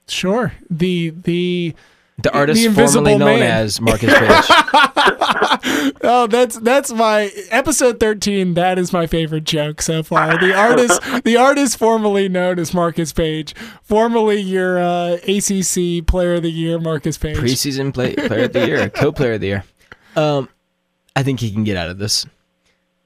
Sure, 0.09 0.53
the 0.71 1.11
the 1.11 1.75
the 2.23 2.33
artist 2.33 2.65
invisible 2.65 3.05
formerly 3.05 3.19
known 3.19 3.41
man. 3.41 3.51
as 3.63 3.79
Marcus 3.81 4.11
Paige? 4.19 5.93
Oh, 6.03 6.27
that's 6.31 6.59
that's 6.61 6.93
my 6.93 7.31
episode 7.51 8.01
thirteen. 8.01 8.55
That 8.55 8.79
is 8.79 8.93
my 8.93 9.07
favorite 9.07 9.45
joke 9.45 9.83
so 9.83 10.03
far. 10.03 10.39
The 10.39 10.55
artist, 10.55 11.01
the 11.25 11.37
artist 11.37 11.77
formerly 11.79 12.29
known 12.29 12.59
as 12.59 12.73
Marcus 12.73 13.13
Paige, 13.13 13.55
formerly 13.83 14.41
your 14.41 14.79
uh, 14.79 15.19
ACC 15.29 16.07
Player 16.07 16.35
of 16.37 16.43
the 16.43 16.51
Year, 16.53 16.79
Marcus 16.79 17.19
Paige. 17.19 17.37
preseason 17.37 17.93
play, 17.93 18.15
player 18.15 18.45
of 18.45 18.53
the 18.55 18.67
year, 18.67 18.89
co-player 18.95 19.35
of 19.35 19.41
the 19.41 19.47
year. 19.47 19.65
Um, 20.17 20.49
I 21.17 21.23
think 21.23 21.41
he 21.41 21.51
can 21.51 21.65
get 21.65 21.77
out 21.77 21.89
of 21.91 21.99
this. 21.99 22.27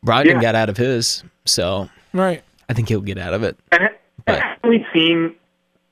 Brogdon 0.04 0.26
Yeah. 0.34 0.40
got 0.40 0.54
out 0.54 0.68
of 0.68 0.76
his, 0.76 1.24
so 1.44 1.88
right. 2.12 2.42
I 2.68 2.72
think 2.74 2.88
he'll 2.88 3.00
get 3.00 3.18
out 3.18 3.34
of 3.34 3.42
it. 3.42 3.56
And 3.72 3.82
ha- 3.82 3.88
But- 4.26 4.40
haven't 4.42 4.70
we 4.70 4.86
seen? 4.92 5.34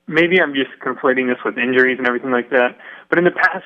Maybe 0.07 0.41
I'm 0.41 0.55
just 0.55 0.71
conflating 0.85 1.29
this 1.29 1.43
with 1.45 1.57
injuries 1.57 1.99
and 1.99 2.07
everything 2.07 2.31
like 2.31 2.51
that. 2.51 2.77
But 3.09 3.19
in 3.19 3.25
the 3.25 3.31
past, 3.31 3.65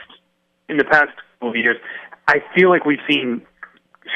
in 0.69 0.77
the 0.77 0.85
past 0.85 1.11
couple 1.33 1.51
of 1.51 1.57
years, 1.57 1.77
I 2.29 2.43
feel 2.55 2.69
like 2.71 2.85
we've 2.85 3.01
seen 3.09 3.43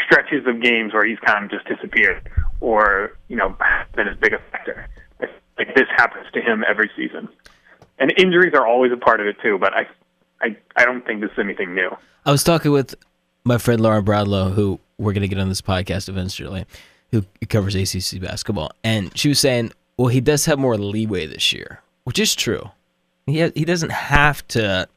stretches 0.07 0.47
of 0.47 0.61
games 0.63 0.93
where 0.93 1.05
he's 1.05 1.19
kind 1.21 1.45
of 1.45 1.51
just 1.51 1.67
disappeared, 1.67 2.29
or 2.61 3.17
you 3.29 3.37
know, 3.37 3.57
been 3.97 4.07
as 4.09 4.17
big 4.19 4.33
a 4.33 4.39
factor. 4.53 4.87
Like 5.59 5.75
this 5.75 5.89
happens 5.97 6.27
to 6.33 6.41
him 6.41 6.65
every 6.69 6.91
season, 6.97 7.29
and 7.99 8.13
injuries 8.17 8.55
are 8.55 8.67
always 8.67 8.93
a 8.93 8.97
part 8.97 9.21
of 9.21 9.27
it 9.27 9.37
too. 9.43 9.59
But 9.59 9.75
I, 9.75 9.87
I, 10.41 10.57
I 10.77 10.85
don't 10.85 11.05
think 11.05 11.21
this 11.21 11.31
is 11.33 11.39
anything 11.39 11.75
new. 11.75 11.91
I 12.25 12.31
was 12.33 12.43
talking 12.45 12.71
with 12.71 12.95
my 13.45 13.59
friend 13.59 13.81
Lauren 13.81 14.05
Brownlow, 14.05 14.51
who 14.51 14.79
we're 14.99 15.13
going 15.13 15.23
to 15.23 15.29
get 15.29 15.39
on 15.39 15.49
this 15.49 15.63
podcast 15.63 16.09
eventually, 16.09 16.67
who 17.11 17.25
covers 17.49 17.75
ACC 17.75 18.21
basketball, 18.21 18.73
and 18.85 19.17
she 19.19 19.29
was 19.29 19.39
saying, 19.41 19.73
"Well, 19.97 20.09
he 20.09 20.21
does 20.21 20.45
have 20.47 20.59
more 20.59 20.77
leeway 20.77 21.27
this 21.27 21.53
year, 21.53 21.81
which 22.05 22.19
is 22.19 22.35
true. 22.35 22.71
He 23.27 23.41
ha- 23.41 23.53
he 23.55 23.65
doesn't 23.65 23.91
have 23.93 24.47
to 24.49 24.89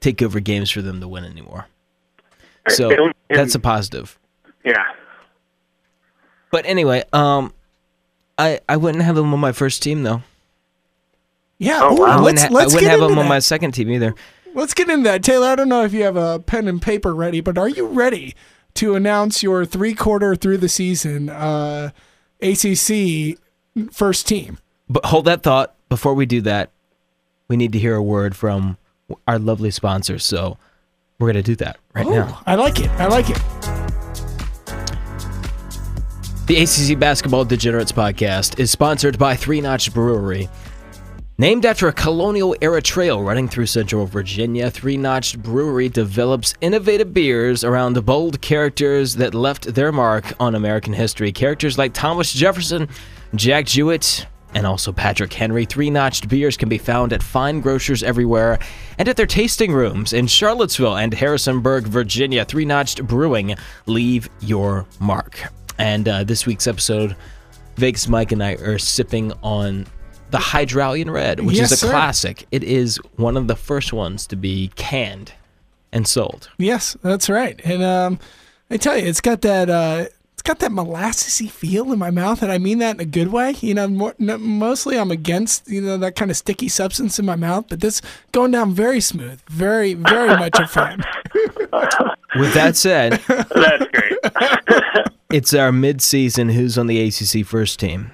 take 0.00 0.22
over 0.22 0.40
games 0.40 0.70
for 0.70 0.82
them 0.82 1.00
to 1.00 1.08
win 1.08 1.24
anymore. 1.24 1.66
So 2.68 2.88
They 2.88 2.96
that's 3.36 3.54
a 3.54 3.58
positive. 3.60 4.18
yeah. 4.64 4.84
But 6.50 6.64
anyway, 6.66 7.04
um, 7.12 7.52
I 8.38 8.60
I 8.68 8.76
wouldn't 8.76 9.04
have 9.04 9.16
him 9.16 9.32
on 9.32 9.40
my 9.40 9.52
first 9.52 9.82
team 9.82 10.02
though. 10.02 10.22
Yeah. 11.58 11.80
Oh, 11.82 11.94
wow. 11.94 12.04
I 12.18 12.20
wouldn't, 12.20 12.24
let's 12.36 12.42
ha- 12.42 12.48
I 12.48 12.52
let's 12.52 12.74
wouldn't 12.74 12.80
get 12.82 12.90
have 12.90 13.00
into 13.00 13.12
him 13.14 13.18
on 13.18 13.28
my 13.28 13.38
second 13.40 13.72
team 13.72 13.90
either. 13.90 14.14
Let's 14.58 14.74
get 14.74 14.90
into 14.90 15.04
that, 15.04 15.22
Taylor. 15.22 15.46
I 15.46 15.54
don't 15.54 15.68
know 15.68 15.84
if 15.84 15.92
you 15.92 16.02
have 16.02 16.16
a 16.16 16.40
pen 16.40 16.66
and 16.66 16.82
paper 16.82 17.14
ready, 17.14 17.40
but 17.40 17.56
are 17.56 17.68
you 17.68 17.86
ready 17.86 18.34
to 18.74 18.96
announce 18.96 19.40
your 19.40 19.64
three 19.64 19.94
quarter 19.94 20.34
through 20.34 20.58
the 20.58 20.68
season 20.68 21.28
uh, 21.28 21.90
ACC 22.42 23.38
first 23.92 24.26
team? 24.26 24.58
But 24.88 25.04
hold 25.06 25.26
that 25.26 25.44
thought. 25.44 25.76
Before 25.88 26.12
we 26.12 26.26
do 26.26 26.40
that, 26.40 26.70
we 27.46 27.56
need 27.56 27.72
to 27.72 27.78
hear 27.78 27.94
a 27.94 28.02
word 28.02 28.34
from 28.34 28.78
our 29.28 29.38
lovely 29.38 29.70
sponsors. 29.70 30.24
So 30.24 30.58
we're 31.20 31.28
gonna 31.28 31.42
do 31.42 31.54
that 31.56 31.78
right 31.94 32.04
Oh, 32.06 32.10
now. 32.10 32.42
I 32.44 32.56
like 32.56 32.80
it. 32.80 32.90
I 32.90 33.06
like 33.06 33.30
it. 33.30 33.38
The 36.48 36.56
ACC 36.62 36.98
Basketball 36.98 37.44
Degenerates 37.44 37.92
podcast 37.92 38.58
is 38.58 38.70
sponsored 38.72 39.18
by 39.18 39.36
Three 39.36 39.60
Notch 39.60 39.94
Brewery. 39.94 40.48
Named 41.40 41.64
after 41.64 41.86
a 41.86 41.92
colonial 41.92 42.56
era 42.60 42.82
trail 42.82 43.22
running 43.22 43.46
through 43.46 43.66
central 43.66 44.06
Virginia, 44.06 44.72
Three 44.72 44.96
Notched 44.96 45.40
Brewery 45.40 45.88
develops 45.88 46.52
innovative 46.60 47.14
beers 47.14 47.62
around 47.62 47.92
the 47.92 48.02
bold 48.02 48.40
characters 48.40 49.14
that 49.14 49.36
left 49.36 49.72
their 49.72 49.92
mark 49.92 50.32
on 50.40 50.56
American 50.56 50.92
history. 50.92 51.30
Characters 51.30 51.78
like 51.78 51.94
Thomas 51.94 52.32
Jefferson, 52.32 52.88
Jack 53.36 53.66
Jouett, 53.66 54.26
and 54.52 54.66
also 54.66 54.90
Patrick 54.92 55.32
Henry. 55.32 55.64
Three 55.64 55.90
Notched 55.90 56.28
beers 56.28 56.56
can 56.56 56.68
be 56.68 56.76
found 56.76 57.12
at 57.12 57.22
fine 57.22 57.60
grocers 57.60 58.02
everywhere 58.02 58.58
and 58.98 59.06
at 59.06 59.16
their 59.16 59.24
tasting 59.24 59.72
rooms 59.72 60.12
in 60.12 60.26
Charlottesville 60.26 60.96
and 60.96 61.14
Harrisonburg, 61.14 61.84
Virginia. 61.84 62.44
Three 62.44 62.64
Notched 62.64 63.06
Brewing, 63.06 63.54
leave 63.86 64.28
your 64.40 64.86
mark. 64.98 65.40
And 65.78 66.08
uh, 66.08 66.24
this 66.24 66.46
week's 66.46 66.66
episode, 66.66 67.14
Vegas 67.76 68.08
Mike 68.08 68.32
and 68.32 68.42
I 68.42 68.54
are 68.54 68.78
sipping 68.78 69.32
on 69.44 69.86
the 70.30 70.38
Hydraulion 70.38 71.10
Red, 71.10 71.40
which 71.40 71.56
Yes, 71.56 71.72
is 71.72 71.82
a 71.82 71.86
sir. 71.86 71.90
classic. 71.90 72.46
It 72.50 72.62
is 72.64 72.96
one 73.16 73.36
of 73.36 73.46
the 73.48 73.56
first 73.56 73.92
ones 73.92 74.26
to 74.28 74.36
be 74.36 74.70
canned 74.76 75.32
and 75.92 76.06
sold. 76.06 76.50
Yes, 76.58 76.96
that's 77.02 77.28
right. 77.30 77.60
And 77.64 77.82
um, 77.82 78.18
I 78.70 78.76
tell 78.76 78.96
you, 78.96 79.06
it's 79.06 79.20
got 79.22 79.40
that 79.42 79.70
uh, 79.70 80.06
it's 80.34 80.42
got 80.42 80.58
that 80.60 80.70
molassesy 80.70 81.50
feel 81.50 81.90
in 81.92 81.98
my 81.98 82.10
mouth, 82.10 82.42
and 82.42 82.52
I 82.52 82.58
mean 82.58 82.78
that 82.78 82.96
in 82.96 83.00
a 83.00 83.04
good 83.06 83.28
way. 83.28 83.56
You 83.60 83.74
know, 83.74 83.88
more, 83.88 84.14
no, 84.18 84.36
mostly 84.38 84.98
I'm 84.98 85.10
against 85.10 85.66
you 85.68 85.80
know 85.80 85.96
that 85.98 86.14
kind 86.14 86.30
of 86.30 86.36
sticky 86.36 86.68
substance 86.68 87.18
in 87.18 87.24
my 87.26 87.36
mouth, 87.36 87.64
but 87.68 87.80
this 87.80 88.02
going 88.32 88.50
down 88.50 88.72
very 88.74 89.00
smooth, 89.00 89.40
very 89.48 89.94
very 89.94 90.36
much 90.36 90.58
a 90.58 90.66
fan. 90.66 91.02
With 92.38 92.52
that 92.54 92.76
said, 92.76 93.12
That's 93.26 93.86
great. 93.86 95.06
it's 95.32 95.54
our 95.54 95.72
mid-season. 95.72 96.50
Who's 96.50 96.76
on 96.76 96.86
the 96.86 97.00
ACC 97.00 97.46
first 97.46 97.80
team? 97.80 98.10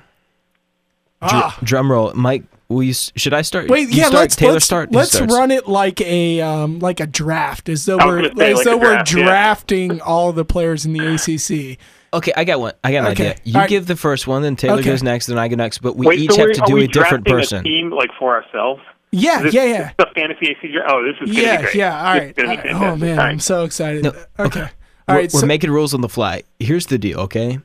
Dr- 1.28 1.44
Ah. 1.44 1.58
Drum 1.62 1.90
roll, 1.90 2.12
Mike. 2.14 2.44
Will 2.68 2.82
you? 2.82 2.94
Should 2.94 3.34
I 3.34 3.42
start? 3.42 3.68
Wait, 3.68 3.88
You 3.90 3.96
yeah, 3.96 4.02
start? 4.06 4.14
let's 4.22 4.36
Taylor 4.36 4.52
let's, 4.54 4.64
start. 4.64 4.90
Let's 4.92 5.20
run 5.20 5.50
it 5.50 5.68
like 5.68 6.00
a 6.00 6.40
um 6.40 6.78
like 6.78 6.98
a 7.00 7.06
draft, 7.06 7.68
as 7.68 7.84
though 7.84 7.98
we're 7.98 8.20
as 8.26 8.34
like 8.34 8.64
though 8.64 8.72
a 8.74 8.76
we're 8.78 8.94
draft, 9.02 9.12
yeah. 9.12 9.24
drafting 9.24 10.00
all 10.00 10.32
the 10.32 10.44
players 10.44 10.86
in 10.86 10.92
the 10.94 11.14
ACC. 11.14 11.78
Okay, 12.14 12.32
I 12.36 12.44
got 12.44 12.60
one. 12.60 12.72
I 12.82 12.92
got 12.92 13.06
an 13.06 13.12
Okay, 13.12 13.30
idea. 13.30 13.40
You 13.44 13.54
all 13.56 13.60
right. 13.62 13.68
give 13.68 13.86
the 13.86 13.96
first 13.96 14.26
one, 14.26 14.42
then 14.42 14.56
Taylor 14.56 14.74
Okay. 14.78 14.84
goes 14.90 15.02
next, 15.02 15.26
then 15.26 15.36
I 15.36 15.48
go 15.48 15.56
next. 15.56 15.78
But 15.78 15.96
we 15.96 16.06
Wait, 16.06 16.20
each 16.20 16.30
so 16.30 16.36
have 16.38 16.44
we're- 16.46 16.54
to 16.54 16.62
are 16.62 16.66
do 16.66 16.74
we 16.74 16.84
a 16.84 16.88
different 16.88 17.26
person. 17.26 17.58
A 17.60 17.62
team 17.64 17.90
like 17.90 18.10
for 18.18 18.34
ourselves. 18.42 18.80
Yeah, 19.12 19.42
this, 19.42 19.52
yeah, 19.54 19.64
yeah. 19.64 19.90
the 19.98 20.06
fantasy 20.14 20.46
AC 20.58 20.72
draft? 20.72 20.90
Oh, 20.90 21.02
this 21.04 21.14
is 21.14 21.18
gonna 21.20 21.34
be 21.34 21.42
Yeah, 21.42 21.60
great. 21.62 21.74
yeah. 21.74 22.06
All 22.08 22.14
This 22.14 22.20
right. 22.22 22.28
is 22.30 22.44
gonna 22.44 22.62
be 22.62 22.68
I- 22.70 22.92
oh 22.92 22.96
man, 22.96 23.18
All 23.18 23.24
I'm 23.26 23.38
so 23.40 23.64
excited. 23.64 24.04
No, 24.04 24.10
okay. 24.10 24.26
okay. 24.38 24.60
All 24.62 24.66
we're, 25.08 25.14
right. 25.22 25.32
we're 25.34 25.40
so, 25.40 25.46
making 25.46 25.70
rules 25.70 25.92
on 25.92 26.00
the 26.00 26.08
fly. 26.08 26.42
Here's 26.58 26.86
the 26.86 26.98
deal, 26.98 27.20
okay? 27.20 27.58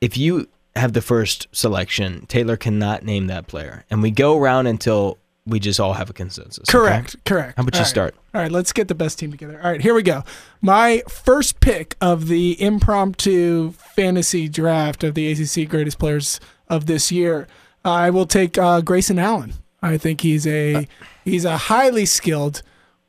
If 0.00 0.16
you 0.18 0.46
have 0.76 0.92
the 0.92 1.02
first 1.02 1.48
selection, 1.52 2.26
Taylor 2.26 2.56
cannot 2.56 3.04
name 3.04 3.26
that 3.26 3.46
player, 3.46 3.84
and 3.90 4.02
we 4.02 4.10
go 4.10 4.38
around 4.38 4.66
until 4.66 5.18
we 5.46 5.58
just 5.58 5.80
all 5.80 5.94
have 5.94 6.10
a 6.10 6.12
consensus. 6.12 6.68
okay? 6.68 6.78
correct. 6.78 7.16
Correct. 7.24 7.56
How 7.56 7.62
about 7.62 7.74
you 7.74 7.78
All 7.78 7.82
right. 7.84 7.88
start? 7.88 8.14
All 8.34 8.40
right. 8.42 8.52
Let's 8.52 8.72
get 8.72 8.88
the 8.88 8.94
best 8.94 9.18
team 9.18 9.30
together. 9.30 9.58
All 9.62 9.70
right. 9.70 9.80
Here 9.80 9.94
we 9.94 10.02
go. 10.02 10.22
My 10.60 11.02
first 11.08 11.60
pick 11.60 11.96
of 12.00 12.28
the 12.28 12.60
impromptu 12.62 13.72
fantasy 13.72 14.48
draft 14.48 15.02
of 15.02 15.14
the 15.14 15.32
ACC 15.32 15.68
greatest 15.68 15.98
players 15.98 16.40
of 16.68 16.86
this 16.86 17.10
year. 17.10 17.48
I 17.84 18.10
will 18.10 18.26
take 18.26 18.58
uh, 18.58 18.82
Grayson 18.82 19.18
Allen. 19.18 19.54
I 19.82 19.96
think 19.96 20.20
he's 20.20 20.46
a 20.46 20.86
he's 21.24 21.46
a 21.46 21.56
highly 21.56 22.04
skilled 22.04 22.62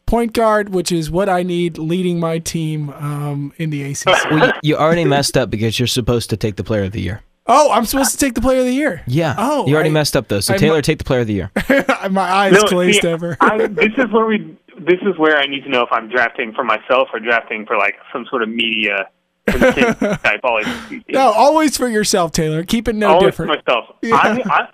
point 0.06 0.34
guard, 0.34 0.69
which 0.69 0.91
is 0.91 1.12
what 1.12 1.28
I 1.28 1.43
need 1.43 1.78
leading 1.78 2.19
my 2.19 2.39
team 2.39 2.89
um, 2.91 3.54
in 3.58 3.69
the 3.69 3.84
ACC. 3.91 4.06
Well, 4.32 4.47
you, 4.47 4.54
you 4.63 4.78
already 4.78 5.06
messed 5.06 5.38
up 5.38 5.50
because 5.50 5.80
you're 5.80 5.88
supposed 5.88 6.30
to 6.30 6.38
take 6.38 6.56
the 6.56 6.63
player 6.63 6.84
of 6.84 6.93
the 6.93 7.02
year. 7.02 7.21
Oh, 7.53 7.71
I'm 7.71 7.85
supposed 7.85 8.11
to 8.11 8.17
take 8.17 8.33
the 8.33 8.41
player 8.41 8.59
of 8.59 8.65
the 8.65 8.73
year. 8.73 9.03
Yeah. 9.07 9.35
Oh, 9.37 9.67
you 9.67 9.73
already 9.75 9.89
I- 9.89 9.93
messed 9.93 10.15
up 10.15 10.27
though. 10.29 10.39
So 10.39 10.53
I 10.53 10.57
Taylor, 10.57 10.77
mu- 10.77 10.81
take 10.81 10.97
the 10.99 11.03
player 11.03 11.21
of 11.21 11.27
the 11.27 11.33
year. 11.33 11.51
my 12.09 12.21
eyes 12.21 12.53
No, 12.53 12.63
glazed 12.67 13.01
see, 13.01 13.07
over. 13.07 13.35
I, 13.41 13.67
this 13.67 13.91
is 13.97 14.11
where 14.11 14.25
we. 14.25 14.57
This 14.79 14.99
is 15.03 15.15
where 15.19 15.37
I 15.37 15.45
need 15.45 15.63
to 15.65 15.69
know 15.69 15.81
if 15.83 15.89
I'm 15.91 16.09
drafting 16.09 16.53
for 16.53 16.63
myself 16.63 17.09
or 17.13 17.19
drafting 17.19 17.65
for 17.67 17.77
like 17.77 17.95
some 18.11 18.25
sort 18.31 18.41
of 18.41 18.49
media 18.49 19.09
instinct 19.47 19.99
type. 20.23 20.39
Always, 20.43 20.65
no, 21.09 21.31
always 21.33 21.77
for 21.77 21.87
yourself, 21.87 22.31
Taylor. 22.31 22.63
Keep 22.63 22.87
it 22.87 22.95
no 22.95 23.09
always 23.09 23.35
for 23.35 23.45
different. 23.45 23.67
myself. 23.67 23.95
Yeah. 24.01 24.15
I'm, 24.15 24.41
I, 24.49 24.67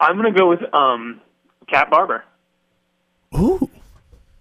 I'm 0.00 0.16
gonna 0.16 0.32
go 0.32 0.48
with 0.48 0.60
um, 0.72 1.20
Cat 1.68 1.90
Barber. 1.90 2.24
Ooh, 3.34 3.68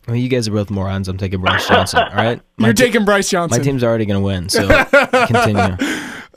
Well, 0.08 0.16
you 0.16 0.30
guys 0.30 0.48
are 0.48 0.52
both 0.52 0.70
morons. 0.70 1.08
I'm 1.10 1.18
taking 1.18 1.42
Brice 1.42 1.68
Johnson. 1.68 2.00
All 2.04 2.14
right. 2.16 2.42
My 2.58 2.68
you're 2.68 2.74
te- 2.74 2.84
taking 2.86 3.04
Brice 3.06 3.30
Johnson. 3.30 3.58
My 3.60 3.64
team's 3.64 3.84
already 3.84 4.06
going 4.06 4.20
to 4.20 4.26
win. 4.26 4.50
So 4.50 4.68
continue. 5.28 5.78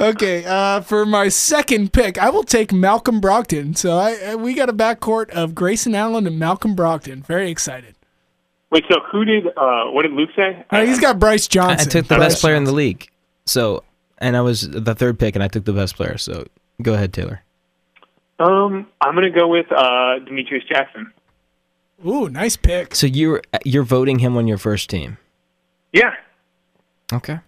Okay, 0.00 0.44
uh, 0.44 0.80
for 0.80 1.07
my 1.07 1.28
second 1.28 1.92
pick, 1.92 2.18
I 2.18 2.28
will 2.28 2.42
take 2.42 2.72
Malcolm 2.72 3.20
Brogdon. 3.20 3.76
So 3.76 3.96
I, 3.96 4.30
I- 4.30 4.35
we 4.35 4.54
got 4.54 4.68
a 4.68 4.72
backcourt 4.72 5.30
of 5.30 5.54
Grayson 5.54 5.94
Allen 5.94 6.26
and 6.26 6.38
Malcolm 6.38 6.74
Brogdon. 6.74 7.24
Very 7.24 7.50
excited. 7.50 7.94
Wait, 8.70 8.85
so 8.90 8.98
who 9.12 9.24
did? 9.24 9.46
Uh, 9.57 9.85
what 9.90 10.02
did 10.02 10.11
Luke 10.12 10.30
say? 10.35 10.64
Uh, 10.70 10.85
he's 10.85 10.98
got 10.98 11.20
Brice 11.20 11.46
Johnson. 11.46 11.70
I 11.72 11.74
Johnson. 11.76 11.90
took 11.92 12.09
the 12.09 12.16
Brice 12.16 12.33
best 12.33 12.40
player 12.40 12.57
in 12.57 12.64
the 12.64 12.72
league. 12.72 13.09
So 13.46 13.85
and 14.18 14.37
I 14.37 14.40
was 14.40 14.68
the 14.68 14.94
third 14.96 15.18
pick, 15.20 15.37
and 15.37 15.44
I 15.44 15.48
took 15.48 15.64
the 15.64 15.72
best 15.72 15.94
player. 15.94 16.18
So 16.18 16.44
go 16.83 16.94
ahead, 16.94 17.12
Taylor. 17.12 17.42
Um, 18.40 18.88
I'm 19.00 19.14
gonna 19.14 19.30
go 19.30 19.46
with 19.46 19.70
uh, 19.70 20.18
Demetrius 20.20 20.64
Jackson. 20.68 21.12
Ooh, 22.04 22.28
nice 22.28 22.57
pick. 22.57 22.96
So 22.96 23.07
you're 23.07 23.42
you're 23.64 23.85
voting 23.85 24.18
him 24.18 24.37
on 24.37 24.48
your 24.48 24.59
first 24.59 24.90
team. 24.90 25.18
Yeah. 25.92 26.14
Okay. 27.12 27.38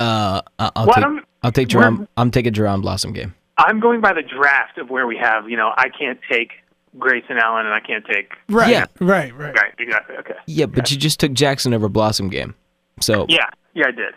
Uh, 0.00 0.40
I- 0.58 0.70
I'll 0.74 0.86
Well, 0.86 0.94
take 0.94 1.04
I'm- 1.04 1.20
I'll 1.44 1.52
take 1.52 1.68
we're- 1.68 1.82
Jerome. 1.84 2.08
I'm 2.16 2.30
taking 2.32 2.52
Jerome 2.52 2.82
Blossomgame. 2.82 3.32
I'm 3.56 3.78
going 3.78 4.00
by 4.00 4.12
the 4.12 4.22
draft 4.22 4.78
of 4.78 4.90
where 4.90 5.06
we 5.06 5.16
have. 5.18 5.48
You 5.48 5.56
know, 5.56 5.72
I 5.76 5.88
can't 5.88 6.18
take 6.28 6.50
Grayson 6.98 7.36
Allen, 7.38 7.66
and 7.66 7.74
I 7.74 7.78
can't 7.80 8.04
take. 8.04 8.32
Right. 8.48 8.70
Yeah. 8.70 8.86
Right. 9.00 9.32
Right. 9.36 9.54
Right. 9.54 9.72
Exactly. 9.78 10.16
Okay. 10.16 10.34
Yeah, 10.46 10.66
but 10.66 10.90
you 10.90 10.96
just 10.96 11.20
took 11.20 11.32
Jackson 11.32 11.72
over 11.72 11.88
Blossomgame. 11.88 12.54
So 13.00 13.26
Yeah. 13.28 13.46
Yeah, 13.74 13.84
I 13.88 13.90
did. 13.92 14.14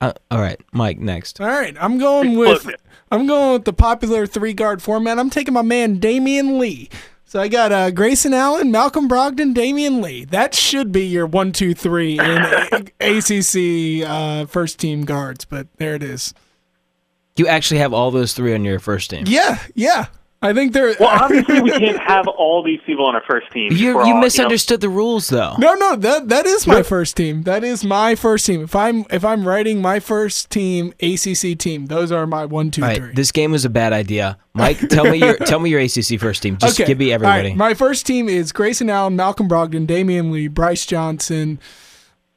uh, 0.00 0.12
all 0.30 0.40
right, 0.40 0.60
Mike 0.72 0.98
next. 0.98 1.40
All 1.40 1.46
right, 1.48 1.76
I'm 1.80 1.98
going 1.98 2.36
with 2.36 2.68
I'm 3.10 3.26
going 3.26 3.52
with 3.54 3.64
the 3.64 3.72
popular 3.72 4.24
three 4.26 4.52
guard 4.52 4.80
format. 4.82 5.18
I'm 5.18 5.30
taking 5.30 5.52
my 5.54 5.62
man 5.62 5.98
Damion 6.00 6.58
Lee. 6.58 6.88
So 7.24 7.40
I 7.40 7.48
got 7.48 7.70
uh, 7.72 7.90
Grayson 7.92 8.32
Allen, 8.34 8.70
Malcolm 8.72 9.08
Brogdon, 9.08 9.52
Damion 9.54 10.02
Lee. 10.02 10.24
That 10.24 10.54
should 10.54 10.90
be 10.92 11.06
your 11.06 11.26
one, 11.26 11.52
two, 11.52 11.74
three 11.74 12.18
in 12.18 12.20
A- 13.00 13.18
ACC 13.18 14.08
uh, 14.08 14.46
first 14.46 14.78
team 14.80 15.04
guards. 15.04 15.44
But 15.44 15.66
there 15.78 15.94
it 15.94 16.02
is. 16.02 16.34
You 17.36 17.46
actually 17.46 17.78
have 17.78 17.92
all 17.92 18.10
those 18.10 18.32
three 18.32 18.54
on 18.54 18.64
your 18.64 18.78
first 18.78 19.10
team. 19.10 19.24
Yeah, 19.26 19.58
yeah. 19.74 20.06
I 20.42 20.54
think 20.54 20.72
they're. 20.72 20.94
Well, 20.98 21.08
obviously, 21.22 21.60
we 21.60 21.70
can't 21.70 21.98
have 21.98 22.26
all 22.26 22.62
these 22.62 22.80
people 22.86 23.04
on 23.06 23.14
our 23.14 23.22
first 23.28 23.50
team. 23.52 23.72
You 23.72 23.94
We're 23.94 24.02
you 24.04 24.08
all, 24.08 24.14
know- 24.14 24.20
misunderstood 24.20 24.80
the 24.80 24.88
rules 24.88 25.28
though. 25.28 25.54
No, 25.58 25.74
no, 25.74 25.96
that 25.96 26.28
that 26.30 26.46
is 26.46 26.66
my 26.66 26.82
first 26.82 27.14
team. 27.16 27.42
That 27.42 27.62
is 27.62 27.84
my 27.84 28.14
first 28.14 28.46
team. 28.46 28.62
If 28.62 28.74
I'm 28.74 29.04
if 29.10 29.22
I'm 29.22 29.46
writing 29.46 29.82
my 29.82 30.00
first 30.00 30.48
team 30.48 30.94
ACC 31.00 31.58
team, 31.58 31.86
those 31.86 32.10
are 32.10 32.26
my 32.26 32.46
one, 32.46 32.70
two, 32.70 32.82
All 32.82 32.94
three. 32.94 33.12
this 33.12 33.32
game 33.32 33.52
was 33.52 33.66
a 33.66 33.70
bad 33.70 33.92
idea. 33.92 34.38
Mike, 34.54 34.78
tell 34.88 35.04
me 35.04 35.18
your 35.18 35.36
tell 35.46 35.60
me 35.60 35.68
your 35.68 35.80
ACC 35.80 36.18
first 36.18 36.42
team. 36.42 36.56
Just 36.56 36.78
give 36.78 36.98
me 36.98 37.12
All 37.12 37.18
right, 37.20 37.26
everybody. 37.36 37.54
My 37.54 37.74
first 37.74 38.06
team 38.06 38.26
is 38.26 38.50
Grayson 38.50 38.88
Allen, 38.88 39.16
Malcolm 39.16 39.46
Brogdon, 39.46 39.86
Damion 39.86 40.30
Lee, 40.30 40.48
Brice 40.48 40.86
Johnson, 40.86 41.60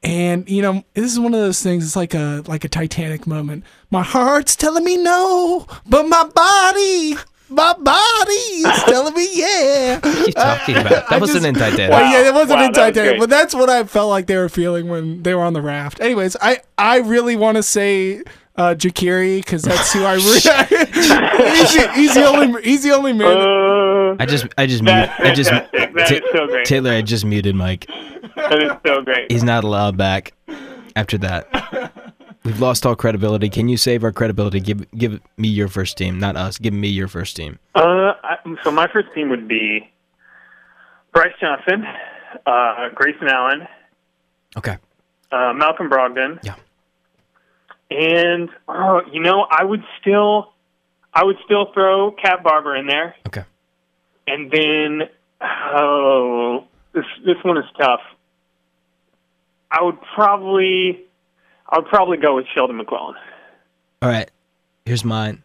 and 0.02 0.46
you 0.46 0.60
know 0.60 0.84
this 0.92 1.10
is 1.10 1.18
one 1.18 1.32
of 1.32 1.40
those 1.40 1.62
things. 1.62 1.86
It's 1.86 1.96
like 1.96 2.12
a 2.12 2.42
like 2.46 2.64
a 2.64 2.68
Titanic 2.68 3.26
moment. 3.26 3.64
My 3.94 4.02
heart's 4.02 4.56
telling 4.56 4.82
me 4.82 4.96
no, 4.96 5.66
but 5.88 6.08
my 6.08 6.24
body, 6.24 7.14
my 7.48 7.74
body 7.74 8.32
is 8.32 8.82
telling 8.86 9.14
me 9.14 9.28
yeah. 9.32 10.00
what 10.00 10.04
are 10.16 10.26
you 10.26 10.32
talking 10.32 10.76
about? 10.78 10.90
That 10.90 11.12
I 11.12 11.18
wasn't 11.18 11.44
just- 11.44 11.46
in 11.46 11.54
Titanic. 11.54 11.90
Well, 11.90 12.12
yeah, 12.12 12.28
it 12.28 12.34
wasn't 12.34 12.58
Wow, 12.58 12.66
in 12.66 12.72
that 12.72 12.96
was 12.96 13.18
but 13.20 13.30
that's 13.30 13.54
what 13.54 13.70
I 13.70 13.84
felt 13.84 14.10
like 14.10 14.26
they 14.26 14.36
were 14.36 14.48
feeling 14.48 14.88
when 14.88 15.22
they 15.22 15.32
were 15.32 15.44
on 15.44 15.52
the 15.52 15.62
raft. 15.62 16.00
Anyways, 16.00 16.36
I 16.42 16.58
I 16.76 16.98
really 16.98 17.36
want 17.36 17.56
to 17.56 17.62
say. 17.62 18.22
Uh, 18.56 18.72
Jakiri, 18.72 19.38
because 19.38 19.62
that's 19.62 19.92
who 19.92 20.04
I 20.04 20.14
really. 20.14 20.34
he's, 20.34 21.74
the, 21.74 21.92
he's 21.96 22.14
the 22.14 22.24
only. 22.24 22.62
He's 22.62 22.84
the 22.84 22.92
only 22.92 23.12
man. 23.12 23.36
Uh, 23.36 24.14
I 24.20 24.26
just 24.26 24.46
I 24.56 24.66
just 24.68 24.80
mute, 24.84 24.92
That's 24.92 25.20
I 25.20 25.34
just 25.34 25.50
fantastic. 25.50 25.94
That 25.94 26.08
Ta- 26.08 26.14
is 26.14 26.22
so 26.32 26.46
great. 26.46 26.64
Taylor, 26.64 26.90
I 26.92 27.02
just 27.02 27.24
muted 27.24 27.56
Mike. 27.56 27.86
that 28.36 28.62
is 28.62 28.70
so 28.86 29.02
great. 29.02 29.30
He's 29.32 29.42
not 29.42 29.64
allowed 29.64 29.96
back 29.96 30.34
after 30.94 31.18
that. 31.18 31.92
We've 32.44 32.60
lost 32.60 32.84
all 32.84 32.94
credibility. 32.94 33.48
Can 33.48 33.68
you 33.70 33.78
save 33.78 34.04
our 34.04 34.12
credibility? 34.12 34.60
Give 34.60 34.88
give 34.92 35.20
me 35.38 35.48
your 35.48 35.68
first 35.68 35.96
team, 35.96 36.18
not 36.18 36.36
us. 36.36 36.58
Give 36.58 36.74
me 36.74 36.88
your 36.88 37.08
first 37.08 37.36
team. 37.36 37.58
Uh, 37.74 38.12
I, 38.22 38.36
so 38.62 38.70
my 38.70 38.86
first 38.92 39.08
team 39.14 39.30
would 39.30 39.48
be 39.48 39.90
Brice 41.14 41.32
Johnson, 41.40 41.84
uh, 42.46 42.88
Grayson 42.94 43.28
Allen, 43.28 43.66
Okay. 44.58 44.76
uh, 45.32 45.52
Malcolm 45.54 45.88
Brogdon. 45.88 46.38
Yeah. 46.42 46.56
And 47.90 48.50
oh, 48.68 49.00
you 49.10 49.20
know, 49.22 49.46
I 49.50 49.64
would 49.64 49.82
still, 50.00 50.52
I 51.14 51.24
would 51.24 51.36
still 51.46 51.72
throw 51.72 52.10
Cat 52.12 52.42
Barber 52.44 52.76
in 52.76 52.86
there, 52.86 53.14
Okay. 53.26 53.44
and 54.26 54.50
then 54.50 55.08
oh, 55.40 56.64
this 56.92 57.04
this 57.24 57.36
one 57.42 57.56
is 57.56 57.64
tough. 57.80 58.00
I 59.70 59.82
would 59.82 59.96
probably, 60.14 61.04
I 61.68 61.78
would 61.78 61.86
probably 61.86 62.16
go 62.16 62.36
with 62.36 62.46
Sheldon 62.54 62.76
McClellan. 62.76 63.14
All 64.02 64.08
right. 64.08 64.30
Here's 64.84 65.04
mine. 65.04 65.42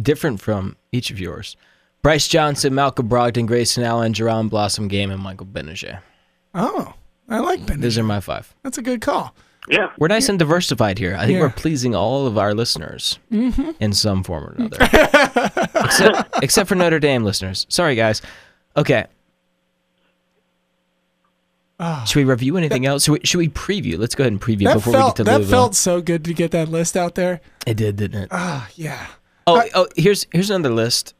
Different 0.00 0.40
from 0.40 0.76
each 0.92 1.10
of 1.10 1.20
yours. 1.20 1.56
Brice 2.02 2.28
Johnson, 2.28 2.74
Malcolm 2.74 3.08
Brogdon, 3.08 3.46
Grayson 3.46 3.82
Allen, 3.82 4.12
Jerome 4.12 4.50
Blossomgame, 4.50 5.12
and 5.12 5.22
Michael 5.22 5.46
Gbinije. 5.46 6.00
Oh, 6.54 6.94
I 7.28 7.40
like 7.40 7.66
Ben. 7.66 7.80
Those 7.80 7.98
are 7.98 8.04
my 8.04 8.20
five. 8.20 8.54
That's 8.62 8.78
a 8.78 8.82
good 8.82 9.00
call. 9.00 9.34
Yeah. 9.68 9.90
We're 9.98 10.08
nice 10.08 10.28
and 10.28 10.38
diversified 10.38 10.98
here. 10.98 11.16
I 11.16 11.26
think 11.26 11.36
Yeah. 11.36 11.42
we're 11.42 11.50
pleasing 11.50 11.94
all 11.94 12.26
of 12.26 12.38
our 12.38 12.54
listeners 12.54 13.18
mm-hmm. 13.32 13.70
in 13.80 13.92
some 13.92 14.22
form 14.22 14.44
or 14.44 14.54
another. 14.56 14.76
except, 15.74 16.42
except 16.42 16.68
for 16.68 16.76
Notre 16.76 17.00
Dame 17.00 17.24
listeners. 17.24 17.66
Sorry, 17.68 17.96
guys. 17.96 18.22
Okay. 18.76 19.06
Should 22.06 22.16
we 22.16 22.24
review 22.24 22.56
anything 22.56 22.86
else? 22.86 23.04
Should 23.04 23.12
we, 23.12 23.20
should 23.24 23.38
we 23.38 23.48
preview? 23.48 23.98
Let's 23.98 24.14
go 24.14 24.22
ahead 24.24 24.32
and 24.32 24.40
preview 24.40 24.72
before 24.72 24.92
felt 24.92 25.04
we 25.04 25.08
get 25.10 25.16
to 25.16 25.24
that 25.24 25.36
Louisville. 25.38 25.58
felt 25.60 25.74
so 25.74 26.00
good 26.00 26.24
to 26.24 26.32
get 26.34 26.50
that 26.52 26.68
list 26.68 26.96
out 26.96 27.14
there. 27.16 27.40
it 27.66 27.76
did, 27.76 27.96
didn't 27.96 28.22
it? 28.24 28.28
Ah, 28.30 28.68
yeah. 28.74 29.06
Oh, 29.46 29.62
oh, 29.74 29.86
here's 29.96 30.26
here's 30.32 30.50
another 30.50 30.74
list. 30.74 31.14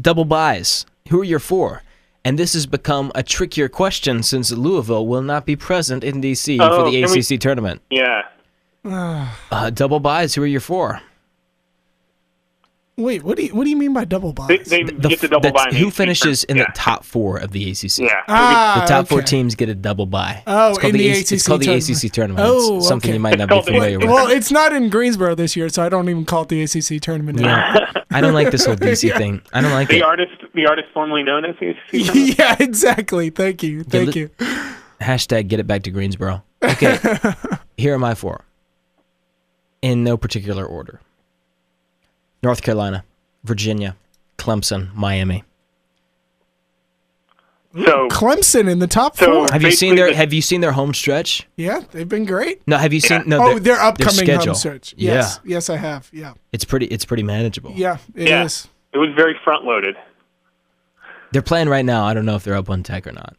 Double 0.00 0.24
buys. 0.24 0.86
Who 1.10 1.20
are 1.20 1.24
your 1.24 1.38
four? 1.38 1.82
And 2.24 2.38
this 2.38 2.52
has 2.54 2.66
become 2.66 3.12
a 3.14 3.22
trickier 3.22 3.68
question 3.68 4.22
since 4.22 4.50
Louisville 4.50 5.06
will 5.06 5.22
not 5.22 5.46
be 5.46 5.56
present 5.56 6.02
in 6.04 6.20
DC 6.20 6.58
Oh, 6.60 6.84
for 6.84 6.90
the 6.90 7.00
can 7.02 7.10
we- 7.12 7.20
ACC 7.20 7.40
tournament. 7.40 7.80
Yeah. 7.90 8.22
Uh, 8.84 9.70
double 9.70 10.00
buys. 10.00 10.34
Who 10.34 10.42
are 10.42 10.46
your 10.46 10.60
four? 10.60 11.00
Wait, 12.98 13.22
what 13.22 13.36
do 13.36 13.44
you 13.44 13.54
what 13.54 13.62
do 13.64 13.70
you 13.70 13.76
mean 13.76 13.92
by 13.92 14.04
double 14.04 14.32
buys? 14.32 14.48
They, 14.48 14.58
they 14.58 14.82
The 14.82 15.08
get 15.08 15.20
the 15.20 15.28
double 15.28 15.42
that's- 15.52 15.72
buy. 15.72 15.78
who 15.78 15.90
finishes 15.90 16.42
in 16.44 16.56
yeah. 16.56 16.64
the 16.66 16.72
top 16.74 17.04
four 17.04 17.38
of 17.38 17.52
the 17.52 17.70
ACC? 17.70 17.98
Yeah. 18.00 18.22
ah, 18.26 18.80
The 18.84 18.88
top 18.92 19.06
four 19.08 19.22
teams 19.22 19.54
get 19.54 19.68
a 19.68 19.74
double 19.74 20.04
buy. 20.06 20.42
Oh, 20.48 20.70
it's 20.70 20.78
called 20.78 20.94
in 20.94 20.98
the 20.98 21.08
AC 21.08 21.20
ACC 21.20 21.32
It's 21.32 21.46
called 21.46 21.60
the 21.60 21.66
tournament. 21.66 22.04
ACC 22.04 22.12
tournament. 22.12 22.46
Oh, 22.48 22.76
it's 22.78 22.88
something 22.88 23.10
okay. 23.10 23.14
you 23.14 23.20
might 23.20 23.38
not 23.38 23.48
be 23.48 23.52
called 23.54 23.66
the- 23.66 23.70
familiar 23.72 23.98
with. 24.00 24.08
Well, 24.08 24.26
it's 24.28 24.50
not 24.50 24.72
in 24.72 24.90
Greensboro 24.90 25.36
this 25.36 25.54
year, 25.56 25.68
so 25.68 25.82
I 25.84 25.88
don't 25.88 26.08
even 26.08 26.24
call 26.24 26.42
it 26.42 26.48
the 26.48 26.60
ACC 26.62 27.00
tournament. 27.00 27.38
anymore. 27.40 27.56
Yeah. 27.78 27.92
I 28.10 28.20
don't 28.22 28.32
like 28.34 28.50
this 28.50 28.64
whole 28.64 28.74
DC 28.88 29.14
thing. 29.18 29.42
I 29.52 29.60
don't 29.60 29.70
like 29.72 29.88
it. 29.90 29.92
the 29.92 29.98
it. 29.98 30.02
artist, 30.02 30.32
the 30.54 30.66
artist 30.66 30.88
formerly 30.94 31.22
known 31.22 31.44
as 31.44 31.54
the 31.60 31.70
ACC. 31.70 32.36
yeah, 32.38 32.56
exactly. 32.58 33.28
Thank 33.30 33.62
you. 33.62 33.84
Thank 33.84 34.14
li- 34.14 34.22
you. 34.22 34.30
Hashtag 35.00 35.46
get 35.48 35.60
it 35.60 35.66
back 35.66 35.82
to 35.84 35.90
Greensboro. 35.90 36.42
Okay. 36.62 36.98
Here 37.76 37.94
are 37.94 37.98
my 37.98 38.14
four. 38.14 38.44
In 39.82 40.02
no 40.04 40.16
particular 40.16 40.64
order 40.66 41.00
North 42.42 42.62
Carolina, 42.62 43.04
Virginia, 43.44 43.96
Clemson, 44.38 44.94
Miami. 44.94 45.44
So 47.74 48.08
Clemson 48.08 48.68
in 48.68 48.78
the 48.78 48.86
top 48.86 49.16
So- 49.16 49.26
four. 49.26 49.46
Have 49.52 49.62
you 49.62 49.70
seen 49.70 49.94
their 49.94 50.10
the- 50.10 50.16
Have 50.16 50.32
you 50.32 50.40
seen 50.42 50.60
their 50.62 50.72
home 50.72 50.94
stretch? 50.94 51.46
Yeah, 51.56 51.80
they've 51.92 52.08
been 52.08 52.24
great. 52.24 52.62
No, 52.66 52.76
have 52.78 52.92
you 52.92 53.00
seen 53.00 53.18
Yeah. 53.20 53.24
no 53.26 53.42
oh, 53.52 53.58
their 53.58 53.78
upcoming 53.78 54.14
schedule. 54.14 54.46
home 54.46 54.54
stretch. 54.54 54.94
Yes, 54.96 55.38
Yeah. 55.44 55.54
yes, 55.56 55.70
I 55.70 55.76
have. 55.76 56.08
Yeah, 56.12 56.32
It's 56.52 56.64
pretty 56.64 56.86
it's 56.86 57.04
pretty 57.04 57.22
manageable. 57.22 57.72
yeah, 57.76 57.98
it 58.14 58.28
is. 58.28 58.68
Yeah. 58.92 58.94
it 58.94 58.98
was 58.98 59.14
very 59.14 59.38
front 59.44 59.64
loaded. 59.64 59.96
They're 61.30 61.42
playing 61.42 61.68
right 61.68 61.84
now. 61.84 62.04
I 62.04 62.14
don't 62.14 62.24
know 62.24 62.36
if 62.36 62.42
they're 62.44 62.56
up 62.56 62.68
one 62.68 62.82
tech 62.82 63.06
or 63.06 63.12
not. 63.12 63.36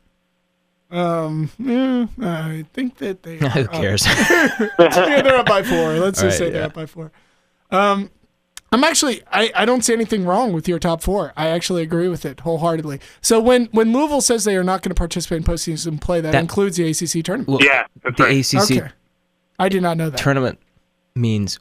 Um, 0.92 1.50
yeah, 1.58 2.06
I 2.22 2.66
think 2.74 2.98
that 2.98 3.24
they. 3.24 3.38
Who 3.40 3.46
are 3.48 3.64
up. 3.66 3.72
cares? 3.74 4.06
yeah, 4.30 5.22
they're 5.22 5.38
up 5.38 5.48
by 5.48 5.64
four. 5.64 5.94
Let's 5.94 6.22
All 6.22 6.30
just 6.30 6.40
right, 6.40 6.48
say 6.48 6.50
they're 6.52 6.64
up 6.66 6.74
by 6.76 6.86
four. 6.86 7.12
Um, 7.72 8.10
I'm 8.71 8.84
actually 8.84 9.21
I, 9.32 9.51
I 9.55 9.65
don't 9.65 9.84
see 9.84 9.93
anything 9.93 10.25
wrong 10.25 10.53
with 10.53 10.67
your 10.67 10.77
top 10.79 11.01
four. 11.01 11.34
I 11.36 11.47
actually 11.49 11.82
agree 11.82 12.08
with 12.08 12.23
it 12.25 12.41
wholeheartedly. 12.41 12.99
So 13.21 13.39
when 13.39 13.65
when 13.71 13.91
Louisville 13.93 14.21
says 14.21 14.43
they 14.43 14.55
are 14.55 14.63
not 14.63 14.82
going 14.84 14.91
to 14.91 14.95
participate 14.95 15.38
in 15.38 15.43
postseason 15.43 15.99
play, 15.99 16.21
that, 16.21 16.32
That- 16.34 16.39
includes 16.41 16.77
the 16.77 16.88
ACC 16.89 17.23
tournament. 17.25 17.49
Well, 17.49 17.60
Yeah, 17.62 17.86
that's 18.03 18.17
the 18.17 18.23
right. 18.23 18.53
ACC 18.53 18.71
okay, 18.82 18.91
I 19.58 19.69
did 19.69 19.82
not 19.82 19.97
know 19.97 20.10
that. 20.10 20.19
tournament 20.19 20.60
means 21.15 21.60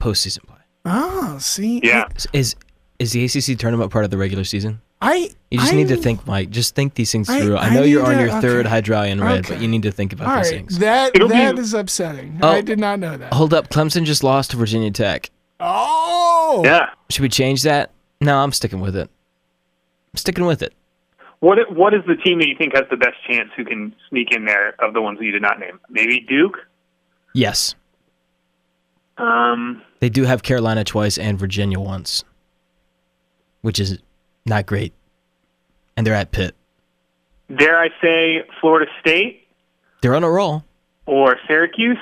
postseason 0.00 0.46
play. 0.46 0.56
oh, 0.84 1.38
see, 1.38 1.80
Yeah. 1.84 2.08
Is 2.32 2.56
is 2.98 3.12
the 3.12 3.24
ACC 3.24 3.56
tournament 3.58 3.92
part 3.92 4.04
of 4.04 4.10
the 4.10 4.16
regular 4.18 4.42
season? 4.44 4.80
I 5.00 5.30
You 5.52 5.60
just 5.60 5.72
I- 5.72 5.76
need 5.76 5.86
to 5.88 5.96
think, 5.96 6.26
Mike. 6.26 6.50
Just 6.50 6.74
think 6.74 6.94
these 6.94 7.12
things 7.12 7.28
through. 7.28 7.56
I, 7.56 7.66
I 7.68 7.70
know 7.74 7.84
you're 7.84 8.04
on 8.04 8.16
to- 8.16 8.20
your 8.20 8.40
third 8.40 8.66
okay. 8.66 8.70
Hydraulion 8.70 9.20
Red, 9.22 9.46
but 9.46 9.60
you 9.60 9.68
need 9.68 9.84
to 9.84 9.92
think 9.92 10.12
about 10.12 10.26
All 10.28 10.36
these 10.42 10.50
right, 10.50 10.56
things. 10.58 10.78
that 10.80 11.14
It'll 11.14 11.28
that 11.28 11.54
be- 11.54 11.60
is 11.60 11.72
upsetting. 11.72 12.40
Oh. 12.42 12.48
I 12.48 12.60
did 12.62 12.80
not 12.80 12.98
know 12.98 13.16
that. 13.16 13.32
Hold 13.32 13.54
up, 13.54 13.68
Clemson 13.68 14.02
just 14.04 14.24
lost 14.24 14.50
to 14.50 14.56
Virginia 14.56 14.90
Tech. 14.90 15.30
Oh, 15.60 16.07
Yeah. 16.64 16.86
Should 17.10 17.22
we 17.22 17.28
change 17.28 17.62
that? 17.62 17.90
No, 18.20 18.38
I'm 18.38 18.52
sticking 18.52 18.80
with 18.80 18.96
it. 18.96 19.08
I'm 20.12 20.16
sticking 20.16 20.46
with 20.46 20.62
it. 20.62 20.72
What 21.40 21.58
what 21.72 21.94
is 21.94 22.00
the 22.06 22.16
team 22.16 22.38
that 22.40 22.48
you 22.48 22.56
think 22.58 22.74
has 22.74 22.84
the 22.90 22.96
best 22.96 23.14
chance 23.30 23.50
who 23.56 23.64
can 23.64 23.94
sneak 24.10 24.32
in 24.34 24.44
there 24.44 24.74
of 24.84 24.92
the 24.94 25.00
ones 25.00 25.18
that 25.18 25.24
you 25.24 25.30
did 25.30 25.42
not 25.42 25.60
name? 25.60 25.78
Maybe 25.88 26.20
Duke. 26.20 26.58
Yes, 27.34 27.74
Um, 29.18 29.82
they 30.00 30.08
do 30.08 30.24
have 30.24 30.42
Carolina 30.42 30.82
twice 30.84 31.18
and 31.18 31.38
Virginia 31.38 31.78
once, 31.78 32.24
which 33.62 33.78
is 33.78 33.98
not 34.46 34.66
great. 34.66 34.92
And 35.96 36.06
they're 36.06 36.14
at 36.14 36.30
Pitt. 36.32 36.54
dare 37.54 37.78
I 37.78 37.88
say 38.02 38.42
Florida 38.60 38.90
State 39.00 39.46
They're 40.02 40.14
on 40.14 40.24
a 40.24 40.30
roll. 40.30 40.64
or 41.06 41.36
Syracuse? 41.46 41.98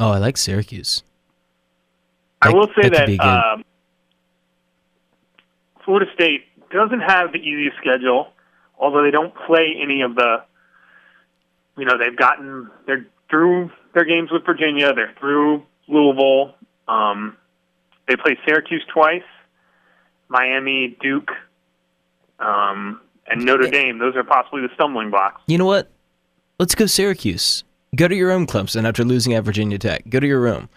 Oh, 0.00 0.10
I 0.10 0.18
like 0.18 0.36
Syracuse. 0.36 1.02
I 2.42 2.50
will 2.50 2.68
say 2.80 2.88
that 2.88 3.06
that, 3.06 3.20
um, 3.20 3.64
Florida 5.84 6.10
State 6.14 6.44
doesn't 6.70 7.00
have 7.00 7.32
the 7.32 7.38
easiest 7.38 7.76
schedule, 7.78 8.28
although 8.78 9.02
they 9.02 9.10
don't 9.10 9.34
play 9.46 9.76
any 9.80 10.02
of 10.02 10.14
the. 10.14 10.44
You 11.78 11.86
know, 11.86 11.96
they've 11.96 12.16
gotten 12.16 12.70
they're 12.86 13.06
through 13.30 13.70
their 13.94 14.04
games 14.04 14.30
with 14.30 14.44
Virginia. 14.44 14.92
They're 14.92 15.14
through 15.18 15.62
Louisville. 15.88 16.54
Um, 16.86 17.36
they 18.08 18.16
play 18.16 18.36
Syracuse 18.46 18.84
twice, 18.92 19.22
Miami, 20.28 20.96
Duke, 21.00 21.30
um, 22.38 23.00
and 23.26 23.44
Notre 23.44 23.70
Dame. 23.70 23.98
Those 23.98 24.16
are 24.16 24.24
possibly 24.24 24.62
the 24.62 24.68
stumbling 24.74 25.10
blocks. 25.10 25.40
You 25.46 25.58
know 25.58 25.64
what? 25.64 25.90
Let's 26.58 26.74
go 26.74 26.86
Syracuse. 26.86 27.64
Go 27.96 28.08
to 28.08 28.14
your 28.14 28.28
room, 28.28 28.46
Clemson, 28.46 28.86
after 28.86 29.04
losing 29.04 29.34
at 29.34 29.44
Virginia 29.44 29.78
Tech. 29.78 30.08
Go 30.08 30.20
to 30.20 30.26
your 30.26 30.40
room. 30.40 30.68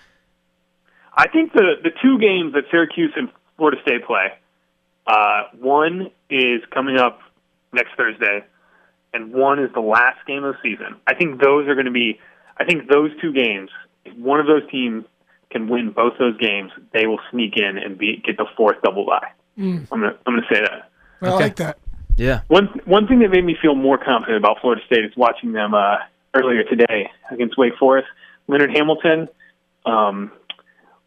I 1.16 1.28
think 1.30 1.54
the 1.54 1.76
the 1.84 1.92
two 2.02 2.20
games 2.20 2.54
that 2.54 2.64
Syracuse 2.72 3.14
and 3.16 3.30
Florida 3.58 3.82
State 3.82 4.06
play, 4.06 4.34
uh, 5.08 5.44
one 5.60 6.12
is 6.30 6.62
coming 6.72 6.98
up 6.98 7.20
next 7.72 7.92
Thursday, 7.96 8.44
and 9.14 9.34
one 9.34 9.60
is 9.60 9.72
the 9.74 9.80
last 9.82 10.18
game 10.28 10.44
of 10.44 10.56
the 10.56 10.60
season. 10.62 10.96
I 11.08 11.14
think 11.16 11.42
those 11.42 11.68
are 11.68 11.74
going 11.76 11.86
to 11.86 11.92
be. 11.92 12.20
I 12.58 12.66
think 12.66 12.90
those 12.90 13.12
two 13.22 13.34
games, 13.34 13.70
if 14.06 14.16
one 14.18 14.40
of 14.40 14.48
those 14.48 14.70
teams 14.70 15.06
can 15.52 15.68
win 15.70 15.92
both 15.92 16.14
those 16.20 16.38
games, 16.38 16.72
they 16.94 17.06
will 17.08 17.20
sneak 17.32 17.54
in 17.58 17.78
and 17.78 17.98
be 17.98 18.22
get 18.26 18.38
the 18.38 18.46
fourth 18.58 18.82
double 18.84 19.06
bye. 19.06 19.28
I'm 19.58 19.86
gonna 19.90 20.18
I'm 20.26 20.36
gonna 20.36 20.48
say 20.52 20.62
that. 20.62 20.90
I 21.22 21.28
Okay. 21.28 21.44
like 21.46 21.56
that. 21.58 21.78
Yeah. 22.18 22.42
One 22.48 22.68
one 22.86 23.08
thing 23.08 23.20
that 23.20 23.30
made 23.30 23.46
me 23.46 23.56
feel 23.62 23.76
more 23.76 23.98
confident 23.98 24.38
about 24.38 24.60
Florida 24.62 24.82
State 24.86 25.06
is 25.06 25.14
watching 25.16 25.54
them 25.54 25.74
uh, 25.74 25.98
earlier 26.34 26.64
today 26.64 27.10
against 27.32 27.58
Wake 27.58 27.76
Forest. 27.80 28.08
Leonard 28.48 28.72
Hamilton 28.76 29.28
um, 29.86 30.32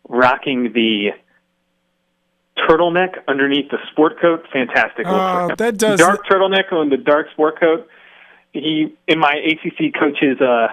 rocking 0.08 0.72
the 0.72 1.10
turtleneck 2.68 3.14
underneath 3.28 3.70
the 3.70 3.78
sport 3.92 4.20
coat. 4.20 4.44
Fantastic. 4.52 5.06
look 5.06 5.14
for 5.14 5.50
him. 5.50 5.56
that 5.58 5.78
does- 5.78 5.98
dark 6.00 6.26
turtleneck 6.26 6.72
on 6.72 6.88
the 6.88 6.96
dark 6.96 7.30
sport 7.32 7.60
coat. 7.60 7.88
He 8.52 8.94
in 9.06 9.18
my 9.18 9.34
ACC 9.34 9.94
coach's 9.98 10.40
uh, 10.40 10.68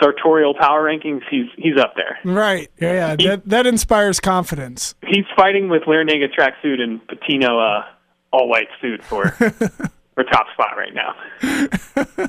sartorial 0.00 0.54
power 0.54 0.82
rankings. 0.84 1.22
He's 1.30 1.46
he's 1.56 1.76
up 1.78 1.94
there. 1.96 2.18
Right. 2.24 2.68
Yeah, 2.80 3.14
yeah. 3.18 3.30
That 3.30 3.48
that 3.48 3.66
inspires 3.66 4.18
confidence. 4.20 4.94
He's 5.06 5.24
fighting 5.36 5.68
with 5.68 5.82
Larranaga 5.84 6.28
tracksuit 6.36 6.80
and 6.80 7.00
Pitino 7.06 7.80
uh, 7.80 7.84
all 8.32 8.48
white 8.48 8.66
suit 8.80 9.02
for 9.04 9.30
for 10.14 10.24
top 10.24 10.46
spot 10.52 10.76
right 10.76 10.92
now. 10.92 12.28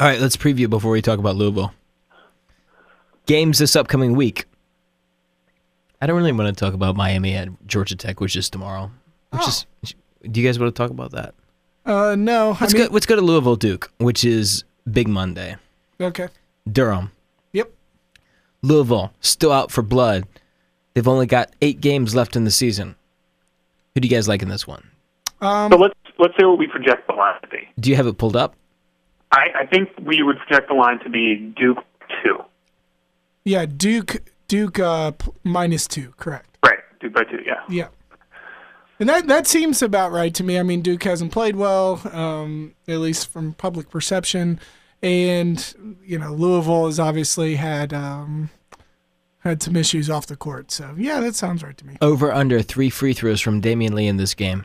All 0.00 0.06
right, 0.06 0.20
let's 0.20 0.36
preview 0.36 0.70
before 0.70 0.92
we 0.92 1.02
talk 1.02 1.18
about 1.18 1.34
Louisville. 1.34 1.74
Games 3.26 3.58
this 3.58 3.74
upcoming 3.74 4.14
week. 4.14 4.44
I 6.00 6.06
don't 6.06 6.16
really 6.16 6.32
want 6.32 6.54
to 6.56 6.64
talk 6.64 6.74
about 6.74 6.96
Miami 6.96 7.34
at 7.34 7.48
Georgia 7.66 7.96
Tech, 7.96 8.20
which 8.20 8.36
is 8.36 8.48
tomorrow. 8.48 8.90
Which 9.30 9.46
is, 9.48 9.66
do 10.30 10.40
you 10.40 10.46
guys 10.46 10.58
want 10.58 10.74
to 10.74 10.78
talk 10.82 10.90
about 10.90 11.10
that? 11.12 11.34
Uh, 11.84 12.14
no. 12.16 12.56
Let's 12.60 12.72
mean, 12.74 12.86
go. 12.86 12.92
Let's 12.92 13.06
go 13.06 13.16
to 13.16 13.22
Louisville 13.22 13.56
Duke, 13.56 13.90
which 13.98 14.24
is 14.24 14.64
Big 14.90 15.08
Monday. 15.08 15.56
okay. 16.00 16.28
Durham, 16.70 17.12
Yep. 17.54 17.72
Louisville, 18.62 19.12
still 19.20 19.52
out 19.52 19.70
for 19.70 19.80
blood. 19.80 20.26
They've 20.92 21.08
only 21.08 21.24
got 21.26 21.50
eight 21.62 21.80
games 21.80 22.14
left 22.14 22.36
in 22.36 22.44
the 22.44 22.50
season. 22.50 22.94
Who 23.94 24.02
do 24.02 24.08
you 24.08 24.14
guys 24.14 24.28
like 24.28 24.42
in 24.42 24.48
this 24.48 24.66
one? 24.66 24.86
Um, 25.40 25.72
So 25.72 25.78
let's 25.78 25.94
let's 26.18 26.34
say 26.38 26.44
what 26.44 26.58
we 26.58 26.66
project 26.66 27.06
the 27.08 27.14
line 27.14 27.40
to 27.40 27.48
be. 27.48 27.66
Do 27.80 27.88
you 27.88 27.96
have 27.96 28.06
it 28.06 28.18
pulled 28.18 28.36
up? 28.36 28.54
I, 29.32 29.46
I 29.60 29.66
think 29.66 29.88
we 30.04 30.22
would 30.22 30.36
project 30.40 30.68
the 30.68 30.74
line 30.74 30.98
to 31.00 31.08
be 31.10 31.36
Duke 31.56 31.78
two. 32.22 32.38
yeah, 33.44 33.64
Duke 33.64 34.22
Duke 34.48 34.78
uh, 34.78 35.12
p- 35.12 35.30
minus 35.44 35.86
two, 35.86 36.12
correct. 36.16 36.56
Right, 36.64 36.78
Duke 37.00 37.12
by 37.14 37.24
two. 37.24 37.40
Yeah. 37.46 37.62
Yeah. 37.68 37.88
And 39.00 39.08
that 39.08 39.28
that 39.28 39.46
seems 39.46 39.80
about 39.82 40.10
right 40.10 40.34
to 40.34 40.42
me. 40.42 40.58
I 40.58 40.62
mean, 40.64 40.82
Duke 40.82 41.04
hasn't 41.04 41.30
played 41.30 41.54
well, 41.54 42.00
um, 42.12 42.74
at 42.88 42.98
least 42.98 43.28
from 43.28 43.52
public 43.54 43.90
perception, 43.90 44.58
and 45.02 45.96
you 46.04 46.18
know 46.18 46.32
Louisville 46.32 46.86
has 46.86 46.98
obviously 46.98 47.54
had 47.54 47.92
um, 47.94 48.50
had 49.40 49.62
some 49.62 49.76
issues 49.76 50.10
off 50.10 50.26
the 50.26 50.34
court. 50.36 50.72
So 50.72 50.94
yeah, 50.98 51.20
that 51.20 51.36
sounds 51.36 51.62
right 51.62 51.76
to 51.76 51.86
me. 51.86 51.96
Over 52.00 52.32
under 52.32 52.60
three 52.60 52.90
free 52.90 53.12
throws 53.12 53.40
from 53.40 53.60
Damion 53.62 53.92
Lee 53.92 54.08
in 54.08 54.16
this 54.16 54.34
game. 54.34 54.64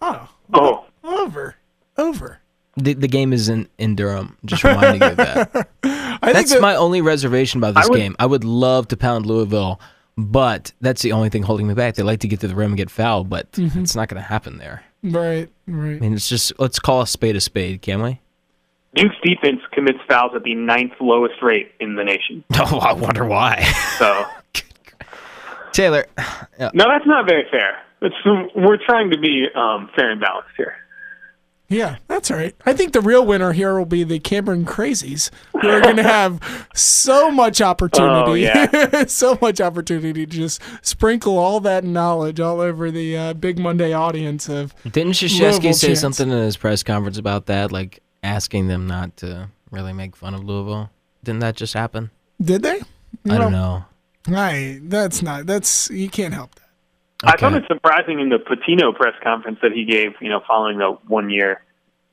Oh, 0.00 0.30
Oh, 0.52 0.84
over, 1.02 1.56
over. 1.98 2.38
The, 2.76 2.94
the 2.94 3.08
game 3.08 3.32
is 3.32 3.48
in, 3.48 3.68
in 3.78 3.94
Durham. 3.94 4.36
Just 4.44 4.64
reminding 4.64 5.00
you 5.02 5.08
of 5.08 5.16
that. 5.16 5.50
I 5.84 6.32
think 6.32 6.32
That's 6.34 6.52
that, 6.54 6.60
my 6.62 6.74
only 6.76 7.00
reservation 7.00 7.58
about 7.58 7.74
this 7.74 7.86
I 7.86 7.88
would- 7.90 7.96
game. 7.98 8.16
I 8.18 8.26
would 8.26 8.44
love 8.44 8.88
to 8.88 8.96
pound 8.96 9.26
Louisville, 9.26 9.80
but 10.16 10.72
that's 10.80 11.02
the 11.02 11.12
only 11.12 11.28
thing 11.28 11.42
holding 11.42 11.66
me 11.68 11.74
back. 11.74 11.94
They 11.94 12.02
like 12.02 12.20
to 12.20 12.28
get 12.28 12.40
to 12.40 12.48
the 12.48 12.54
rim 12.54 12.70
and 12.72 12.76
get 12.76 12.90
fouled, 12.90 13.28
but 13.30 13.50
Mm-hmm. 13.52 13.80
it's 13.82 13.94
not 13.94 14.08
going 14.08 14.20
to 14.22 14.26
happen 14.28 14.58
there. 14.58 14.82
right, 15.02 15.48
right. 15.68 15.96
I 15.96 15.98
mean, 16.00 16.14
it's 16.14 16.28
just 16.28 16.52
let's 16.58 16.78
call 16.78 17.02
a 17.02 17.06
spade 17.06 17.36
a 17.36 17.40
spade, 17.40 17.82
can 17.82 18.02
we? 18.02 18.20
Duke's 18.94 19.16
defense 19.24 19.60
commits 19.72 19.98
fouls 20.08 20.32
at 20.36 20.44
the 20.44 20.54
ninth 20.54 20.92
lowest 21.00 21.42
rate 21.42 21.72
in 21.80 21.96
the 21.96 22.04
nation. 22.04 22.44
Oh, 22.56 22.78
I 22.78 22.92
wonder 22.92 23.24
why. 23.24 23.62
So 23.98 24.24
Taylor, 25.72 26.06
no, 26.58 26.70
that's 26.88 27.06
not 27.06 27.26
very 27.28 27.44
fair. 27.50 27.78
It's, 28.00 28.14
we're 28.54 28.78
trying 28.84 29.10
to 29.10 29.18
be 29.18 29.46
um, 29.54 29.90
fair 29.96 30.10
and 30.10 30.20
balanced 30.20 30.50
here. 30.56 30.74
Yeah, 31.74 31.96
that's 32.08 32.30
all 32.30 32.36
right. 32.36 32.54
I 32.64 32.72
think 32.72 32.92
the 32.92 33.00
real 33.00 33.26
winner 33.26 33.52
here 33.52 33.76
will 33.76 33.84
be 33.86 34.04
the 34.04 34.18
Cameron 34.20 34.64
Crazies, 34.64 35.30
who 35.52 35.68
are 35.68 35.80
going 35.80 35.96
to 36.04 36.04
have 36.04 36.40
so 36.74 37.30
much 37.30 37.60
opportunity, 37.60 38.30
Oh, 38.30 38.34
yeah. 38.34 39.04
so 39.06 39.36
much 39.42 39.60
opportunity 39.60 40.24
to 40.24 40.32
just 40.32 40.60
sprinkle 40.82 41.36
all 41.38 41.60
that 41.60 41.82
knowledge 41.84 42.38
all 42.40 42.60
over 42.60 42.90
the 42.90 43.16
uh, 43.16 43.34
Big 43.34 43.58
Monday 43.58 43.92
audience 43.92 44.48
of. 44.48 44.74
didn't 44.84 45.14
Louisville 45.20 45.72
say 45.74 45.88
chance. 45.88 46.00
something 46.00 46.30
in 46.30 46.38
his 46.38 46.56
press 46.56 46.82
conference 46.82 47.18
about 47.18 47.46
that, 47.46 47.72
like 47.72 48.00
asking 48.22 48.68
them 48.68 48.86
not 48.86 49.16
to 49.18 49.48
really 49.70 49.92
make 49.92 50.14
fun 50.16 50.34
of 50.34 50.44
Louisville? 50.44 50.90
Didn't 51.24 51.40
that 51.40 51.56
just 51.56 51.74
happen? 51.74 52.10
Did 52.40 52.62
they? 52.62 52.80
I 53.28 53.38
don't 53.38 53.52
know. 53.52 53.84
I 54.28 54.80
that's 54.82 55.22
not 55.22 55.46
that's 55.46 55.90
you 55.90 56.08
can't 56.08 56.32
help 56.34 56.54
that. 56.54 56.63
I 57.26 57.36
found 57.36 57.56
it 57.56 57.64
surprising 57.66 58.20
in 58.20 58.28
the 58.28 58.38
Pitino 58.38 58.94
press 58.94 59.14
conference 59.22 59.58
that 59.62 59.72
he 59.72 59.84
gave, 59.84 60.12
you 60.20 60.28
know, 60.28 60.40
following 60.46 60.78
the 60.78 60.98
one 61.06 61.30
year 61.30 61.62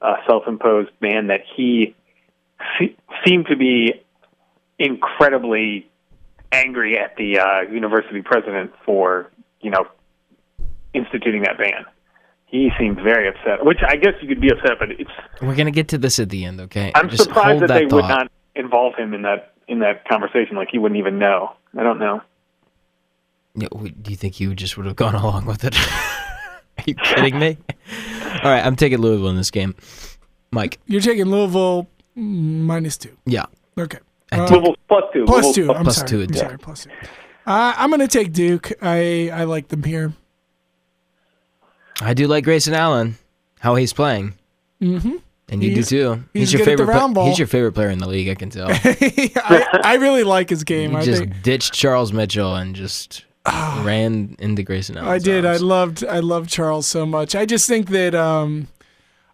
uh, 0.01 0.15
self 0.27 0.47
imposed 0.47 0.89
ban, 0.99 1.27
that 1.27 1.41
he 1.55 1.95
se- 2.79 2.95
seemed 3.25 3.47
to 3.47 3.55
be 3.55 3.93
incredibly 4.79 5.89
angry 6.51 6.97
at 6.97 7.15
the 7.15 7.39
uh, 7.39 7.61
university 7.71 8.21
president 8.21 8.71
for, 8.85 9.31
you 9.61 9.69
know, 9.69 9.85
instituting 10.93 11.43
that 11.43 11.57
ban. 11.57 11.85
He 12.45 12.69
seemed 12.77 12.97
very 12.97 13.29
upset, 13.29 13.65
which 13.65 13.79
I 13.87 13.95
guess 13.95 14.13
you 14.21 14.27
could 14.27 14.41
be 14.41 14.49
upset, 14.49 14.77
but 14.77 14.91
it's. 14.91 15.09
We're 15.41 15.55
gonna 15.55 15.71
get 15.71 15.87
to 15.89 15.97
this 15.97 16.19
at 16.19 16.29
the 16.29 16.43
end, 16.43 16.59
okay? 16.61 16.91
I'm 16.93 17.09
Just 17.09 17.23
surprised 17.23 17.59
hold 17.59 17.61
that, 17.61 17.67
they 17.69 17.85
would 17.85 18.03
not 18.03 18.29
involve 18.55 18.95
him 18.95 19.13
in 19.13 19.21
that 19.21 19.53
in 19.69 19.79
that 19.79 20.05
conversation. 20.07 20.57
Like 20.57 20.67
he 20.69 20.77
wouldn't 20.77 20.99
even 20.99 21.17
know. 21.17 21.53
I 21.77 21.83
don't 21.83 21.99
know. 21.99 22.21
Yeah, 23.55 23.67
do 24.01 24.11
you 24.11 24.15
think 24.17 24.39
you 24.39 24.55
just 24.55 24.77
would 24.77 24.85
have 24.85 24.95
gone 24.95 25.15
along 25.23 25.45
with 25.45 25.63
it? 25.63 25.75
Are 25.77 26.83
you 26.85 26.95
kidding 26.95 27.37
me? 27.39 27.57
All 28.43 28.49
right, 28.51 28.65
I'm 28.65 28.75
taking 28.75 28.99
Louisville 28.99 29.29
in 29.29 29.35
this 29.35 29.51
game. 29.51 29.75
Mike, 30.51 30.79
You're 30.87 31.01
taking 31.01 31.25
Louisville 31.25 31.87
minus 32.15 32.97
two. 32.97 33.15
yeah, 33.25 33.45
Okay. 33.77 33.99
I 34.31 34.37
Uh, 34.39 34.45
did. 34.47 34.53
Louisville 34.53 34.75
plus 34.87 35.03
two. 35.13 35.25
plus 35.25 35.43
Louisville 35.45 35.65
two. 35.65 35.73
I'm 35.73 35.83
plus 35.83 35.95
sorry. 35.97 36.07
two, 36.09 36.21
I'm 36.23 36.33
yeah. 36.33 36.39
sorry. 36.41 36.57
Plus 36.59 36.83
two. 36.85 36.89
Uh, 37.45 37.73
I'm 37.75 37.89
going 37.89 37.99
to 38.01 38.07
take 38.07 38.31
Duke. 38.33 38.71
I 38.81 39.29
I 39.33 39.43
like 39.45 39.67
them 39.69 39.83
here. 39.83 40.13
I 42.01 42.13
do 42.13 42.27
like 42.27 42.43
Grayson 42.43 42.73
Allen, 42.73 43.17
how 43.59 43.75
he's 43.75 43.93
playing, 43.93 44.33
Mm-hmm. 44.81 45.17
and 45.49 45.63
you 45.63 45.69
He's- 45.71 45.89
do 45.89 46.15
too. 46.15 46.23
he's 46.33 46.51
your 46.51 46.59
good 46.65 46.69
at 46.69 46.77
the 46.77 46.83
favorite. 46.83 46.95
round 46.95 47.13
ball. 47.13 47.27
He's 47.27 47.37
your 47.37 47.47
favorite 47.47 47.73
player 47.73 47.89
in 47.89 47.99
the 47.99 48.07
league. 48.07 48.29
I 48.29 48.35
can 48.35 48.49
tell. 48.49 48.67
I, 48.71 49.81
I 49.83 49.95
really 49.95 50.23
like 50.23 50.49
his 50.49 50.63
game. 50.63 50.91
You 50.93 50.97
I 50.97 51.05
just 51.05 51.19
think 51.21 51.43
ditched 51.43 51.73
Charles 51.73 52.11
Mitchell 52.11 52.55
and 52.55 52.75
just 52.75 53.25
ran 53.83 54.35
into 54.39 54.63
Grayson 54.63 54.97
Allen. 54.97 55.09
I 55.09 55.17
did. 55.17 55.45
I 55.45 55.57
loved. 55.57 56.03
I 56.05 56.19
loved 56.19 56.49
Charles 56.49 56.87
so 56.87 57.05
much. 57.05 57.35
I 57.35 57.45
just 57.45 57.67
think 57.67 57.89
that. 57.89 58.15
Um, 58.15 58.67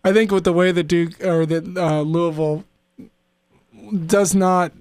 I 0.04 0.14
think 0.14 0.32
with 0.32 0.46
the 0.46 0.54
way 0.54 0.72
that 0.72 0.84
Duke 0.84 1.22
or 1.24 1.46
that 1.46 1.78
uh, 1.78 2.02
Louisville 2.02 2.64
does 4.06 4.34
not 4.34 4.72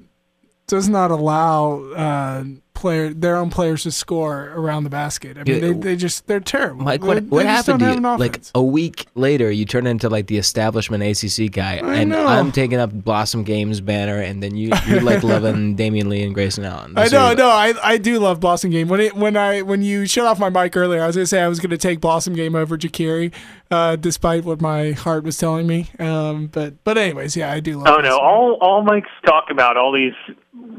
does 0.69 0.89
not 0.89 1.11
allow 1.11 1.83
uh, 1.93 2.45
player 2.77 3.13
their 3.13 3.37
own 3.37 3.51
players 3.51 3.83
to 3.83 3.91
score 3.91 4.53
around 4.55 4.85
the 4.85 4.91
basket. 4.91 5.37
I 5.37 5.43
mean, 5.43 5.61
they, 5.61 5.73
they 5.73 5.97
just 5.97 6.27
they're 6.27 6.39
terrible. 6.39 6.85
Mike, 6.85 7.03
what, 7.03 7.15
they 7.15 7.21
what 7.21 7.43
just 7.43 7.67
happened 7.67 7.81
to 7.81 7.95
you? 7.95 8.17
Like 8.17 8.41
a 8.55 8.63
week 8.63 9.07
later, 9.15 9.51
you 9.51 9.65
turn 9.65 9.87
into 9.87 10.09
like 10.09 10.29
the 10.29 10.39
establishment 10.39 11.03
ACC 11.03 11.51
guy, 11.51 11.79
I 11.83 11.97
and 11.97 12.11
know. 12.11 12.27
I'm 12.27 12.53
taking 12.53 12.79
up 12.79 12.93
Blossomgame's 12.93 13.81
banner, 13.81 14.21
and 14.21 14.43
then 14.43 14.57
you 14.57 14.71
you 14.87 15.01
like 15.01 15.23
loving 15.25 15.77
Damion 15.77 16.09
Lee 16.09 16.23
and 16.23 16.35
Grayson 16.35 16.65
Allen. 16.65 16.95
I 16.97 17.09
know, 17.09 17.35
no, 17.35 17.49
I 17.49 17.75
I 17.83 17.99
do 17.99 18.19
love 18.21 18.39
Blossomgame. 18.39 18.89
When 18.89 19.01
it 19.01 19.17
when 19.17 19.37
I 19.37 19.63
when 19.63 19.83
you 19.83 20.07
shut 20.07 20.27
off 20.27 20.39
my 20.39 20.51
mic 20.51 20.77
earlier, 20.77 21.03
I 21.03 21.07
was 21.07 21.17
gonna 21.17 21.27
say 21.27 21.41
I 21.43 21.49
was 21.49 21.59
gonna 21.59 21.79
take 21.79 22.01
Blossomgame 22.01 22.55
over 22.55 22.77
Jakiri, 22.77 23.33
uh, 23.71 23.97
despite 23.97 24.45
what 24.45 24.61
my 24.61 24.93
heart 24.93 25.25
was 25.25 25.37
telling 25.39 25.67
me. 25.67 25.89
Um, 25.99 26.47
but 26.49 26.83
but 26.85 26.99
anyways, 26.99 27.37
yeah, 27.37 27.53
I 27.53 27.61
do 27.61 27.79
love. 27.79 27.87
Oh 27.89 27.97
no! 27.97 28.03
Blossom 28.03 28.25
All 28.25 28.59
all 28.61 28.83
Mike's 28.83 29.09
talk 29.25 29.47
about 29.51 29.77
all 29.77 29.93
these 29.93 30.15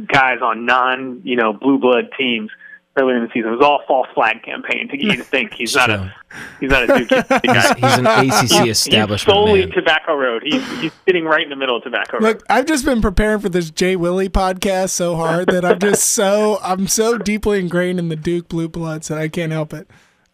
guys 0.07 0.39
on 0.41 0.65
non 0.65 1.21
you 1.23 1.35
know 1.35 1.53
blue 1.53 1.77
blood 1.79 2.09
teams. 2.17 2.49
earlier 2.99 3.17
in 3.17 3.23
the 3.23 3.29
season. 3.31 3.49
It 3.51 3.57
was 3.57 3.61
all 3.63 3.81
false 3.87 4.07
flag 4.15 4.41
campaign 4.43 4.87
to 4.89 4.97
get 4.97 5.05
you 5.05 5.17
to 5.17 5.23
think 5.35 5.53
he's 5.53 5.75
not 5.75 5.91
a 5.91 6.11
he's 6.59 6.71
not 6.71 6.89
a 6.89 6.97
Duke 6.97 7.09
guy. 7.43 7.73
he's 7.75 7.97
an 7.99 8.07
ACC 8.07 8.41
He's 8.63 8.69
establishment 8.71 9.35
solely 9.35 9.59
man. 9.65 9.71
Tobacco 9.71 10.15
Road. 10.15 10.41
He's 10.43 10.65
he's 10.79 10.91
sitting 11.07 11.25
right 11.25 11.43
in 11.43 11.49
the 11.49 11.55
middle 11.55 11.77
of 11.77 11.83
Tobacco 11.83 12.13
Road. 12.17 12.23
Look, 12.23 12.43
I've 12.49 12.65
just 12.65 12.85
been 12.85 13.01
preparing 13.01 13.39
for 13.39 13.49
this 13.49 13.69
Jay 13.69 13.95
Willie 13.95 14.29
podcast 14.29 14.89
so 14.89 15.15
hard 15.15 15.47
that 15.49 15.63
I'm 15.63 15.77
just 15.77 16.09
so 16.09 16.57
I'm 16.63 16.87
so 16.87 17.19
deeply 17.19 17.59
ingrained 17.59 17.99
in 17.99 18.09
the 18.09 18.15
Duke 18.15 18.49
blue 18.49 18.67
bloods 18.67 19.09
that 19.09 19.19
I 19.19 19.27
can't 19.27 19.51
help 19.51 19.73
it. 19.75 19.87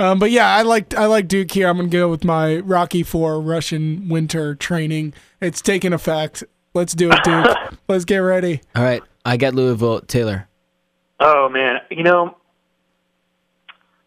Um, 0.03 0.19
but 0.19 0.31
yeah, 0.31 0.53
I 0.53 0.63
like 0.63 0.93
I 0.95 1.05
like 1.05 1.29
Duke 1.29 1.51
here. 1.51 1.67
I'm 1.69 1.77
gonna 1.77 1.87
go 1.87 2.09
with 2.09 2.25
my 2.25 2.57
Rocky 2.59 3.03
Four 3.03 3.39
Russian 3.39 4.09
winter 4.09 4.53
training. 4.53 5.13
It's 5.39 5.61
taking 5.61 5.93
effect. 5.93 6.43
Let's 6.73 6.93
do 6.93 7.09
it, 7.09 7.23
Duke. 7.23 7.47
Let's 7.87 8.03
get 8.03 8.17
ready. 8.17 8.59
All 8.75 8.83
right, 8.83 9.01
I 9.23 9.37
got 9.37 9.53
Louisville. 9.53 10.01
Taylor. 10.01 10.49
Oh 11.21 11.47
man, 11.47 11.77
you 11.89 12.03
know, 12.03 12.35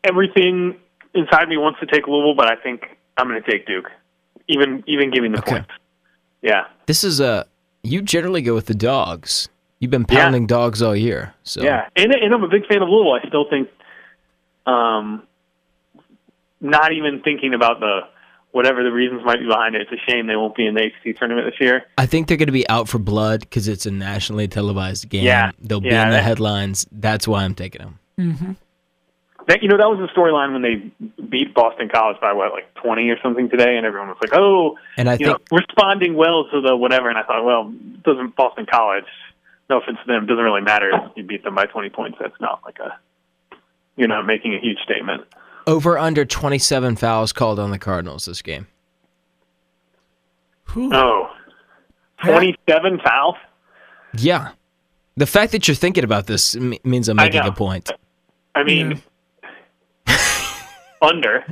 everything 0.04 0.76
inside 1.14 1.48
me 1.48 1.56
wants 1.56 1.80
to 1.80 1.86
take 1.86 2.06
Louisville, 2.06 2.34
but 2.34 2.46
I 2.50 2.56
think 2.56 2.82
I'm 3.16 3.26
going 3.28 3.42
to 3.42 3.50
take 3.50 3.66
Duke, 3.66 3.86
even 4.48 4.84
even 4.86 5.10
giving 5.10 5.32
the 5.32 5.38
Okay. 5.38 5.52
points. 5.52 5.70
Yeah, 6.42 6.64
This 6.86 7.02
is 7.04 7.20
a. 7.20 7.46
You 7.82 8.02
generally 8.02 8.42
go 8.42 8.54
with 8.54 8.66
the 8.66 8.74
dogs. 8.74 9.48
You've 9.78 9.90
been 9.90 10.04
Yeah. 10.10 10.24
pounding 10.24 10.46
dogs 10.46 10.82
all 10.82 10.94
year. 10.94 11.32
So 11.42 11.62
yeah, 11.62 11.88
and 11.96 12.12
and 12.12 12.34
I'm 12.34 12.42
a 12.44 12.48
big 12.48 12.66
fan 12.66 12.82
of 12.82 12.88
Louisville. 12.88 13.14
I 13.14 13.26
still 13.28 13.46
think, 13.48 13.68
um, 14.66 15.22
not 16.60 16.92
even 16.92 17.20
thinking 17.22 17.54
about 17.54 17.80
the 17.80 18.00
whatever 18.52 18.82
the 18.82 18.90
reasons 18.92 19.22
might 19.24 19.38
be 19.40 19.46
behind 19.46 19.74
it. 19.74 19.82
It's 19.82 19.92
a 19.92 20.10
shame 20.10 20.26
they 20.26 20.36
won't 20.36 20.54
be 20.56 20.66
in 20.66 20.74
the 20.74 20.84
ACC 20.84 21.16
tournament 21.18 21.46
this 21.46 21.60
year. 21.60 21.84
I 21.98 22.06
think 22.06 22.26
they're 22.28 22.38
going 22.38 22.46
to 22.46 22.52
be 22.52 22.66
out 22.70 22.88
for 22.88 22.98
blood 22.98 23.40
because 23.40 23.68
it's 23.68 23.84
a 23.84 23.90
nationally 23.90 24.48
televised 24.48 25.08
game. 25.10 25.24
Yeah. 25.24 25.50
They'll 25.60 25.80
be 25.80 25.88
in 25.90 26.10
the 26.10 26.22
headlines. 26.22 26.86
That's 26.90 27.28
why 27.28 27.44
I'm 27.44 27.54
taking 27.54 27.82
them. 27.82 27.98
mhm 28.18 28.56
That 29.46 29.62
you 29.62 29.68
know 29.68 29.76
that 29.76 29.88
was 29.90 29.98
the 29.98 30.08
storyline 30.18 30.52
when 30.54 30.62
they 30.62 31.22
beat 31.22 31.54
Boston 31.54 31.90
College 31.92 32.16
by 32.20 32.32
what 32.32 32.52
like 32.52 32.72
20 32.82 33.10
or 33.10 33.18
something 33.22 33.50
today, 33.50 33.76
and 33.76 33.84
everyone 33.84 34.08
was 34.08 34.16
like, 34.22 34.32
"Oh, 34.32 34.78
And 34.96 35.08
I 35.10 35.12
you 35.14 35.26
think 35.26 35.28
know, 35.50 35.56
responding 35.58 36.14
well 36.14 36.48
to 36.50 36.60
the 36.62 36.74
whatever." 36.76 37.10
And 37.10 37.18
I 37.18 37.22
thought, 37.24 37.44
well, 37.44 37.70
doesn't 38.04 38.34
Boston 38.36 38.66
College? 38.70 39.04
No 39.68 39.78
offense 39.80 39.98
to 40.00 40.06
them, 40.12 40.24
it 40.24 40.26
doesn't 40.28 40.42
really 40.44 40.62
matter 40.62 40.90
if 40.94 41.12
you 41.16 41.24
beat 41.24 41.44
them 41.44 41.54
by 41.56 41.66
20 41.66 41.90
points. 41.90 42.16
That's 42.20 42.40
not 42.40 42.62
like 42.64 42.78
a 42.78 42.96
you're 43.96 44.08
not 44.08 44.24
making 44.26 44.54
a 44.54 44.58
huge 44.60 44.78
statement. 44.78 45.24
Over 45.66 45.98
under 45.98 46.24
27 46.24 46.96
fouls 46.96 47.32
called 47.32 47.58
on 47.58 47.70
the 47.70 47.78
Cardinals 47.78 48.24
this 48.26 48.42
game. 48.42 48.66
Whew. 50.72 50.90
Oh, 50.92 51.28
27 52.24 53.00
fouls. 53.04 53.36
Yeah. 54.18 54.50
The 55.16 55.26
fact 55.26 55.52
that 55.52 55.66
you're 55.66 55.74
thinking 55.74 56.04
about 56.04 56.26
this 56.26 56.54
m- 56.56 56.74
means 56.84 57.08
I'm 57.08 57.16
making 57.16 57.40
a 57.42 57.52
point. 57.52 57.90
I 58.54 58.62
mean, 58.64 59.02
under. 61.02 61.44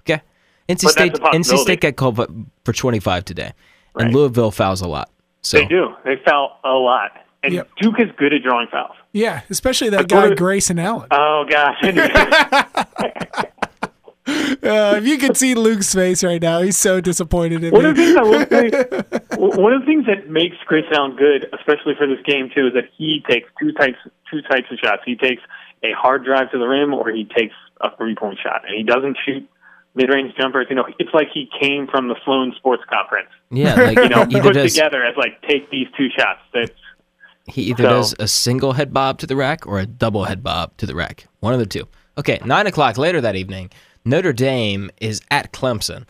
Okay. 0.00 0.20
NC 0.68 0.82
But 0.82 0.90
State 0.92 1.12
that's 1.14 1.50
a 1.50 1.54
NC. 1.54 1.58
State 1.58 1.80
got 1.80 1.96
called 1.96 2.16
for- 2.16 2.28
for 2.64 2.72
25 2.72 3.24
today. 3.24 3.52
And 3.96 4.06
Right. 4.06 4.14
Louisville 4.14 4.50
fouls 4.50 4.80
a 4.80 4.88
lot. 4.88 5.10
So 5.42 5.58
They 5.58 5.66
do. 5.66 5.94
They 6.04 6.16
foul 6.24 6.58
a 6.64 6.70
lot, 6.72 7.12
and 7.42 7.54
Yep. 7.54 7.68
Duke 7.80 8.00
is 8.00 8.08
good 8.16 8.32
at 8.32 8.42
drawing 8.42 8.68
fouls. 8.68 8.96
Yeah, 9.18 9.42
especially 9.50 9.90
that 9.90 10.08
guy 10.08 10.28
what- 10.28 10.38
Grayson 10.38 10.78
Allen. 10.78 11.08
Oh 11.10 11.44
gosh. 11.48 11.76
Uh, 14.60 14.96
if 14.98 15.06
you 15.06 15.16
could 15.16 15.38
see 15.38 15.54
Luke's 15.54 15.94
face 15.94 16.22
right 16.22 16.42
now, 16.42 16.60
he's 16.60 16.76
so 16.76 17.00
disappointed 17.00 17.64
in 17.64 17.72
One 17.72 17.86
of 17.86 17.96
the 17.96 18.02
me. 18.02 18.06
things 18.12 18.16
I 18.18 18.22
will 18.22 18.46
say, 18.46 18.68
one 19.56 19.72
of 19.72 19.80
the 19.80 19.86
things 19.86 20.04
that 20.04 20.28
makes 20.28 20.56
Chris 20.66 20.84
Allen 20.92 21.16
good, 21.16 21.46
especially 21.58 21.94
for 21.96 22.06
this 22.06 22.18
game 22.26 22.50
too, 22.54 22.66
is 22.66 22.74
that 22.74 22.84
he 22.98 23.24
takes 23.26 23.48
two 23.58 23.72
types 23.72 23.96
two 24.30 24.42
types 24.42 24.66
of 24.70 24.78
shots. 24.84 25.00
He 25.06 25.16
takes 25.16 25.40
a 25.82 25.92
hard 25.96 26.24
drive 26.26 26.50
to 26.50 26.58
the 26.58 26.66
rim, 26.66 26.92
or 26.92 27.08
he 27.10 27.24
takes 27.24 27.54
a 27.80 27.96
three 27.96 28.14
point 28.14 28.38
shot, 28.42 28.66
and 28.68 28.76
he 28.76 28.82
doesn't 28.82 29.16
shoot 29.24 29.48
mid 29.94 30.10
range 30.10 30.34
jumpers. 30.38 30.66
You 30.68 30.76
know, 30.76 30.84
it's 30.98 31.14
like 31.14 31.28
he 31.32 31.48
came 31.62 31.86
from 31.86 32.08
the 32.08 32.16
Sloan 32.26 32.52
Sports 32.58 32.82
Conference. 32.92 33.30
yeah, 33.50 33.74
like 33.80 33.96
You 33.96 34.10
know, 34.10 34.26
either 34.28 34.42
put 34.42 34.54
does 34.54 34.74
together 34.74 35.02
as 35.04 35.16
like 35.16 35.40
take 35.48 35.70
these 35.70 35.86
two 35.96 36.08
shots. 36.14 36.40
That's 36.52 36.72
he 37.48 37.62
either 37.62 37.82
So- 37.84 37.88
does 37.88 38.14
a 38.18 38.28
single 38.28 38.72
head 38.72 38.92
bob 38.92 39.18
to 39.18 39.26
the 39.26 39.36
rack 39.36 39.66
or 39.66 39.78
a 39.78 39.86
double 39.86 40.24
head 40.24 40.42
bob 40.42 40.76
to 40.78 40.86
the 40.86 40.94
rack. 40.94 41.26
One 41.40 41.52
of 41.52 41.58
the 41.60 41.66
two. 41.66 41.86
Okay, 42.16 42.40
nine 42.44 42.66
o'clock 42.66 42.98
later 42.98 43.20
that 43.20 43.36
evening, 43.36 43.70
Notre 44.04 44.32
Dame 44.32 44.90
is 45.00 45.20
at 45.30 45.52
Clemson. 45.52 46.04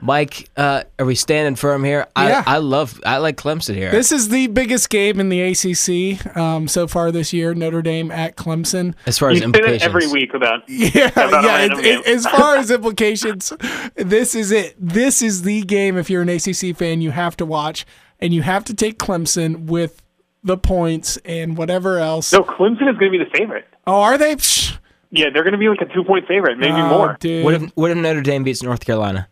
Mike, 0.00 0.48
uh, 0.56 0.84
are 1.00 1.04
we 1.04 1.16
standing 1.16 1.56
firm 1.56 1.82
here? 1.82 2.06
I, 2.14 2.28
Yeah. 2.28 2.44
I 2.46 2.58
love 2.58 3.00
I 3.04 3.16
like 3.16 3.36
Clemson 3.36 3.74
here. 3.74 3.90
This 3.90 4.12
is 4.12 4.28
the 4.28 4.46
biggest 4.46 4.90
game 4.90 5.18
in 5.18 5.28
the 5.28 5.40
ACC 5.42 6.36
um, 6.36 6.68
so 6.68 6.86
far 6.86 7.10
this 7.10 7.32
year. 7.32 7.52
Notre 7.52 7.82
Dame 7.82 8.12
at 8.12 8.36
Clemson. 8.36 8.94
as 9.06 9.18
far 9.18 9.30
as 9.30 9.38
say 9.38 9.44
implications. 9.44 9.80
that 9.82 9.88
every 9.88 10.06
week 10.06 10.34
about 10.34 10.60
Yeah, 10.68 11.08
About 11.08 11.42
yeah. 11.42 11.64
it- 11.64 11.84
it- 11.84 12.06
as 12.06 12.24
far 12.36 12.56
as 12.58 12.70
implications, 12.70 13.52
this 13.96 14.36
is 14.36 14.52
it. 14.52 14.76
This 14.78 15.20
is 15.20 15.42
the 15.42 15.62
game. 15.62 15.96
If 15.98 16.08
you're 16.08 16.22
an 16.22 16.28
ACC 16.28 16.76
fan, 16.76 17.00
you 17.00 17.10
have 17.10 17.36
to 17.38 17.44
watch, 17.44 17.84
and 18.20 18.32
you 18.32 18.42
have 18.42 18.64
to 18.66 18.74
take 18.74 19.00
Clemson 19.00 19.64
with 19.66 20.00
the 20.44 20.56
points 20.56 21.16
and 21.24 21.56
whatever 21.56 21.98
else. 21.98 22.32
no. 22.32 22.42
Clemson 22.42 22.88
is 22.90 22.98
going 22.98 23.10
to 23.12 23.18
be 23.18 23.18
the 23.18 23.30
favorite. 23.36 23.66
Oh, 23.86 24.00
are 24.00 24.16
they? 24.18 24.36
Psh, 24.36 24.76
Yeah, 25.10 25.26
they're 25.32 25.42
going 25.42 25.52
to 25.52 25.58
be 25.58 25.68
like 25.68 25.80
a 25.80 25.92
two 25.92 26.04
point 26.04 26.26
favorite, 26.28 26.58
maybe 26.58 26.72
oh, 26.72 26.88
more. 26.88 27.16
dude. 27.20 27.44
What 27.44 27.54
if 27.54 27.62
what 27.76 27.90
if 27.90 27.96
Notre 27.96 28.20
Dame 28.22 28.44
beats 28.44 28.62
North 28.62 28.84
Carolina? 28.84 29.28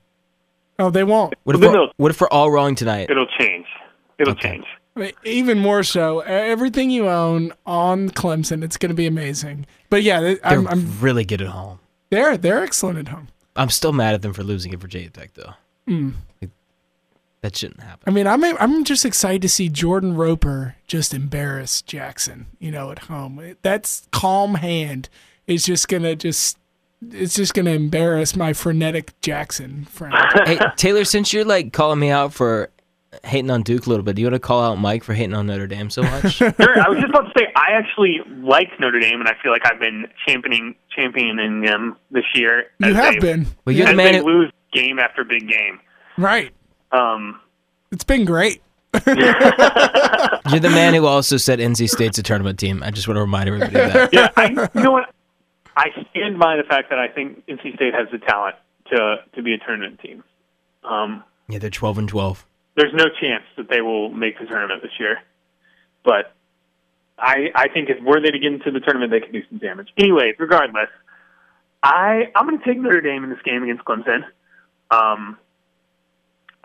oh, 0.79 0.91
they 0.91 1.05
won't. 1.05 1.35
What 1.45 1.57
if 1.57 1.63
Well, 1.63 1.73
we're, 1.73 1.89
what 1.97 2.11
if 2.11 2.21
we're 2.21 2.29
all 2.29 2.51
wrong 2.51 2.75
tonight? 2.75 3.09
It'll 3.11 3.27
change. 3.39 3.67
It'll 4.19 4.33
Okay. 4.33 4.49
change. 4.51 4.65
I 4.97 5.01
mean, 5.01 5.13
Even 5.25 5.59
more 5.59 5.83
so, 5.83 6.21
everything 6.21 6.91
you 6.91 7.09
own 7.09 7.53
on 7.67 8.09
Clemson, 8.11 8.63
it's 8.65 8.77
going 8.79 8.89
to 8.89 8.95
be 8.95 9.07
amazing. 9.07 9.67
But 9.91 10.03
yeah, 10.03 10.21
They're 10.21 10.39
I'm, 10.43 10.67
I'm 10.69 11.01
really 11.01 11.25
good 11.25 11.41
at 11.43 11.49
home. 11.49 11.81
they're 12.11 12.37
they're 12.39 12.63
excellent 12.63 12.99
at 12.99 13.09
home. 13.09 13.29
I'm 13.57 13.69
still 13.71 13.93
mad 13.93 14.15
at 14.15 14.23
them 14.23 14.33
for 14.33 14.43
losing 14.43 14.73
at 14.75 14.81
Virginia 14.81 15.09
Tech 15.11 15.33
though. 15.35 15.53
Like, 15.87 16.13
that 17.47 17.57
shouldn't 17.57 17.81
happen. 17.81 18.03
I 18.09 18.11
mean, 18.11 18.27
I'm 18.27 18.43
I'm 18.59 18.83
just 18.83 19.05
excited 19.05 19.41
to 19.43 19.49
see 19.49 19.69
Jordan 19.69 20.17
Roper 20.17 20.75
just 20.89 21.15
embarrass 21.15 21.81
Jackson, 21.81 22.47
you 22.59 22.73
know, 22.73 22.91
at 22.91 23.01
home. 23.01 23.55
That's 23.63 24.09
calm 24.11 24.57
hand 24.57 25.09
is 25.47 25.65
just 25.65 25.87
gonna 25.87 26.17
just 26.17 26.59
it's 27.13 27.37
just 27.37 27.55
gonna 27.55 27.71
embarrass 27.71 28.35
my 28.35 28.53
frenetic 28.53 29.13
Jackson 29.21 29.85
friend. 29.85 30.13
hey 30.45 30.59
Taylor, 30.75 31.05
since 31.05 31.33
you're 31.33 31.45
like 31.45 31.73
calling 31.73 32.01
me 32.01 32.11
out 32.11 32.33
for 32.33 32.71
hating 33.23 33.49
on 33.49 33.63
Duke 33.63 33.87
a 33.87 33.91
little 33.91 34.05
bit, 34.05 34.17
do 34.17 34.23
you 34.23 34.27
want 34.27 34.35
to 34.35 34.41
call 34.41 34.61
out 34.61 34.75
Mike 34.75 35.05
for 35.05 35.15
hating 35.15 35.35
on 35.35 35.47
Notre 35.47 35.69
Dame 35.69 35.89
so 35.89 36.03
much? 36.03 36.43
Sure. 36.43 36.53
I 36.81 36.89
was 36.89 36.99
just 36.99 37.11
about 37.11 37.33
to 37.33 37.33
say 37.39 37.47
I 37.55 37.75
actually 37.75 38.23
like 38.41 38.71
Notre 38.81 38.99
Dame, 38.99 39.21
and 39.21 39.29
I 39.29 39.35
feel 39.41 39.53
like 39.53 39.63
I've 39.65 39.79
been 39.79 40.07
championing 40.27 40.75
championing 40.91 41.61
them 41.61 41.97
this 42.11 42.25
year. 42.35 42.65
You 42.81 42.93
have 42.93 43.15
they, 43.15 43.21
been 43.21 43.47
Well, 43.65 43.77
you're 43.77 43.87
as 43.87 43.93
the 43.93 43.97
man 43.97 44.13
they 44.15 44.19
who, 44.19 44.25
lose 44.25 44.53
game 44.73 44.99
after 44.99 45.23
big 45.23 45.49
game. 45.49 45.79
right. 46.19 46.53
Um, 46.93 47.41
It's 47.93 48.05
been 48.05 48.25
great. 48.25 48.63
you're 49.07 49.15
the 50.61 50.71
man 50.73 50.95
who 50.95 51.07
also 51.07 51.37
said 51.37 51.59
NC 51.59 51.89
State's 51.91 52.19
a 52.19 52.23
tournament 52.23 52.59
team. 52.59 52.83
I 52.83 52.91
just 52.91 53.07
want 53.09 53.17
to 53.17 53.21
remind 53.21 53.49
everybody 53.49 53.79
of 53.79 53.93
that. 53.93 54.13
yeah, 54.15 54.31
I, 54.37 54.69
you 54.75 54.83
know 54.83 54.93
what? 54.93 55.13
I 55.77 55.89
stand 56.11 56.39
by 56.39 56.57
the 56.57 56.63
fact 56.63 56.89
that 56.91 56.99
I 56.99 57.09
think 57.09 57.45
NC 57.47 57.75
State 57.75 57.93
has 57.95 58.09
the 58.11 58.19
talent 58.19 58.57
to 58.91 59.17
to 59.35 59.43
be 59.43 59.53
a 59.53 59.59
tournament 59.59 60.01
team. 60.01 60.25
Um, 60.85 61.23
Yeah, 61.49 61.59
they're 61.59 61.69
12 61.71 61.99
and 61.99 62.09
12. 62.09 62.47
there's 62.77 62.95
no 62.95 63.05
chance 63.21 63.45
that 63.57 63.69
they 63.69 63.81
will 63.83 64.11
make 64.11 64.39
the 64.39 64.47
tournament 64.47 64.81
this 64.83 64.93
year, 64.99 65.19
but 66.05 66.33
I 67.19 67.51
I 67.55 67.69
think 67.69 67.91
if 67.91 68.03
were 68.03 68.21
they 68.21 68.31
to 68.31 68.39
get 68.39 68.53
into 68.53 68.71
the 68.71 68.81
tournament, 68.81 69.11
they 69.11 69.21
could 69.21 69.33
do 69.33 69.43
some 69.51 69.59
damage. 69.59 69.89
Anyway, 69.99 70.33
regardless, 70.39 70.89
I 71.83 72.31
I'm 72.35 72.47
going 72.47 72.59
to 72.59 72.65
take 72.65 72.79
Notre 72.79 73.01
Dame 73.03 73.25
in 73.25 73.31
this 73.31 73.43
game 73.45 73.63
against 73.63 73.85
Clemson. 73.85 74.25
Um, 74.91 75.37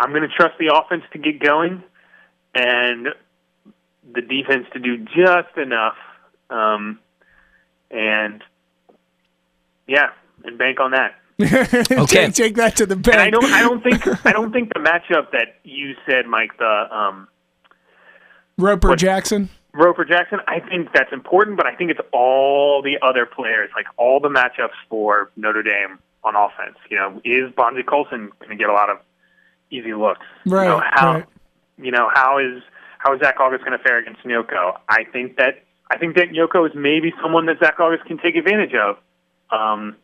I'm 0.01 0.09
going 0.09 0.23
to 0.23 0.27
trust 0.35 0.55
the 0.59 0.73
offense 0.75 1.03
to 1.13 1.19
get 1.19 1.39
going 1.39 1.83
and 2.55 3.07
the 4.13 4.21
defense 4.21 4.65
to 4.73 4.79
do 4.79 4.97
just 4.97 5.55
enough. 5.57 5.95
Um, 6.49 6.99
and 7.91 8.43
yeah, 9.87 10.09
and 10.43 10.57
bank 10.57 10.79
on 10.79 10.91
that. 10.91 11.15
Okay. 11.91 12.25
take, 12.25 12.33
take 12.33 12.55
that 12.55 12.75
to 12.77 12.85
the 12.85 12.95
bank. 12.95 13.15
And 13.15 13.21
I 13.21 13.29
don't 13.29 13.45
I 13.45 13.61
don't 13.61 13.83
think 13.83 14.25
I 14.25 14.31
don't 14.31 14.51
think 14.51 14.73
the 14.73 14.79
matchup 14.79 15.31
that 15.31 15.59
you 15.63 15.95
said, 16.07 16.25
Mike, 16.27 16.57
the 16.57 16.87
um, 16.95 17.27
Roper 18.57 18.89
What- 18.89 18.99
Jackson. 18.99 19.49
Roper 19.73 20.03
Jackson, 20.03 20.39
I 20.49 20.59
think 20.59 20.89
that's 20.93 21.13
important, 21.13 21.55
but 21.55 21.65
I 21.65 21.73
think 21.75 21.91
it's 21.91 22.01
all 22.11 22.81
the 22.81 22.97
other 23.01 23.25
players, 23.25 23.69
like 23.73 23.85
all 23.95 24.19
the 24.19 24.27
matchups 24.27 24.75
for 24.89 25.31
Notre 25.37 25.63
Dame 25.63 25.97
on 26.25 26.35
offense. 26.35 26.75
You 26.89 26.97
know, 26.97 27.21
is 27.23 27.53
Bonzie 27.55 27.83
Colson 27.83 28.31
going 28.39 28.49
to 28.49 28.55
get 28.57 28.69
a 28.69 28.73
lot 28.73 28.89
of 28.89 28.97
easy 29.71 29.93
looks? 29.93 30.25
Right, 30.45 30.65
You 30.65 30.69
know, 30.69 30.81
how 30.83 31.13
right. 31.13 31.25
you 31.77 31.91
know 31.91 32.09
how 32.13 32.37
is 32.37 32.61
how 32.99 33.13
is 33.15 33.21
Zach 33.21 33.39
Auguste 33.39 33.65
going 33.65 33.77
to 33.77 33.83
fare 33.83 33.97
against 33.97 34.21
Nnoko? 34.23 34.77
I 34.87 35.05
think 35.11 35.37
that 35.37 35.63
I 35.89 35.97
think 35.97 36.15
that 36.15 36.29
Nnoko 36.29 36.69
is 36.69 36.75
maybe 36.75 37.13
someone 37.21 37.47
that 37.47 37.57
Zach 37.59 37.79
Auguste 37.79 38.05
can 38.05 38.17
take 38.17 38.35
advantage 38.35 38.73
of 38.75 38.97
um, 39.49 39.95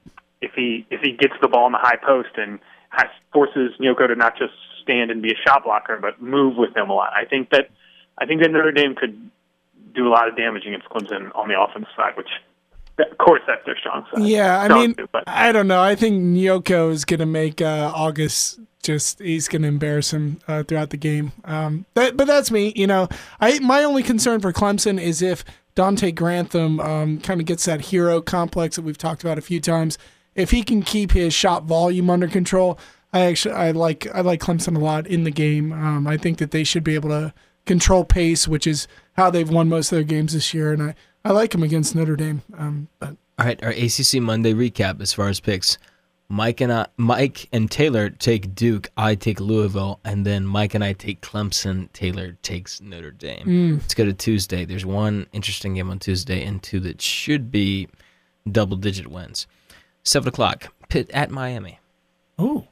if 0.42 0.52
he 0.56 0.86
if 0.90 1.02
he 1.02 1.12
gets 1.12 1.34
the 1.42 1.48
ball 1.48 1.68
in 1.68 1.74
the 1.74 1.80
high 1.80 1.98
post 1.98 2.30
and 2.36 2.60
has, 2.90 3.08
forces 3.32 3.74
Nnoko 3.80 4.08
to 4.08 4.16
not 4.16 4.38
just 4.38 4.54
stand 4.82 5.12
and 5.12 5.22
be 5.22 5.32
a 5.32 5.38
shot 5.46 5.64
blocker, 5.64 6.00
but 6.02 6.22
move 6.22 6.56
with 6.58 6.76
him 6.76 6.90
a 6.90 6.94
lot. 6.94 7.12
I 7.14 7.26
think 7.26 7.52
that 7.52 7.70
I 8.18 8.26
think 8.26 8.42
that 8.42 8.52
Notre 8.52 8.72
Dame 8.72 8.96
could 8.96 9.30
do 9.94 10.08
a 10.08 10.12
lot 10.12 10.28
of 10.28 10.38
damage 10.38 10.64
against 10.66 10.88
Clemson 10.90 11.36
on 11.36 11.48
the 11.48 11.60
offensive 11.60 11.90
side, 11.96 12.16
which 12.16 12.30
of 13.00 13.18
course, 13.18 13.42
that's 13.48 13.66
their 13.66 13.78
strong 13.78 14.06
side. 14.14 14.26
Yeah, 14.26 14.60
I 14.60 14.66
Strong 14.66 14.80
mean, 14.80 14.96
but 15.12 15.24
I 15.28 15.52
don't 15.52 15.68
know. 15.68 15.82
I 15.82 15.96
think 15.96 16.22
Nnoko 16.22 16.92
is 16.92 17.06
going 17.06 17.20
to 17.20 17.26
make 17.26 17.62
uh, 17.62 17.92
Auguste 17.94 18.60
just 18.84 19.20
he's 19.20 19.48
going 19.48 19.64
to 19.64 19.68
embarrass 19.68 20.14
him 20.14 20.40
uh, 20.48 20.64
throughout 20.64 20.92
the 20.92 20.98
game. 20.98 21.34
Um, 21.44 21.86
that, 21.94 22.16
but 22.16 22.26
that's 22.26 22.52
me. 22.52 22.74
You 22.76 22.88
know, 22.88 23.10
I 23.40 23.60
my 23.60 23.84
only 23.84 24.04
concern 24.04 24.40
for 24.40 24.54
Clemson 24.54 25.00
is 25.00 25.22
if 25.22 25.44
Donte 25.76 26.16
Grantham 26.16 26.80
um, 26.80 27.20
kind 27.20 27.40
of 27.40 27.46
gets 27.46 27.66
that 27.66 27.82
hero 27.82 28.22
complex 28.22 28.78
that 28.78 28.82
we've 28.82 28.98
talked 28.98 29.24
about 29.24 29.38
a 29.38 29.42
few 29.42 29.60
times. 29.60 29.98
If 30.36 30.52
he 30.52 30.64
can 30.64 30.82
keep 30.84 31.12
his 31.12 31.34
shot 31.34 31.66
volume 31.66 32.10
under 32.10 32.28
control, 32.28 32.80
I 33.12 33.22
actually 33.22 33.56
I 33.56 33.72
like 33.72 34.08
I 34.14 34.22
like 34.22 34.40
Clemson 34.40 34.76
a 34.76 34.80
lot 34.80 35.06
in 35.08 35.24
the 35.24 35.32
game. 35.32 35.72
Um, 35.72 36.08
I 36.08 36.18
think 36.18 36.38
that 36.38 36.52
they 36.52 36.64
should 36.64 36.84
be 36.84 36.96
able 36.96 37.10
to 37.10 37.34
control 37.66 38.06
pace, 38.06 38.48
which 38.48 38.66
is 38.66 38.88
how 39.18 39.30
they've 39.30 39.50
won 39.50 39.70
most 39.70 39.92
of 39.92 39.98
their 39.98 40.04
games 40.04 40.34
this 40.34 40.54
year, 40.54 40.72
and 40.74 40.82
I, 40.82 40.96
I 41.28 41.32
like 41.32 41.54
him 41.54 41.62
against 41.62 41.94
Notre 41.94 42.16
Dame. 42.16 42.42
Um, 42.58 42.88
but 43.00 43.18
All 43.38 43.46
right, 43.46 43.62
our 43.62 43.72
ACC 43.72 44.22
Monday 44.22 44.54
recap 44.54 45.02
as 45.02 45.12
far 45.12 45.28
as 45.28 45.42
picks. 45.42 45.78
Mike 46.30 46.62
and 46.62 46.72
I, 46.72 46.88
Mike 46.96 47.50
and 47.52 47.70
Taylor 47.70 48.10
take 48.10 48.56
Duke. 48.56 48.90
I 48.96 49.16
take 49.16 49.42
Louisville, 49.42 50.00
and 50.06 50.26
then 50.26 50.46
Mike 50.46 50.74
and 50.74 50.86
I 50.86 50.94
take 50.94 51.20
Clemson. 51.20 51.92
Taylor 51.92 52.38
takes 52.44 52.80
Notre 52.80 53.12
Dame. 53.12 53.74
Let's 53.74 53.94
go 53.94 54.06
to 54.06 54.14
Tuesday. 54.14 54.64
There's 54.64 54.86
one 54.86 55.28
interesting 55.34 55.74
game 55.74 55.92
on 55.92 56.00
Tuesday, 56.00 56.46
and 56.46 56.64
two 56.64 56.80
that 56.82 57.02
should 57.02 57.52
be 57.52 57.90
double-digit 58.50 59.08
wins. 59.08 59.48
Seven 60.04 60.30
o'clock. 60.30 60.74
Pitt 60.88 61.10
at 61.12 61.30
Miami. 61.30 61.80
Oh. 62.40 62.68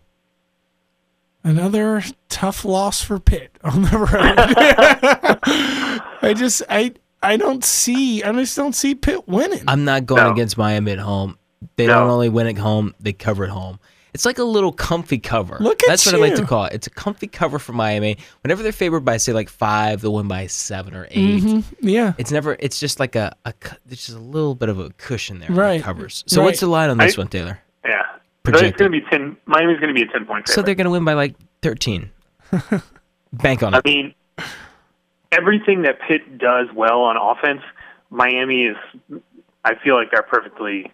Another 1.44 2.04
tough 2.30 2.64
loss 2.64 3.02
for 3.02 3.20
Pitt 3.20 3.52
on 3.66 3.82
the 3.82 3.98
road. 3.98 4.12
I 6.22 6.34
just 6.34 6.64
I 6.70 6.94
I 7.26 7.38
don't 7.38 7.64
see 7.64 8.24
I 8.24 8.32
just 8.34 8.56
don't 8.56 8.74
see 8.74 8.96
Pitt 8.96 9.28
winning. 9.28 9.64
I'm 9.68 9.84
not 9.86 10.06
going 10.06 10.24
No. 10.24 10.32
against 10.32 10.58
Miami 10.58 10.92
at 10.92 11.00
home. 11.00 11.38
They 11.78 11.88
No. 11.88 11.96
don't 12.02 12.10
only 12.10 12.30
win 12.30 12.48
at 12.48 12.58
home; 12.58 12.94
they 13.00 13.14
cover 13.14 13.44
at 13.46 13.50
home. 13.50 13.80
It's 14.14 14.24
like 14.26 14.38
a 14.38 14.44
little 14.46 14.72
comfy 14.72 15.18
cover. 15.18 15.58
Look 15.60 15.84
at 15.84 15.90
That's 15.90 16.06
what 16.06 16.16
I 16.16 16.20
like 16.20 16.36
to 16.36 16.46
call 16.46 16.64
it. 16.66 16.74
It's 16.74 16.88
a 16.88 16.90
comfy 16.90 17.28
cover 17.28 17.60
for 17.60 17.74
Miami. 17.74 18.18
Whenever 18.44 18.64
they're 18.64 18.72
favored 18.72 19.02
by 19.02 19.18
say 19.18 19.34
like 19.34 19.50
five, 19.50 20.00
they'll 20.02 20.14
win 20.14 20.30
by 20.30 20.48
seven 20.48 20.96
or 20.96 21.06
8 21.12 21.44
Mhm. 21.44 21.64
Yeah. 21.82 22.14
It's 22.18 22.32
never. 22.32 22.56
It's 22.60 22.80
just 22.80 22.98
like 23.02 23.16
a, 23.18 23.36
a. 23.44 23.52
cu- 23.52 23.76
There's 23.86 24.06
just 24.06 24.18
a 24.18 24.22
little 24.22 24.56
bit 24.56 24.70
of 24.70 24.80
a 24.80 24.92
cushion 24.92 25.40
there. 25.40 25.50
Right. 25.50 25.58
Right. 25.58 25.84
Covers. 25.84 26.24
So 26.28 26.40
Right. 26.40 26.46
what's 26.46 26.62
the 26.62 26.68
line 26.68 26.90
on 26.90 26.98
this 26.98 27.18
I- 27.18 27.22
one, 27.22 27.28
Taylor? 27.28 27.60
yeah, 27.86 28.04
Projected. 28.44 28.70
it's 28.70 28.78
going 28.80 28.92
to 28.94 29.00
be 29.02 29.06
ten. 29.10 29.36
Miami's 29.48 29.80
going 29.82 29.94
to 29.94 30.00
be 30.00 30.08
a 30.08 30.12
ten 30.14 30.26
point 30.26 30.48
So 30.48 30.62
they're 30.62 30.76
going 30.76 30.86
to 30.86 30.92
win 30.92 31.04
by 31.04 31.14
like 31.14 31.36
13. 31.62 32.10
Bank 33.34 33.64
on 33.64 33.74
it. 33.74 33.78
I 33.78 33.82
mean, 33.90 34.14
everything 35.32 35.84
that 35.84 36.00
Pitt 36.08 36.38
does 36.38 36.68
well 36.76 37.02
on 37.02 37.18
offense, 37.18 37.62
Miami 38.10 38.66
is. 38.66 38.78
I 39.64 39.74
feel 39.84 39.96
like 39.96 40.12
they're 40.12 40.22
perfectly 40.24 40.92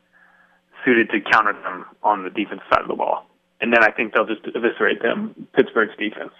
suited 0.85 1.09
to 1.11 1.19
counter 1.31 1.53
them 1.53 1.85
on 2.03 2.23
the 2.23 2.29
defense 2.29 2.61
side 2.69 2.81
of 2.81 2.87
the 2.87 2.95
ball, 2.95 3.25
and 3.59 3.71
then 3.73 3.83
I 3.83 3.91
think 3.91 4.13
they'll 4.13 4.25
just 4.25 4.41
eviscerate 4.55 5.01
them. 5.01 5.47
Pittsburgh's 5.53 5.95
defense. 5.99 6.31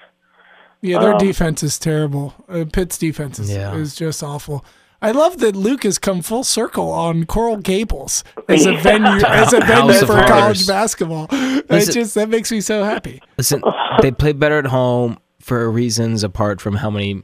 Yeah, 0.82 1.00
their 1.00 1.14
Um, 1.14 1.20
defense 1.20 1.62
is 1.62 1.78
terrible. 1.78 2.34
Uh, 2.50 2.66
Pitt's 2.72 2.98
defense 2.98 3.38
is, 3.38 3.54
Yeah. 3.54 3.76
is 3.76 3.94
just 3.96 4.24
awful. 4.24 4.66
I 5.04 5.12
love 5.12 5.40
that 5.40 5.56
Luke 5.56 5.84
has 5.84 5.98
come 6.00 6.22
full 6.22 6.44
circle 6.44 6.92
on 6.92 7.26
Coral 7.26 7.58
Gables 7.58 8.24
as 8.48 8.66
a 8.66 8.74
venue 8.78 9.08
as 9.28 9.52
a 9.54 9.60
venue 9.60 9.94
House 9.94 10.00
for 10.04 10.14
Horrors. 10.16 10.30
college 10.30 10.68
basketball. 10.68 11.28
It 11.32 11.92
just 11.92 12.16
that 12.16 12.30
makes 12.30 12.52
me 12.52 12.62
so 12.62 12.84
happy. 12.84 13.22
Listen, 13.38 13.62
they 14.02 14.12
play 14.12 14.32
better 14.34 14.58
at 14.60 14.68
home 14.68 15.18
for 15.40 15.70
reasons 15.70 16.24
apart 16.24 16.62
from 16.62 16.76
how 16.78 16.90
many 16.90 17.24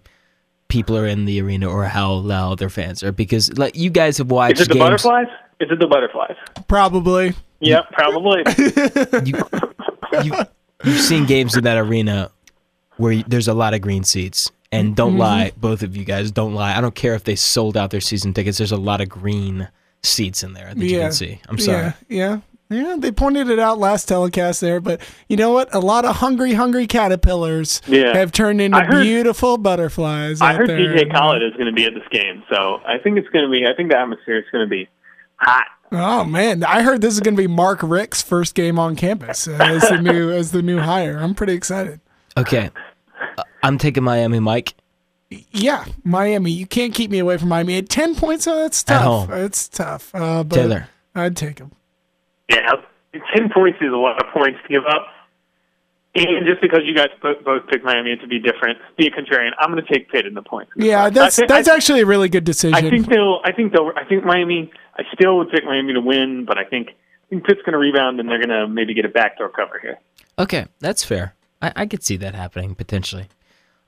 people 0.68 0.97
are 0.97 1.05
in 1.05 1.26
the 1.26 1.41
arena 1.41 1.70
or 1.70 1.86
how 1.86 2.13
loud 2.13 2.59
their 2.59 2.70
fans 2.70 3.03
are. 3.03 3.11
Because 3.11 3.57
like 3.57 3.76
you 3.76 3.89
guys 3.89 4.18
have 4.18 4.30
watched 4.32 4.59
Is 4.59 4.68
it 4.68 4.70
the 4.70 4.74
games. 4.76 4.84
butterflies? 4.84 5.28
Is 5.59 5.72
it 5.72 5.80
the 5.80 5.88
butterflies? 5.88 6.36
Probably. 6.68 7.34
Yeah, 7.59 7.82
probably. 7.91 8.43
you, 9.26 9.38
you, 10.24 10.34
you've 10.84 10.99
seen 11.01 11.26
games 11.26 11.55
in 11.55 11.63
that 11.63 11.78
arena 11.78 12.30
where 12.97 13.11
you, 13.13 13.24
there's 13.28 13.47
a 13.47 13.53
lot 13.53 13.74
of 13.74 13.82
green 13.82 14.03
seats. 14.03 14.51
And 14.72 14.95
don't 14.97 15.11
Mm-hmm. 15.11 15.20
lie, 15.20 15.51
both 15.55 15.82
of 15.82 15.95
you 15.95 16.03
guys, 16.03 16.30
don't 16.30 16.53
lie. 16.53 16.76
I 16.78 16.82
don't 16.82 16.93
care 16.93 17.15
if 17.15 17.24
they 17.24 17.36
sold 17.38 17.78
out 17.78 17.89
their 17.89 18.01
season 18.01 18.34
tickets. 18.34 18.57
There's 18.57 18.74
a 18.74 18.78
lot 18.78 18.99
of 18.99 19.07
green 19.07 19.70
seats 20.03 20.43
in 20.43 20.53
there 20.53 20.74
that 20.74 20.78
you 20.84 20.97
yeah. 20.97 21.03
can 21.03 21.11
see. 21.13 21.39
I'm 21.47 21.57
sorry. 21.57 21.86
Yeah, 21.86 21.93
yeah. 22.09 22.39
Yeah, 22.70 22.97
they 22.99 23.11
pointed 23.13 23.49
it 23.49 23.59
out 23.59 23.78
last 23.80 24.07
telecast 24.09 24.59
there, 24.59 24.82
but 24.82 24.99
you 25.30 25.38
know 25.38 25.51
what? 25.53 25.74
A 25.74 25.80
lot 25.80 26.03
of 26.03 26.18
hungry, 26.18 26.53
hungry 26.53 26.86
caterpillars 26.86 27.82
Yeah. 27.88 28.15
have 28.18 28.32
turned 28.34 28.59
into 28.59 28.78
heard- 28.80 29.03
beautiful 29.03 29.57
butterflies. 29.57 30.41
I 30.41 30.51
out 30.51 30.57
heard 30.57 30.70
there. 30.70 30.78
DJ 30.80 31.09
Khaled 31.09 31.41
is 31.43 31.53
going 31.53 31.68
to 31.68 31.72
be 31.72 31.86
at 31.86 31.93
this 31.93 32.03
game, 32.11 32.43
so 32.49 32.82
I 32.86 32.97
think 32.97 33.18
it's 33.18 33.30
going 33.30 33.45
to 33.45 33.51
be. 33.51 33.65
I 33.65 33.74
think 33.74 33.91
the 33.91 33.97
atmosphere 33.97 34.38
is 34.38 34.45
going 34.51 34.65
to 34.65 34.70
be 34.70 34.89
hot. 35.38 35.68
Oh 35.93 36.26
man, 36.26 36.65
I 36.65 36.82
heard 36.82 36.99
this 36.99 37.13
is 37.13 37.22
going 37.22 37.36
to 37.38 37.41
be 37.41 37.47
Mark 37.47 37.80
Richt's 37.82 38.22
first 38.22 38.53
game 38.55 38.78
on 38.78 38.97
campus 38.97 39.47
uh, 39.47 39.53
as 39.61 39.84
the 39.88 40.01
new 40.01 40.30
as 40.34 40.51
the 40.51 40.61
new 40.61 40.80
hire. 40.80 41.18
I'm 41.18 41.34
pretty 41.34 41.53
excited. 41.53 42.01
Okay. 42.36 42.70
Uh, 43.38 43.43
I'm 43.63 43.78
taking 43.78 44.03
Miami, 44.03 44.39
Mike. 44.41 44.74
Yeah, 45.51 45.86
Miami. 46.03 46.51
You 46.51 46.65
can't 46.68 46.93
keep 46.93 47.09
me 47.11 47.20
away 47.20 47.38
from 47.38 47.47
Miami 47.47 47.78
at 47.78 47.88
ten 47.88 48.15
points. 48.15 48.45
Oh, 48.47 48.55
that's 48.57 48.84
tough. 48.84 49.01
home. 49.03 49.32
It's 49.32 49.70
tough. 49.70 50.13
Uh, 50.13 50.43
but 50.43 50.55
Taylor. 50.57 50.89
I'd 51.15 51.38
take 51.38 51.59
him. 51.59 51.72
Yeah, 52.49 52.71
ten 53.35 53.49
points 53.53 53.79
is 53.81 53.91
a 53.91 53.97
lot 53.97 54.23
of 54.23 54.31
points 54.33 54.59
to 54.63 54.69
give 54.69 54.85
up. 54.85 55.07
And 56.15 56.47
just 56.47 56.61
because 56.61 56.79
you 56.83 56.95
guys 56.95 57.09
both, 57.21 57.43
both 57.43 57.67
picked 57.67 57.85
Miami 57.85 58.15
to 58.15 58.27
be 58.27 58.39
different, 58.39 58.79
be 58.97 59.05
a 59.05 59.11
contrarian, 59.11 59.51
I'm 59.59 59.71
going 59.71 59.85
to 59.85 59.93
take 59.93 60.09
Pitt 60.09 60.25
in 60.25 60.33
the 60.33 60.41
points. 60.41 60.71
Yeah, 60.75 61.09
that's 61.09 61.37
I 61.37 61.41
thi- 61.43 61.47
that's 61.47 61.69
I, 61.69 61.75
actually 61.75 62.01
a 62.01 62.05
really 62.07 62.27
good 62.27 62.43
decision. 62.43 62.73
I 62.73 62.89
think 62.89 63.07
they'll. 63.07 63.39
I 63.43 63.51
think 63.51 63.71
they'll. 63.71 63.91
I 63.95 64.03
think 64.05 64.25
Miami. 64.25 64.71
I 64.95 65.03
still 65.13 65.37
would 65.37 65.51
pick 65.51 65.63
Miami 65.63 65.93
to 65.93 66.01
win, 66.01 66.45
but 66.45 66.57
I 66.57 66.63
think 66.63 66.89
I 66.89 67.29
think 67.29 67.45
Pitt's 67.45 67.61
going 67.61 67.73
to 67.73 67.77
rebound 67.77 68.19
and 68.19 68.29
they're 68.29 68.39
going 68.39 68.49
to 68.49 68.67
maybe 68.67 68.93
get 68.93 69.05
a 69.05 69.09
backdoor 69.09 69.49
cover 69.49 69.79
here. 69.79 69.99
Okay, 70.39 70.65
that's 70.79 71.03
fair. 71.03 71.35
I, 71.61 71.73
I 71.75 71.85
could 71.85 72.03
see 72.03 72.17
that 72.17 72.33
happening 72.33 72.73
potentially. 72.73 73.27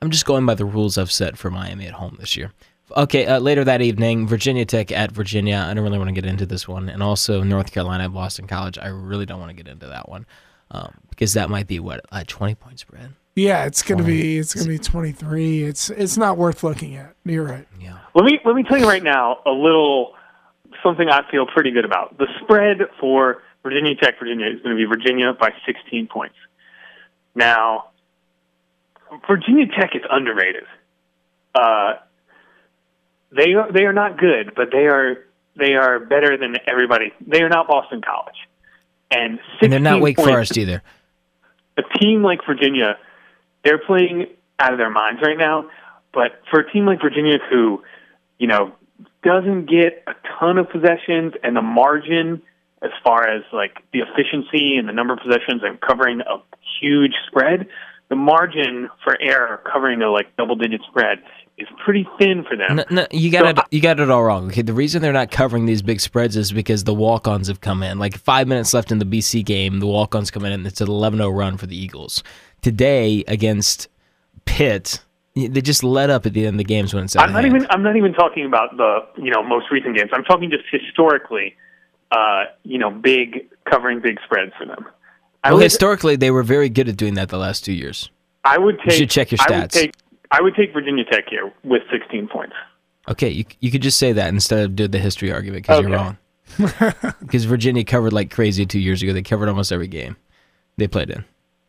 I'm 0.01 0.11
just 0.11 0.25
going 0.25 0.45
by 0.45 0.55
the 0.55 0.65
rules 0.65 0.97
I've 0.97 1.11
set 1.11 1.37
for 1.37 1.49
Miami 1.49 1.87
at 1.87 1.93
home 1.93 2.17
this 2.19 2.37
year. 2.37 2.51
Okay, 2.95 3.25
uh, 3.25 3.39
later 3.39 3.63
that 3.63 3.81
evening, 3.81 4.27
Virginia 4.27 4.65
Tech 4.65 4.91
at 4.91 5.11
Virginia. 5.11 5.65
I 5.69 5.73
don't 5.73 5.83
really 5.83 5.97
want 5.97 6.09
to 6.09 6.13
get 6.13 6.25
into 6.25 6.45
this 6.45 6.67
one, 6.67 6.89
and 6.89 7.03
also 7.03 7.43
North 7.43 7.71
Carolina 7.71 8.05
at 8.05 8.13
Boston 8.13 8.47
College. 8.47 8.77
I 8.77 8.87
really 8.87 9.25
don't 9.25 9.39
want 9.39 9.49
to 9.49 9.55
get 9.55 9.67
into 9.67 9.87
that 9.87 10.09
one 10.09 10.25
um, 10.71 10.93
because 11.09 11.33
that 11.33 11.49
might 11.49 11.67
be 11.67 11.79
what 11.79 12.01
a 12.11 12.25
20 12.25 12.55
point 12.55 12.79
spread. 12.79 13.13
yeah, 13.35 13.65
it's 13.65 13.83
gonna 13.83 14.03
be 14.03 14.37
it's 14.37 14.53
gonna 14.53 14.67
be 14.67 14.79
23. 14.79 15.63
It's 15.63 15.89
it's 15.89 16.17
not 16.17 16.37
worth 16.37 16.63
looking 16.63 16.95
at. 16.95 17.15
You're 17.25 17.43
right. 17.43 17.67
Yeah. 17.79 17.99
Let 18.15 18.25
me 18.25 18.39
let 18.43 18.55
me 18.55 18.63
tell 18.63 18.77
you 18.77 18.87
right 18.87 19.03
now 19.03 19.39
a 19.45 19.51
little 19.51 20.13
something 20.83 21.09
I 21.09 21.29
feel 21.29 21.45
pretty 21.45 21.71
good 21.71 21.85
about. 21.85 22.17
The 22.17 22.27
spread 22.41 22.79
for 22.99 23.41
Virginia 23.63 23.95
Tech 23.95 24.19
Virginia 24.19 24.47
is 24.47 24.61
going 24.61 24.75
to 24.75 24.81
be 24.81 24.85
Virginia 24.85 25.33
by 25.33 25.51
16 25.65 26.07
points. 26.07 26.35
Now, 27.35 27.89
Virginia 29.27 29.65
Tech 29.67 29.95
is 29.95 30.01
underrated. 30.09 30.63
Uh, 31.53 31.95
they 33.35 33.53
are 33.53 33.71
they 33.71 33.83
are 33.83 33.93
not 33.93 34.17
good, 34.17 34.53
but 34.55 34.69
they 34.71 34.87
are 34.87 35.17
they 35.55 35.73
are 35.73 35.99
better 35.99 36.37
than 36.37 36.55
everybody. 36.67 37.11
They 37.25 37.41
are 37.41 37.49
not 37.49 37.67
Boston 37.67 38.01
College, 38.01 38.35
and 39.11 39.39
And 39.61 39.71
they're 39.71 39.79
not 39.79 40.01
Wake 40.01 40.15
points- 40.17 40.31
Forest 40.31 40.57
either. 40.57 40.81
a 41.77 41.83
team 41.99 42.23
like 42.23 42.39
Virginia, 42.45 42.97
they're 43.63 43.77
playing 43.79 44.27
out 44.59 44.73
of 44.73 44.79
their 44.79 44.89
minds 44.89 45.21
right 45.21 45.37
now. 45.37 45.69
But 46.13 46.41
for 46.49 46.59
a 46.61 46.71
team 46.71 46.85
like 46.85 47.01
Virginia, 47.01 47.37
who, 47.49 47.83
you 48.39 48.47
know, 48.47 48.73
doesn't 49.23 49.69
get 49.69 50.03
a 50.07 50.13
ton 50.39 50.57
of 50.57 50.69
possessions 50.69 51.33
and 51.43 51.55
the 51.55 51.61
margin 51.61 52.41
as 52.81 52.91
far 53.03 53.27
as 53.27 53.43
like 53.53 53.77
the 53.93 53.99
efficiency 53.99 54.77
and 54.77 54.87
the 54.89 54.93
number 54.93 55.13
of 55.13 55.19
possessions 55.19 55.61
and 55.63 55.79
covering 55.79 56.21
a 56.21 56.37
huge 56.81 57.13
spread, 57.27 57.67
the 58.09 58.15
margin 58.15 58.89
for 59.03 59.17
error 59.21 59.61
covering 59.71 60.01
a 60.01 60.09
like 60.09 60.35
double 60.37 60.55
digit 60.55 60.81
spread 60.89 61.19
is 61.57 61.67
pretty 61.83 62.07
thin 62.17 62.43
for 62.49 62.55
them. 62.55 62.77
No, 62.77 62.83
no, 62.89 63.07
you 63.11 63.31
got 63.31 63.55
So 63.57 63.61
it. 63.61 63.67
You 63.71 63.81
got 63.81 63.99
it 63.99 64.09
all 64.09 64.23
wrong. 64.23 64.47
Okay, 64.47 64.61
the 64.61 64.73
reason 64.73 65.01
they're 65.01 65.11
not 65.13 65.29
covering 65.31 65.65
these 65.65 65.81
big 65.81 65.99
spreads 65.99 66.35
is 66.37 66.51
because 66.51 66.85
the 66.85 66.93
walk-ons 66.93 67.47
have 67.49 67.59
come 67.61 67.83
in. 67.83 67.99
Like 67.99 68.17
five 68.17 68.47
minutes 68.47 68.73
left 68.73 68.91
in 68.91 68.99
the 68.99 69.05
BC 69.05 69.43
game, 69.45 69.79
the 69.79 69.87
walk-ons 69.87 70.31
come 70.31 70.45
in, 70.45 70.51
and 70.53 70.65
it's 70.65 70.79
an 70.81 70.87
11-0 70.87 71.37
run 71.37 71.57
for 71.57 71.65
the 71.67 71.75
Eagles. 71.75 72.23
Today 72.61 73.23
against 73.27 73.89
Pitt, 74.45 75.01
they 75.35 75.61
just 75.61 75.83
let 75.83 76.09
up 76.09 76.25
at 76.25 76.33
the 76.33 76.45
end 76.45 76.55
of 76.55 76.57
the 76.59 76.63
games 76.63 76.93
when 76.93 77.03
it's 77.03 77.15
I'm 77.15 77.31
not 77.33 77.43
hand. 77.43 77.55
even. 77.55 77.67
I'm 77.69 77.83
not 77.83 77.95
even 77.97 78.13
talking 78.13 78.45
about 78.45 78.75
the 78.77 78.99
you 79.17 79.29
know 79.31 79.43
most 79.43 79.67
recent 79.71 79.95
games. 79.97 80.09
I'm 80.13 80.23
talking 80.23 80.49
just 80.49 80.63
historically. 80.71 81.55
Uh, 82.11 82.45
you 82.63 82.79
know, 82.79 82.89
big 82.89 83.49
covering 83.69 84.01
big 84.01 84.17
spreads 84.25 84.51
for 84.57 84.65
them. 84.65 84.85
I 85.43 85.49
well, 85.49 85.57
would, 85.57 85.63
historically, 85.63 86.15
they 86.15 86.31
were 86.31 86.43
very 86.43 86.69
good 86.69 86.89
at 86.89 86.97
doing 86.97 87.13
that 87.15 87.29
the 87.29 87.37
last 87.37 87.63
two 87.63 87.73
years. 87.73 88.09
I 88.43 88.57
would 88.57 88.77
take. 88.79 88.87
You 88.87 88.97
should 88.97 89.09
check 89.09 89.31
your 89.31 89.39
I 89.41 89.51
would 89.59 89.69
stats. 89.69 89.71
take. 89.71 89.93
I 90.31 90.41
would 90.41 90.55
take 90.55 90.73
Virginia 90.73 91.03
Tech 91.05 91.25
here 91.29 91.51
with 91.63 91.81
16 91.91 92.27
points. 92.27 92.53
Okay, 93.07 93.29
you 93.29 93.45
you 93.59 93.71
could 93.71 93.81
just 93.81 93.97
say 93.97 94.11
that 94.13 94.29
instead 94.29 94.59
of 94.65 94.75
do 94.75 94.87
the 94.87 94.99
history 94.99 95.31
argument 95.31 95.63
because 95.63 95.81
you're 95.81 95.91
wrong. 95.91 96.17
Because 97.19 97.45
Virginia 97.45 97.83
covered 97.83 98.11
like 98.11 98.31
crazy 98.31 98.65
two 98.65 98.79
years 98.79 99.01
ago. 99.03 99.13
They 99.13 99.21
covered 99.21 99.49
almost 99.49 99.71
every 99.71 99.87
game 99.87 100.17
they 100.77 100.87
played 100.87 101.09
in. 101.11 101.23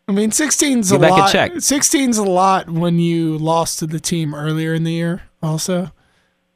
I 0.08 0.12
mean, 0.12 0.30
16's 0.30 0.90
a 0.90 0.96
Go 0.96 1.00
back 1.00 1.10
and 1.12 1.20
lot. 1.20 1.32
check. 1.32 1.52
16's 1.52 2.18
a 2.18 2.24
lot 2.24 2.68
when 2.68 2.98
you 2.98 3.38
lost 3.38 3.78
to 3.80 3.86
the 3.86 4.00
team 4.00 4.34
earlier 4.34 4.74
in 4.74 4.82
the 4.84 4.92
year. 4.92 5.22
Also, 5.42 5.92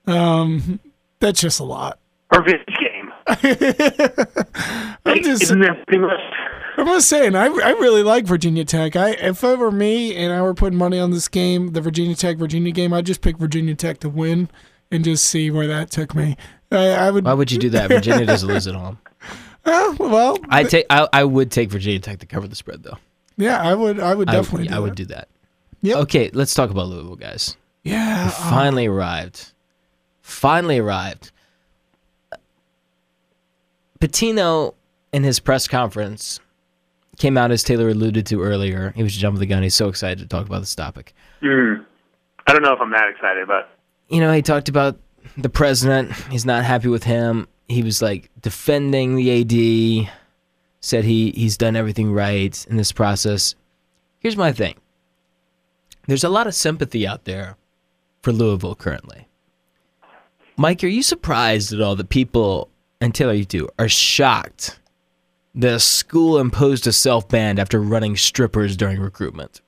um, 0.06 0.80
that's 1.20 1.40
just 1.40 1.60
a 1.60 1.64
lot. 1.64 1.98
Or 2.32 2.42
this 2.42 2.62
game. 2.80 3.12
I'm 5.06 5.22
just, 5.22 5.42
Isn't 5.44 5.60
that 5.60 5.86
pretty 5.86 6.02
much? 6.02 6.20
I'm 6.76 6.86
just 6.86 7.08
saying, 7.08 7.36
I, 7.36 7.44
I 7.46 7.70
really 7.72 8.02
like 8.02 8.26
Virginia 8.26 8.64
Tech. 8.64 8.96
I 8.96 9.10
if 9.10 9.44
it 9.44 9.58
were 9.58 9.70
me 9.70 10.14
and 10.16 10.32
I 10.32 10.42
were 10.42 10.54
putting 10.54 10.78
money 10.78 10.98
on 10.98 11.10
this 11.12 11.28
game, 11.28 11.68
the 11.72 11.80
Virginia 11.80 12.16
Tech 12.16 12.36
Virginia 12.36 12.72
game, 12.72 12.92
I'd 12.92 13.06
just 13.06 13.20
pick 13.20 13.38
Virginia 13.38 13.74
Tech 13.74 14.00
to 14.00 14.08
win 14.08 14.48
and 14.90 15.04
just 15.04 15.24
see 15.26 15.50
where 15.50 15.66
that 15.68 15.90
took 15.90 16.14
me. 16.14 16.36
I, 16.70 16.88
I 16.88 17.10
would. 17.10 17.24
Why 17.24 17.32
would 17.34 17.52
you 17.52 17.58
do 17.58 17.70
that? 17.70 17.88
Virginia 17.88 18.26
doesn't 18.26 18.48
lose 18.48 18.66
at 18.66 18.74
home. 18.74 18.98
Oh, 19.66 19.96
well, 19.98 20.36
I 20.50 20.64
take. 20.64 20.84
I, 20.90 21.08
I 21.10 21.24
would 21.24 21.50
take 21.50 21.70
Virginia 21.70 21.98
Tech 21.98 22.18
to 22.18 22.26
cover 22.26 22.46
the 22.46 22.54
spread, 22.54 22.82
though. 22.82 22.98
yeah, 23.38 23.62
I 23.62 23.74
would. 23.74 23.98
I 23.98 24.14
would 24.14 24.28
I- 24.28 24.32
definitely. 24.32 24.68
I, 24.68 24.74
do 24.76 24.82
would 24.82 24.90
that. 24.90 24.96
do 24.96 25.04
that. 25.06 25.28
Yep. 25.80 25.96
Okay, 26.00 26.30
let's 26.34 26.52
talk 26.52 26.68
about 26.68 26.88
Louisville, 26.88 27.16
guys. 27.16 27.56
Yeah. 27.82 28.26
uh, 28.26 28.50
Finally 28.50 28.84
arrived. 28.88 29.52
Finally 30.20 30.80
arrived. 30.80 31.32
Pitino, 34.00 34.74
in 35.12 35.24
his 35.24 35.40
press 35.40 35.66
conference, 35.68 36.40
came 37.18 37.36
out 37.36 37.50
as 37.50 37.62
Taylor 37.62 37.88
alluded 37.88 38.26
to 38.26 38.42
earlier. 38.42 38.92
He 38.96 39.02
was 39.02 39.16
jumping 39.16 39.40
the 39.40 39.46
gun. 39.46 39.62
He's 39.62 39.74
so 39.74 39.88
excited 39.88 40.18
to 40.18 40.26
talk 40.26 40.46
about 40.46 40.60
this 40.60 40.74
topic. 40.74 41.14
Mm. 41.42 41.84
I 42.46 42.52
don't 42.52 42.62
know 42.62 42.72
if 42.72 42.80
I'm 42.80 42.90
that 42.90 43.08
excited, 43.08 43.46
but 43.46 43.70
you 44.08 44.20
know, 44.20 44.32
he 44.32 44.42
talked 44.42 44.68
about 44.68 44.98
the 45.36 45.48
president. 45.48 46.12
He's 46.30 46.44
not 46.44 46.64
happy 46.64 46.88
with 46.88 47.04
him. 47.04 47.48
He 47.68 47.82
was 47.82 48.02
like 48.02 48.30
defending 48.40 49.16
the 49.16 50.04
AD, 50.04 50.12
said 50.80 51.04
he 51.04 51.30
he's 51.30 51.56
done 51.56 51.76
everything 51.76 52.12
right 52.12 52.66
in 52.68 52.76
this 52.76 52.92
process. 52.92 53.54
Here's 54.18 54.36
my 54.36 54.52
thing. 54.52 54.76
There's 56.06 56.24
a 56.24 56.28
lot 56.28 56.46
of 56.46 56.54
sympathy 56.54 57.06
out 57.06 57.24
there 57.24 57.56
for 58.22 58.32
Louisville 58.32 58.74
currently. 58.74 59.28
Mike, 60.56 60.84
are 60.84 60.88
you 60.88 61.02
surprised 61.02 61.72
at 61.72 61.80
all 61.80 61.96
that 61.96 62.10
people 62.10 62.68
and 63.00 63.14
Taylor 63.14 63.32
you 63.32 63.44
too 63.44 63.68
are 63.78 63.88
shocked 63.88 64.78
the 65.54 65.78
school 65.78 66.38
imposed 66.38 66.86
a 66.86 66.92
self 66.92 67.28
ban 67.28 67.58
after 67.58 67.80
running 67.80 68.16
strippers 68.16 68.76
during 68.76 69.00
recruitment? 69.00 69.60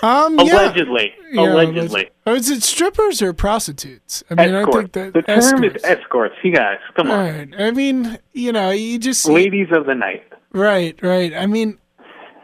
Um, 0.00 0.38
yeah. 0.38 0.44
allegedly, 0.54 1.12
Yeah, 1.32 1.42
allegedly. 1.52 2.10
Oh, 2.24 2.34
is 2.34 2.48
it 2.50 2.62
strippers 2.62 3.20
or 3.20 3.32
prostitutes? 3.32 4.22
I 4.30 4.34
mean, 4.34 4.54
I 4.54 4.60
Escort. 4.60 4.92
think 4.92 4.92
that 4.92 5.12
the 5.14 5.22
term 5.22 5.38
escorts. 5.64 5.76
is 5.76 5.84
escorts. 5.84 6.34
You 6.44 6.54
guys, 6.54 6.78
come 6.94 7.10
on. 7.10 7.18
Right. 7.18 7.48
I 7.58 7.70
mean, 7.72 8.16
you 8.32 8.52
know, 8.52 8.70
you 8.70 9.00
just 9.00 9.28
Ladies 9.28 9.66
of 9.72 9.86
the 9.86 9.96
night. 9.96 10.22
Right, 10.52 10.96
right. 11.02 11.34
I 11.34 11.46
mean, 11.46 11.78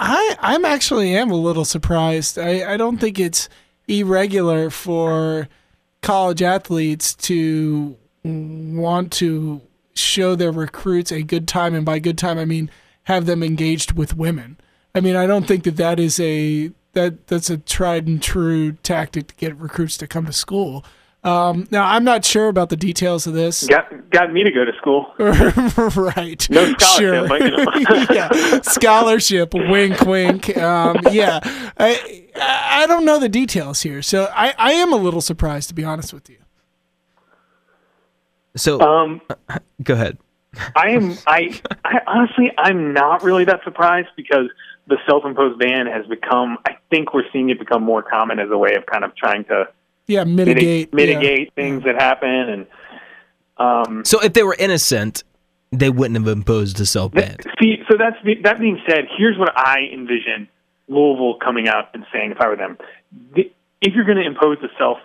I 0.00 0.36
I'm 0.40 0.64
actually 0.64 1.14
am 1.16 1.30
a 1.30 1.36
little 1.36 1.64
surprised. 1.64 2.40
I 2.40 2.74
I 2.74 2.76
don't 2.76 2.98
think 2.98 3.20
it's 3.20 3.48
irregular 3.86 4.68
for 4.68 5.48
college 6.02 6.42
athletes 6.42 7.14
to 7.14 7.96
want 8.24 9.12
to 9.12 9.60
show 9.94 10.34
their 10.34 10.52
recruits 10.52 11.10
a 11.12 11.22
good 11.22 11.46
time, 11.48 11.74
and 11.74 11.84
by 11.84 11.98
good 11.98 12.18
time 12.18 12.38
I 12.38 12.44
mean 12.44 12.70
have 13.04 13.26
them 13.26 13.42
engaged 13.42 13.92
with 13.92 14.16
women. 14.16 14.58
I 14.94 15.00
mean, 15.00 15.16
I 15.16 15.26
don't 15.26 15.46
think 15.46 15.64
that 15.64 15.76
that 15.76 15.98
is 16.00 16.18
a 16.20 16.70
that 16.92 17.26
that's 17.26 17.50
a 17.50 17.58
tried 17.58 18.06
and 18.06 18.22
true 18.22 18.72
tactic 18.82 19.26
to 19.28 19.34
get 19.34 19.56
recruits 19.56 19.96
to 19.98 20.06
come 20.06 20.26
to 20.26 20.32
school. 20.32 20.84
Um, 21.24 21.66
now, 21.70 21.84
I'm 21.86 22.04
not 22.04 22.22
sure 22.24 22.48
about 22.48 22.68
the 22.68 22.76
details 22.76 23.26
of 23.26 23.32
this. 23.32 23.66
Got 23.66 24.10
got 24.10 24.30
me 24.32 24.44
to 24.44 24.50
go 24.50 24.64
to 24.64 24.72
school. 24.76 25.06
right. 25.18 26.48
No 26.50 26.72
scholarship, 26.78 26.98
Sure. 26.98 27.28
but, 27.28 27.40
you 27.40 27.50
know. 27.50 28.06
yeah. 28.14 28.60
Scholarship. 28.60 29.54
Wink, 29.54 30.00
wink. 30.02 30.56
Um, 30.58 30.98
yeah. 31.10 31.40
I 31.78 32.26
I 32.36 32.86
don't 32.86 33.04
know 33.06 33.18
the 33.18 33.28
details 33.30 33.80
here, 33.82 34.02
so 34.02 34.30
I, 34.34 34.54
I 34.58 34.72
am 34.72 34.92
a 34.92 34.96
little 34.96 35.22
surprised 35.22 35.68
to 35.70 35.74
be 35.74 35.82
honest 35.82 36.12
with 36.12 36.28
you. 36.28 36.36
So 38.56 38.80
Um, 38.80 39.20
go 39.82 39.94
ahead. 39.94 40.18
I 40.76 40.90
am. 40.90 41.16
I, 41.26 41.60
I 41.84 41.98
honestly, 42.06 42.52
I'm 42.56 42.92
not 42.92 43.24
really 43.24 43.44
that 43.44 43.60
surprised 43.64 44.08
because 44.16 44.46
the 44.86 44.98
self-imposed 45.08 45.58
ban 45.58 45.86
has 45.86 46.06
become. 46.06 46.58
I 46.64 46.76
think 46.90 47.12
we're 47.12 47.24
seeing 47.32 47.50
it 47.50 47.58
become 47.58 47.82
more 47.82 48.02
common 48.02 48.38
as 48.38 48.48
a 48.50 48.56
way 48.58 48.74
of 48.76 48.86
kind 48.86 49.02
of 49.04 49.16
trying 49.16 49.44
to 49.46 49.64
Yeah, 50.06 50.22
mitigate 50.24 50.92
mitigate. 50.94 51.20
mitigate 51.20 51.54
things 51.54 51.82
that 51.84 51.96
happen. 52.00 52.28
And 52.30 52.66
um, 53.56 54.04
So 54.04 54.20
if 54.22 54.32
they 54.32 54.44
were 54.44 54.54
innocent, 54.56 55.24
they 55.72 55.90
wouldn't 55.90 56.16
have 56.24 56.28
imposed 56.28 56.78
a 56.80 56.86
self 56.86 57.10
ban. 57.12 57.36
see, 57.60 57.82
so 57.90 57.96
that's 57.98 58.16
that 58.44 58.60
being 58.60 58.80
said, 58.88 59.06
here's 59.18 59.36
what 59.36 59.52
I 59.58 59.88
envision 59.92 60.48
Louisville 60.86 61.38
coming 61.44 61.66
out 61.66 61.88
and 61.94 62.04
saying 62.12 62.30
if 62.30 62.40
I 62.40 62.46
were 62.46 62.56
them. 62.56 62.78
If 63.34 63.92
you're 63.94 64.04
going 64.04 64.18
to 64.18 64.24
impose 64.26 64.58
a 64.62 64.68
self 64.78 64.98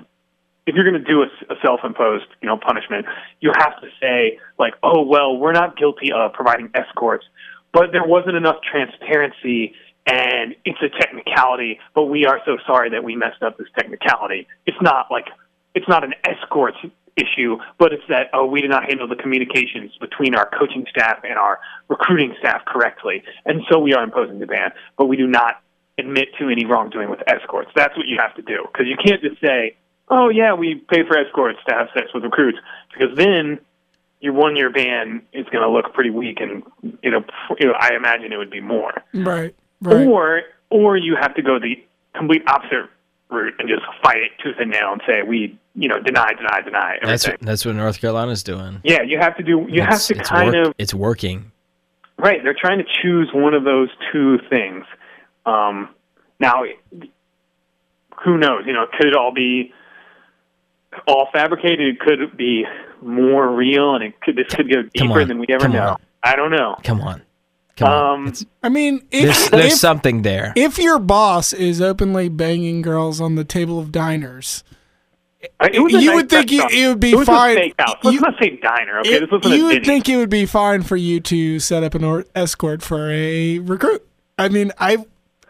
if 0.65 0.75
you're 0.75 0.89
going 0.89 1.03
to 1.03 1.07
do 1.07 1.21
a, 1.23 1.53
a 1.53 1.55
self-imposed, 1.63 2.25
you 2.41 2.47
know, 2.47 2.57
punishment, 2.57 3.05
you 3.39 3.51
have 3.57 3.79
to 3.81 3.87
say 4.01 4.39
like, 4.57 4.73
"Oh, 4.83 5.01
well, 5.03 5.37
we're 5.37 5.53
not 5.53 5.77
guilty 5.77 6.11
of 6.11 6.33
providing 6.33 6.69
escorts, 6.73 7.25
but 7.73 7.91
there 7.91 8.05
wasn't 8.05 8.35
enough 8.35 8.57
transparency 8.61 9.73
and 10.05 10.55
it's 10.65 10.79
a 10.81 10.89
technicality, 10.89 11.79
but 11.93 12.05
we 12.05 12.25
are 12.25 12.39
so 12.45 12.57
sorry 12.65 12.89
that 12.91 13.03
we 13.03 13.15
messed 13.15 13.41
up 13.41 13.57
this 13.57 13.67
technicality." 13.77 14.47
It's 14.65 14.81
not 14.81 15.07
like 15.11 15.27
it's 15.75 15.87
not 15.87 16.03
an 16.03 16.13
escort 16.23 16.75
issue, 17.15 17.57
but 17.77 17.93
it's 17.93 18.03
that 18.09 18.29
oh, 18.33 18.45
we 18.45 18.61
did 18.61 18.69
not 18.69 18.85
handle 18.85 19.07
the 19.07 19.15
communications 19.15 19.91
between 19.99 20.35
our 20.35 20.49
coaching 20.57 20.85
staff 20.89 21.19
and 21.23 21.37
our 21.37 21.59
recruiting 21.87 22.35
staff 22.39 22.63
correctly, 22.65 23.23
and 23.45 23.61
so 23.69 23.79
we 23.79 23.93
are 23.93 24.03
imposing 24.03 24.39
the 24.39 24.47
ban, 24.47 24.71
but 24.97 25.05
we 25.05 25.17
do 25.17 25.27
not 25.27 25.61
admit 25.99 26.29
to 26.39 26.49
any 26.49 26.65
wrongdoing 26.65 27.09
with 27.09 27.19
escorts. 27.27 27.69
That's 27.75 27.95
what 27.97 28.07
you 28.07 28.17
have 28.19 28.35
to 28.35 28.41
do 28.41 28.65
because 28.71 28.87
you 28.87 28.95
can't 28.95 29.21
just 29.21 29.39
say, 29.41 29.75
"Oh 30.09 30.29
yeah, 30.29 30.53
we 30.53 30.75
pay 30.75 31.03
for 31.07 31.17
escorts 31.17 31.59
to 31.67 31.75
have 31.75 31.87
sex 31.93 32.07
with 32.13 32.23
recruits," 32.23 32.57
because 32.93 33.15
then 33.17 33.59
your 34.21 34.33
one-year 34.33 34.69
ban 34.69 35.21
is 35.31 35.45
going 35.45 35.63
to 35.63 35.69
look 35.69 35.93
pretty 35.93 36.09
weak, 36.09 36.39
and 36.41 36.63
you 37.01 37.09
know, 37.11 37.23
you 37.59 37.67
know, 37.67 37.73
I 37.79 37.91
imagine 37.95 38.33
it 38.33 38.37
would 38.37 38.51
be 38.51 38.59
more. 38.61 38.93
Right. 39.13 39.55
Right. 39.81 40.05
Or, 40.07 40.41
or 40.69 40.97
you 40.97 41.15
have 41.15 41.33
to 41.35 41.41
go 41.41 41.57
the 41.57 41.75
complete 42.13 42.43
opposite 42.47 42.89
route 43.29 43.53
and 43.59 43.69
just 43.69 43.81
fight 44.03 44.17
it 44.17 44.31
tooth 44.43 44.57
and 44.59 44.71
nail 44.71 44.91
and 44.91 45.01
say 45.07 45.21
we, 45.25 45.57
you 45.73 45.87
know, 45.87 46.01
deny, 46.01 46.33
deny, 46.33 46.59
deny 46.61 46.95
everything. 47.01 47.07
That's 47.09 47.27
what, 47.27 47.39
that's 47.39 47.65
what 47.65 47.75
North 47.75 48.01
Carolina's 48.01 48.43
doing. 48.43 48.81
yeah, 48.83 49.03
you 49.03 49.19
have 49.19 49.37
to 49.37 49.43
do. 49.43 49.65
You 49.69 49.83
have 49.83 50.01
to 50.03 50.15
kind 50.15 50.53
work- 50.53 50.67
of 50.67 50.73
it's 50.77 50.93
working. 50.93 51.53
Right. 52.17 52.43
They're 52.43 52.57
trying 52.59 52.79
to 52.79 52.85
choose 53.01 53.29
one 53.33 53.53
of 53.53 53.63
those 53.63 53.87
two 54.11 54.39
things. 54.49 54.83
Um, 55.45 55.87
now, 56.41 56.63
who 58.25 58.37
knows? 58.37 58.63
You 58.65 58.73
know, 58.73 58.85
could 58.97 59.07
it 59.07 59.15
all 59.15 59.31
be 59.33 59.73
all 61.07 61.27
fabricated? 61.31 61.95
It 61.95 61.99
Could 61.99 62.37
be 62.37 62.65
more 63.01 63.49
real? 63.53 63.95
And 63.95 64.03
it 64.03 64.19
could 64.21 64.35
this 64.35 64.53
could 64.53 64.69
go 64.69 64.81
Come 64.97 65.07
deeper 65.07 65.25
than 65.25 65.39
we 65.39 65.47
ever 65.49 65.63
Come 65.65 65.73
know. 65.73 65.87
on. 65.89 65.97
I 66.23 66.35
don't 66.35 66.51
know. 66.51 66.75
Come 66.83 67.01
on, 67.01 67.21
come 67.77 67.87
on. 67.89 68.13
Um, 68.19 68.27
It's- 68.27 68.45
I 68.61 68.69
mean, 68.69 69.01
if 69.11 69.23
there's 69.23 69.49
there's 69.49 69.73
if, 69.73 69.79
something 69.79 70.21
there. 70.23 70.51
if 70.55 70.77
your 70.77 70.99
boss 70.99 71.53
is 71.53 71.81
openly 71.81 72.27
banging 72.29 72.81
girls 72.81 73.21
on 73.21 73.35
the 73.35 73.45
table 73.45 73.79
of 73.79 73.91
diners, 73.91 74.63
it 75.41 75.79
was 75.81 75.93
a 75.93 76.01
you 76.01 76.07
nice 76.09 76.15
would 76.15 76.29
think 76.29 76.51
you, 76.51 76.67
it 76.69 76.87
would 76.89 76.99
be 76.99 77.11
it 77.11 77.15
was 77.15 77.27
fine. 77.27 77.57
a. 77.57 77.73
Let's 78.03 78.03
You- 78.15 78.19
not 78.19 78.33
say 78.41 78.59
diner. 78.61 78.99
Okay, 78.99 79.13
it- 79.13 79.19
this 79.21 79.31
wasn't 79.31 79.55
you 79.55 79.65
would 79.65 79.71
Denny's. 79.75 79.87
think 79.87 80.09
it 80.09 80.17
would 80.17 80.29
be 80.29 80.45
fine 80.45 80.81
for 80.83 80.97
you 80.97 81.21
to 81.21 81.59
set 81.59 81.83
up 81.83 81.95
an 81.95 82.03
or- 82.03 82.25
escort 82.35 82.81
for 82.81 83.09
a 83.09 83.59
recruit. 83.59 84.05
I 84.37 84.49
mean, 84.49 84.73
I 84.77 84.97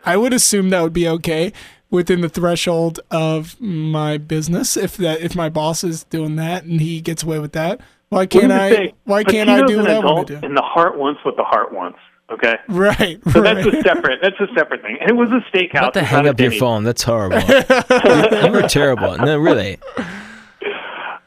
I 0.05 0.15
would 0.17 0.31
assume 0.33 0.69
that 0.69 0.83
would 0.83 0.93
be 0.93 1.07
okay 1.07 1.51
within 1.91 2.21
the 2.21 2.29
threshold 2.29 2.99
of 3.11 3.59
my 3.59 4.17
business. 4.17 4.77
If 4.77 4.97
that 4.97 5.21
if 5.21 5.35
my 5.35 5.49
boss 5.49 5.83
is 5.83 6.03
doing 6.05 6.35
that 6.37 6.63
and 6.63 6.81
he 6.81 7.01
gets 7.01 7.23
away 7.23 7.39
with 7.39 7.53
that, 7.53 7.81
why 8.09 8.25
can't 8.25 8.51
I? 8.51 8.69
say? 8.71 8.93
Why 9.05 9.23
can't 9.23 9.49
I 9.49 9.65
do 9.65 9.79
an 9.79 9.85
what 9.85 9.91
I 9.91 9.99
want 9.99 10.27
to 10.27 10.39
do? 10.39 10.45
And 10.45 10.55
the 10.55 10.61
heart 10.61 10.97
wants 10.97 11.23
what 11.23 11.35
the 11.37 11.43
heart 11.43 11.73
wants. 11.73 11.99
Okay, 12.31 12.57
Right, 12.67 13.19
so 13.33 13.41
right. 13.41 13.55
that's 13.55 13.75
a 13.75 13.81
separate. 13.81 14.19
That's 14.21 14.39
a 14.39 14.45
separate 14.55 14.83
thing. 14.83 14.97
And 15.01 15.09
it 15.09 15.15
was 15.15 15.29
a 15.31 15.41
steakhouse. 15.49 15.81
Not 15.81 15.93
to 15.95 16.03
hang 16.03 16.27
up 16.27 16.39
your 16.39 16.51
phone. 16.51 16.83
That's 16.83 17.01
horrible. 17.01 17.39
you 17.39 18.51
were 18.51 18.67
terrible. 18.69 19.17
No, 19.17 19.35
really. 19.39 19.79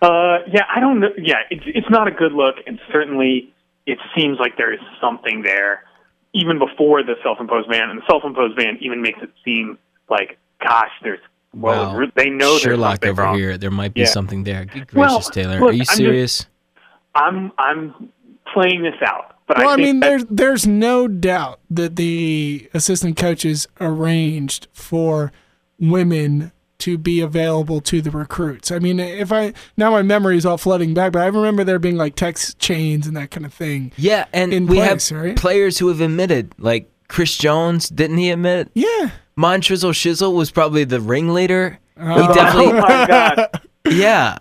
Uh, 0.00 0.38
yeah, 0.52 0.62
I 0.74 0.80
don't 0.80 1.00
know. 1.00 1.08
Yeah, 1.16 1.36
it's 1.50 1.62
it's 1.66 1.90
not 1.90 2.08
a 2.08 2.10
good 2.10 2.32
look, 2.32 2.56
and 2.66 2.78
certainly 2.92 3.52
it 3.86 3.98
seems 4.16 4.38
like 4.38 4.56
there 4.56 4.72
is 4.72 4.80
something 5.00 5.42
there, 5.42 5.82
even 6.34 6.58
before 6.58 7.02
the 7.02 7.14
self-imposed 7.22 7.68
ban. 7.68 7.90
And 7.90 7.98
the 8.00 8.06
self-imposed 8.08 8.56
ban 8.56 8.78
even 8.80 9.02
makes 9.02 9.18
it 9.22 9.30
seem 9.44 9.78
like, 10.08 10.38
gosh, 10.62 10.90
there's 11.02 11.20
well, 11.54 11.94
Wow. 11.98 12.06
they 12.16 12.30
know 12.30 12.50
there's 12.52 12.62
Sherlock 12.62 12.92
something 12.94 13.10
over 13.10 13.22
wrong. 13.22 13.36
here. 13.38 13.58
There 13.58 13.70
might 13.70 13.92
be 13.94 14.00
Yeah. 14.02 14.06
something 14.06 14.44
there. 14.44 14.64
Good 14.64 14.92
Well, 14.94 15.16
gracious, 15.16 15.30
Taylor. 15.30 15.60
look, 15.60 15.70
Are 15.70 15.72
you 15.72 15.80
I'm 15.80 15.84
just- 15.84 15.96
serious? 15.96 16.46
I'm 17.14 17.52
I'm 17.58 17.94
playing 18.54 18.82
this 18.82 18.94
out, 19.06 19.36
but 19.46 19.58
Well, 19.58 19.68
I 19.68 19.72
I, 19.74 19.76
mean, 19.76 20.00
there's 20.00 20.24
there's 20.30 20.66
no 20.66 21.08
doubt 21.08 21.60
that 21.70 21.96
the 21.96 22.68
assistant 22.72 23.16
coaches 23.18 23.66
arranged 23.80 24.66
for 24.72 25.30
women 25.78 26.52
to 26.78 26.98
be 26.98 27.20
available 27.20 27.80
to 27.80 28.00
the 28.02 28.10
recruits. 28.10 28.72
I 28.72 28.78
mean, 28.78 28.98
if 28.98 29.30
I 29.30 29.52
now 29.76 29.90
my 29.90 30.02
memory 30.02 30.36
is 30.36 30.46
all 30.46 30.56
flooding 30.58 30.94
back, 30.94 31.12
but 31.12 31.22
I 31.22 31.26
remember 31.26 31.64
there 31.64 31.78
being 31.78 31.96
like 31.96 32.16
text 32.16 32.58
chains 32.58 33.06
and 33.06 33.16
that 33.16 33.30
kind 33.30 33.44
of 33.46 33.52
thing. 33.52 33.92
Yeah, 33.96 34.24
and 34.32 34.52
in 34.54 34.66
we 34.66 34.76
place, 34.76 35.10
have 35.10 35.18
right? 35.20 35.36
players 35.36 35.78
who 35.78 35.88
have 35.88 36.00
admitted, 36.00 36.54
like 36.58 36.90
Chris 37.08 37.36
Jones, 37.36 37.88
didn't 37.88 38.16
he 38.16 38.30
admit? 38.30 38.70
Yeah. 38.74 39.10
Montrizzle 39.38 39.92
Shizzle 39.92 40.34
was 40.34 40.50
probably 40.50 40.84
the 40.84 41.00
ringleader. 41.00 41.78
Oh. 41.96 42.28
he 42.28 42.34
definitely, 42.34 42.72
oh 42.72 42.80
my 42.80 43.06
god, 43.06 43.60
yeah. 43.90 44.38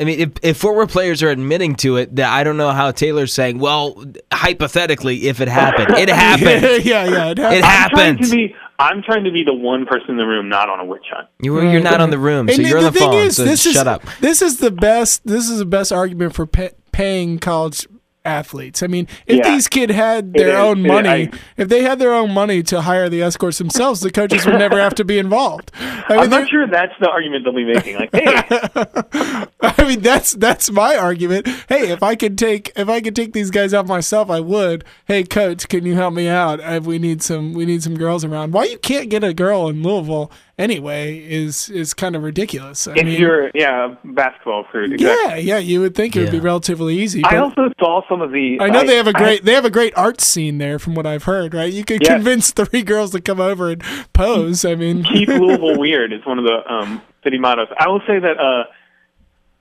I 0.00 0.04
mean, 0.04 0.18
if, 0.18 0.30
if 0.42 0.56
former 0.56 0.86
players 0.86 1.22
are 1.22 1.28
admitting 1.30 1.76
to 1.76 1.96
it, 1.96 2.16
that 2.16 2.28
I 2.28 2.42
don't 2.42 2.56
know 2.56 2.70
how 2.70 2.90
Taylor's 2.90 3.32
saying. 3.32 3.58
Well, 3.60 4.04
hypothetically, 4.32 5.28
if 5.28 5.40
it 5.40 5.46
happened, 5.46 5.96
it 5.96 6.08
happened. 6.08 6.84
yeah, 6.84 7.04
yeah, 7.04 7.30
it 7.30 7.38
It 7.38 7.64
happened. 7.64 8.00
I'm 8.00 8.16
trying 8.18 8.30
to 8.30 8.30
be. 8.36 8.56
I'm 8.78 9.02
trying 9.02 9.24
to 9.24 9.30
be 9.30 9.44
the 9.44 9.54
one 9.54 9.86
person 9.86 10.10
in 10.10 10.16
the 10.16 10.26
room 10.26 10.48
not 10.48 10.68
on 10.68 10.80
a 10.80 10.84
witch 10.84 11.04
hunt. 11.08 11.28
You 11.40 11.52
were, 11.52 11.64
you're 11.64 11.80
not 11.80 12.00
on 12.00 12.10
the 12.10 12.18
room, 12.18 12.48
so 12.48 12.54
And 12.54 12.66
you're 12.66 12.78
on 12.78 12.84
the, 12.84 12.90
thing 12.90 13.10
phone. 13.12 13.26
is, 13.26 13.36
so 13.36 13.44
this 13.44 13.62
shut 13.62 13.74
is, 13.74 13.86
up. 13.86 14.02
This 14.20 14.42
is 14.42 14.56
the 14.56 14.72
best. 14.72 15.24
This 15.24 15.48
is 15.48 15.58
the 15.58 15.66
best 15.66 15.92
argument 15.92 16.34
for 16.34 16.46
pay, 16.46 16.70
paying 16.90 17.38
college 17.38 17.86
athletes. 18.24 18.82
I 18.82 18.86
mean, 18.86 19.08
if 19.26 19.38
Yeah. 19.38 19.50
these 19.50 19.68
kids 19.68 19.92
had 19.94 20.32
their 20.34 20.50
is. 20.50 20.54
own 20.54 20.82
money, 20.82 21.08
I- 21.08 21.30
if 21.56 21.68
they 21.68 21.82
had 21.82 21.98
their 21.98 22.12
own 22.14 22.32
money 22.32 22.62
to 22.64 22.82
hire 22.82 23.08
the 23.08 23.22
escorts 23.22 23.58
themselves, 23.58 24.00
the 24.00 24.10
coaches 24.10 24.46
would 24.46 24.58
never 24.58 24.78
have 24.80 24.94
to 24.96 25.04
be 25.04 25.18
involved. 25.18 25.70
I 25.80 25.82
mean, 25.84 26.20
I'm 26.20 26.30
they're- 26.30 26.40
not 26.40 26.50
sure 26.50 26.66
that's 26.68 26.92
the 27.00 27.08
argument 27.10 27.44
they'll 27.44 27.54
be 27.54 27.64
making. 27.64 27.96
Like, 27.96 28.10
hey, 28.14 28.26
I 29.62 29.84
mean, 29.86 30.00
that's 30.00 30.32
that's 30.32 30.70
my 30.70 30.96
argument. 30.96 31.46
Hey, 31.68 31.90
if 31.90 32.02
I 32.02 32.14
could 32.14 32.38
take 32.38 32.72
if 32.76 32.88
I 32.88 33.00
could 33.00 33.16
take 33.16 33.32
these 33.32 33.50
guys 33.50 33.74
out 33.74 33.86
myself, 33.86 34.30
I 34.30 34.40
would. 34.40 34.84
Hey, 35.06 35.24
coach, 35.24 35.68
can 35.68 35.84
you 35.86 35.94
help 35.94 36.14
me 36.14 36.28
out? 36.28 36.60
Uh, 36.60 36.80
we 36.82 36.98
need 36.98 37.22
some 37.22 37.54
we 37.54 37.64
need 37.66 37.82
some 37.82 37.96
girls 37.96 38.24
around. 38.24 38.52
Why 38.52 38.64
you 38.64 38.78
can't 38.78 39.08
get 39.08 39.24
a 39.24 39.34
girl 39.34 39.68
in 39.68 39.82
Louisville 39.82 40.30
anyway 40.62 41.18
is 41.18 41.68
is 41.68 41.92
kind 41.92 42.14
of 42.16 42.22
ridiculous. 42.22 42.86
I 42.86 42.92
if 42.96 43.04
mean, 43.04 43.20
you're 43.20 43.50
yeah 43.54 43.96
basketball 44.04 44.64
fruit. 44.70 44.92
Exactly. 44.94 45.42
yeah, 45.42 45.56
yeah, 45.56 45.58
you 45.58 45.80
would 45.80 45.94
think 45.94 46.16
it 46.16 46.20
would 46.20 46.30
be 46.30 46.40
relatively 46.40 46.98
easy. 46.98 47.22
I 47.24 47.36
also 47.38 47.68
saw 47.78 48.02
some 48.08 48.22
of 48.22 48.30
the. 48.30 48.58
I 48.60 48.68
know 48.70 48.84
they 48.84 48.96
have 48.96 49.06
a 49.08 49.12
great 49.12 49.44
they 49.44 49.52
have 49.54 49.64
a 49.64 49.70
great 49.70 49.92
art 49.96 50.20
scene 50.20 50.58
there 50.58 50.78
from 50.78 50.94
what 50.94 51.06
I've 51.06 51.24
heard, 51.24 51.52
right? 51.54 51.72
You 51.72 51.84
could 51.84 52.02
Yeah. 52.02 52.14
convince 52.14 52.50
three 52.52 52.82
girls 52.82 53.10
to 53.10 53.20
come 53.20 53.40
over 53.40 53.70
and 53.70 53.82
pose. 54.12 54.64
I 54.64 54.74
mean, 54.74 55.02
keep 55.04 55.28
Louisville 55.42 55.78
weird 55.78 56.12
is 56.12 56.24
one 56.24 56.38
of 56.38 56.44
the 56.44 56.72
um, 56.72 57.02
city 57.24 57.38
mottos. 57.38 57.68
I 57.78 57.88
will 57.88 58.00
say 58.06 58.18
that 58.18 58.38
uh, 58.38 58.64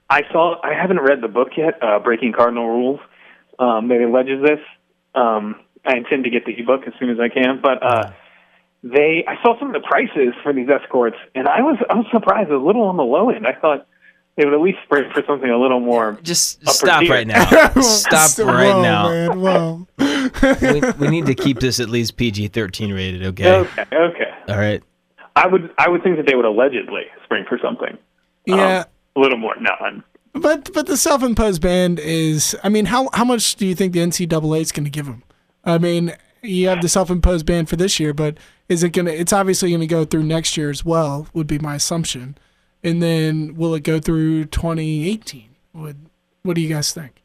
I 0.09 0.21
saw. 0.31 0.55
I 0.63 0.73
haven't 0.73 0.99
read 1.01 1.21
the 1.21 1.27
book 1.27 1.49
yet, 1.57 1.81
uh, 1.81 1.99
Breaking 1.99 2.33
Cardinal 2.33 2.67
Rules. 2.69 2.99
Um, 3.59 3.87
that 3.89 4.01
alleges 4.01 4.41
this. 4.43 4.59
Um, 5.13 5.55
I 5.85 5.97
intend 5.97 6.23
to 6.23 6.29
get 6.29 6.45
the 6.45 6.53
ebook 6.57 6.81
as 6.87 6.93
soon 6.99 7.09
as 7.09 7.17
I 7.19 7.29
can, 7.29 7.59
but 7.61 7.81
uh, 7.83 8.11
they. 8.83 9.23
I 9.27 9.41
saw 9.43 9.57
some 9.59 9.73
of 9.73 9.81
the 9.81 9.87
prices 9.87 10.33
for 10.43 10.53
these 10.53 10.67
escorts, 10.69 11.17
and 11.35 11.47
I 11.47 11.61
was 11.61 11.77
I 11.89 11.95
was 11.95 12.05
surprised. 12.11 12.49
A 12.51 12.57
little 12.57 12.83
on 12.83 12.97
the 12.97 13.03
low 13.03 13.29
end. 13.29 13.45
I 13.47 13.53
thought 13.53 13.87
they 14.37 14.45
would 14.45 14.53
at 14.53 14.61
least 14.61 14.79
spring 14.85 15.09
for 15.13 15.23
something 15.27 15.49
a 15.49 15.57
little 15.57 15.79
more. 15.79 16.17
Just 16.23 16.65
stop 16.67 17.01
tier. 17.01 17.11
right 17.11 17.27
now. 17.27 17.43
Stop 17.81 18.31
Whoa, 18.37 18.45
right 18.45 18.81
now. 18.81 19.09
man. 19.09 19.39
Whoa. 19.41 19.87
We, 19.99 20.81
we 20.99 21.07
need 21.09 21.25
to 21.25 21.35
keep 21.35 21.59
this 21.59 21.79
at 21.79 21.89
least 21.89 22.15
PG 22.17 22.47
13 22.49 22.93
rated, 22.93 23.25
okay? 23.25 23.51
Okay, 23.57 23.85
okay. 23.93 24.31
All 24.47 24.57
right. 24.57 24.81
I 25.35 25.47
would 25.47 25.69
I 25.77 25.89
would 25.89 26.01
think 26.03 26.17
that 26.17 26.25
they 26.27 26.35
would 26.35 26.45
allegedly 26.45 27.03
spring 27.25 27.45
for 27.47 27.59
something 27.61 27.89
um, 27.91 27.97
Yeah. 28.57 28.83
a 29.15 29.19
little 29.19 29.37
more. 29.37 29.55
No, 29.59 29.71
I'm, 29.79 30.03
But 30.33 30.73
but 30.73 30.87
the 30.87 30.97
self-imposed 30.97 31.61
ban 31.61 31.97
is. 32.01 32.55
I 32.63 32.69
mean, 32.69 32.85
how 32.85 33.09
how 33.13 33.25
much 33.25 33.55
do 33.57 33.65
you 33.67 33.75
think 33.75 33.93
the 33.93 33.99
NCAA 33.99 34.61
is 34.61 34.71
going 34.71 34.85
to 34.85 34.89
give 34.89 35.05
them? 35.05 35.23
I 35.65 35.77
mean, 35.77 36.13
you 36.41 36.67
have 36.67 36.81
the 36.81 36.89
self-imposed 36.89 37.45
ban 37.45 37.65
for 37.65 37.75
this 37.75 37.99
year, 37.99 38.13
but 38.13 38.37
is 38.67 38.83
it 38.83 38.93
to? 38.93 39.13
It's 39.13 39.33
obviously 39.33 39.69
to 39.81 39.87
go 39.87 40.05
through 40.05 40.23
next 40.23 40.57
year 40.57 40.69
as 40.69 40.83
well. 40.83 41.27
Would 41.33 41.47
be 41.47 41.59
my 41.59 41.75
assumption. 41.75 42.37
And 42.83 43.01
then 43.01 43.55
will 43.55 43.75
it 43.75 43.83
go 43.83 43.99
through 43.99 44.45
2018? 44.45 45.49
Would 45.73 45.97
what 46.43 46.55
do 46.55 46.61
you 46.61 46.69
guys 46.73 46.93
think? 46.93 47.21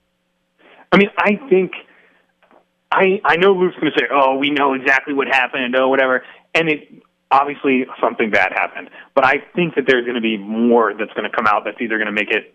I 0.92 0.98
mean, 0.98 1.10
I 1.18 1.40
think 1.48 1.72
I 2.92 3.20
I 3.24 3.36
know 3.36 3.52
Luke's 3.52 3.76
to 3.94 3.98
say, 3.98 4.06
"Oh, 4.10 4.36
we 4.36 4.50
know 4.50 4.74
exactly 4.74 5.14
what 5.14 5.28
happened," 5.28 5.74
or 5.76 5.88
whatever, 5.88 6.24
and 6.54 6.68
it 6.68 6.88
obviously 7.30 7.86
something 8.00 8.30
bad 8.30 8.52
happened. 8.52 8.90
But 9.14 9.24
I 9.24 9.42
think 9.54 9.74
that 9.74 9.84
there's 9.86 10.04
to 10.14 10.20
be 10.20 10.36
more 10.36 10.94
that's 10.94 11.12
to 11.28 11.34
come 11.34 11.46
out 11.46 11.64
that's 11.64 11.80
either 11.80 11.96
to 12.06 12.12
make 12.12 12.30
it. 12.30 12.54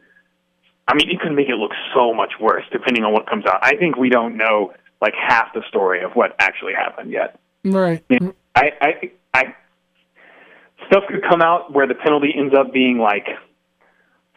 I 0.87 0.93
mean, 0.93 1.09
it 1.09 1.19
could 1.19 1.33
make 1.33 1.49
it 1.49 1.55
look 1.55 1.71
so 1.93 2.13
much 2.13 2.33
worse 2.39 2.63
depending 2.71 3.03
on 3.03 3.13
what 3.13 3.27
comes 3.29 3.45
out. 3.45 3.59
I 3.61 3.75
think 3.75 3.97
we 3.97 4.09
don't 4.09 4.37
know 4.37 4.73
like 5.01 5.13
half 5.15 5.53
the 5.53 5.61
story 5.67 6.03
of 6.03 6.11
what 6.13 6.35
actually 6.39 6.73
happened 6.73 7.11
yet. 7.11 7.39
Right. 7.63 8.03
I, 8.55 8.71
I, 8.81 9.11
I, 9.33 9.43
stuff 10.87 11.03
could 11.09 11.23
come 11.27 11.41
out 11.41 11.73
where 11.73 11.87
the 11.87 11.95
penalty 11.95 12.33
ends 12.35 12.53
up 12.57 12.73
being 12.73 12.97
like 12.97 13.27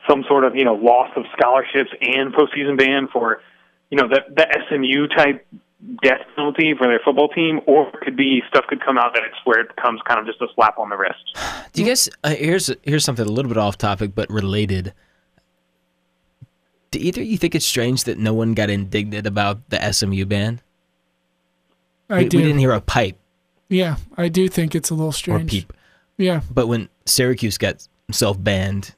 some 0.09 0.25
sort 0.29 0.45
of 0.45 0.55
you 0.55 0.65
know 0.65 0.75
loss 0.75 1.11
of 1.17 1.25
scholarships 1.37 1.91
and 2.01 2.33
postseason 2.35 2.79
ban 2.79 3.09
for 3.12 3.41
you 3.91 3.99
know 3.99 4.09
the 4.09 4.21
the 4.35 4.47
SMU 4.69 5.09
type 5.09 5.47
death 6.03 6.21
penalty 6.35 6.75
for 6.77 6.87
their 6.87 7.01
football 7.05 7.29
team, 7.29 7.61
or 7.67 7.89
it 7.89 8.01
could 8.03 8.17
be 8.17 8.43
stuff 8.49 8.65
could 8.69 8.83
come 8.85 8.97
out 8.99 9.12
that 9.15 9.23
it's 9.25 9.37
where 9.45 9.61
it 9.61 9.75
becomes 9.75 10.01
kind 10.07 10.21
of 10.21 10.27
just 10.27 10.41
a 10.41 10.47
slap 10.55 10.79
on 10.79 10.89
the 10.89 10.97
wrist. 10.97 11.39
Do 11.73 11.83
you 11.83 11.89
guys? 11.89 12.09
Uh, 12.23 12.31
here's 12.31 12.71
here's 12.83 13.05
something 13.05 13.27
a 13.27 13.31
little 13.31 13.49
bit 13.49 13.59
off 13.59 13.79
topic 13.79 14.15
but 14.15 14.31
related. 14.31 14.93
Do 16.95 17.01
either 17.01 17.23
of 17.23 17.27
you 17.27 17.37
think 17.37 17.57
it's 17.57 17.67
strange 17.67 18.05
that 18.05 18.19
no 18.19 18.33
one 18.33 18.55
got 18.55 18.71
indignant 18.71 19.27
about 19.27 19.69
the 19.71 19.91
SMU 19.93 20.25
ban? 20.27 20.61
I 22.09 22.19
we, 22.19 22.29
do. 22.29 22.37
we 22.37 22.45
didn't 22.45 22.59
hear 22.61 22.71
a 22.73 22.81
pipe 22.81 23.19
Yeah, 23.69 23.97
I 24.17 24.29
do 24.29 24.47
think 24.49 24.75
it's 24.77 24.91
a 24.91 24.95
little 24.95 25.11
strange. 25.11 25.53
or 25.53 25.57
peep. 25.57 25.73
Yeah. 26.19 26.43
But 26.51 26.69
when 26.69 26.89
Syracuse 27.07 27.59
got 27.59 27.89
self 28.13 28.41
banned, 28.43 28.95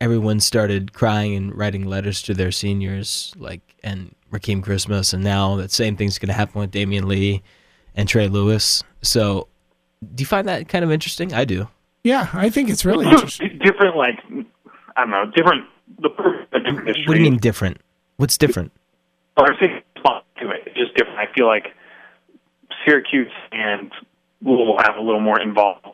everyone 0.00 0.38
started 0.38 0.92
crying 0.92 1.34
and 1.34 1.56
writing 1.56 1.86
letters 1.86 2.22
to 2.22 2.34
their 2.34 2.52
seniors, 2.52 3.34
like 3.36 3.60
and 3.82 4.14
Rakeem 4.30 4.62
Christmas, 4.62 5.12
and 5.12 5.24
now 5.24 5.56
that 5.56 5.72
same 5.72 5.96
thing's 5.96 6.18
going 6.18 6.28
to 6.28 6.32
happen 6.34 6.60
with 6.60 6.70
Damion 6.70 7.04
Lee 7.06 7.42
and 7.96 8.08
Trey 8.08 8.28
Lewis. 8.28 8.84
So, 9.02 9.48
do 10.14 10.22
you 10.22 10.26
find 10.26 10.46
that 10.46 10.68
kind 10.68 10.84
of 10.84 10.92
interesting? 10.92 11.34
I 11.34 11.44
do. 11.44 11.66
Yeah, 12.04 12.28
I 12.32 12.48
think 12.50 12.70
it's 12.70 12.84
really 12.84 13.06
interesting. 13.10 13.58
different, 13.64 13.96
like 13.96 14.20
I 14.96 15.00
don't 15.00 15.10
know, 15.10 15.24
different. 15.34 15.64
The 16.00 16.08
a 16.52 16.60
different 16.60 16.86
history. 16.88 17.04
What 17.06 17.14
do 17.14 17.20
you 17.20 17.30
mean 17.30 17.38
different? 17.38 17.78
What's 18.16 18.36
different? 18.38 18.72
Or 19.36 19.48
say 19.60 19.82
response 19.94 20.24
to 20.40 20.50
it. 20.50 20.62
It's 20.66 20.76
just 20.76 20.94
different. 20.96 21.18
I 21.18 21.26
feel 21.34 21.46
like 21.46 21.68
Syracuse 22.84 23.30
and 23.52 23.90
Louisville 24.42 24.78
have 24.78 24.96
a 24.96 25.00
little 25.00 25.20
more 25.20 25.40
involved 25.40 25.86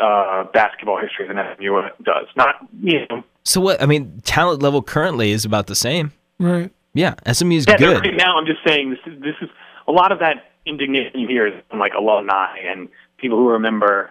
uh, 0.00 0.44
basketball 0.52 0.98
history 1.00 1.26
than 1.28 1.36
SMU 1.56 1.82
does. 2.02 2.26
Not 2.36 2.56
you 2.82 3.06
know. 3.10 3.24
So 3.44 3.60
what? 3.60 3.82
I 3.82 3.86
mean, 3.86 4.20
talent 4.24 4.62
level 4.62 4.82
currently 4.82 5.30
is 5.32 5.44
about 5.44 5.66
the 5.66 5.74
same. 5.74 6.12
Right. 6.38 6.70
Yeah, 6.94 7.14
SMU 7.30 7.56
is 7.56 7.66
Yeah, 7.66 7.76
good. 7.76 8.00
right 8.00 8.16
now 8.16 8.36
I'm 8.38 8.46
just 8.46 8.60
saying 8.66 8.90
this 8.90 8.98
is 9.06 9.20
this 9.20 9.34
is 9.40 9.48
a 9.86 9.92
lot 9.92 10.12
of 10.12 10.18
that 10.20 10.50
indignation 10.66 11.20
you 11.20 11.28
hear 11.28 11.46
is 11.46 11.54
from 11.70 11.78
like 11.78 11.92
alumni 11.94 12.56
and 12.58 12.88
people 13.18 13.38
who 13.38 13.48
remember, 13.50 14.10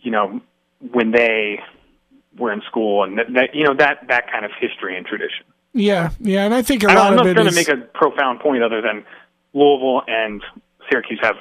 you 0.00 0.10
know, 0.10 0.40
when 0.92 1.10
they 1.10 1.60
were 2.38 2.52
in 2.52 2.62
school 2.62 3.04
and 3.04 3.18
that, 3.18 3.26
that 3.34 3.54
you 3.54 3.64
know 3.64 3.74
that 3.74 4.06
that 4.08 4.30
kind 4.30 4.44
of 4.44 4.50
history 4.60 4.96
and 4.96 5.06
tradition. 5.06 5.44
Yeah, 5.74 6.10
yeah, 6.20 6.44
and 6.44 6.54
I 6.54 6.62
think 6.62 6.82
a 6.84 6.90
I, 6.90 6.94
lot 6.94 7.12
I'm 7.12 7.18
of 7.18 7.26
not 7.26 7.32
trying 7.34 7.48
to 7.48 7.54
make 7.54 7.68
a 7.68 7.76
profound 7.94 8.40
point 8.40 8.62
other 8.62 8.80
than 8.80 9.04
Louisville 9.52 10.02
and 10.08 10.42
Syracuse 10.90 11.18
have 11.22 11.36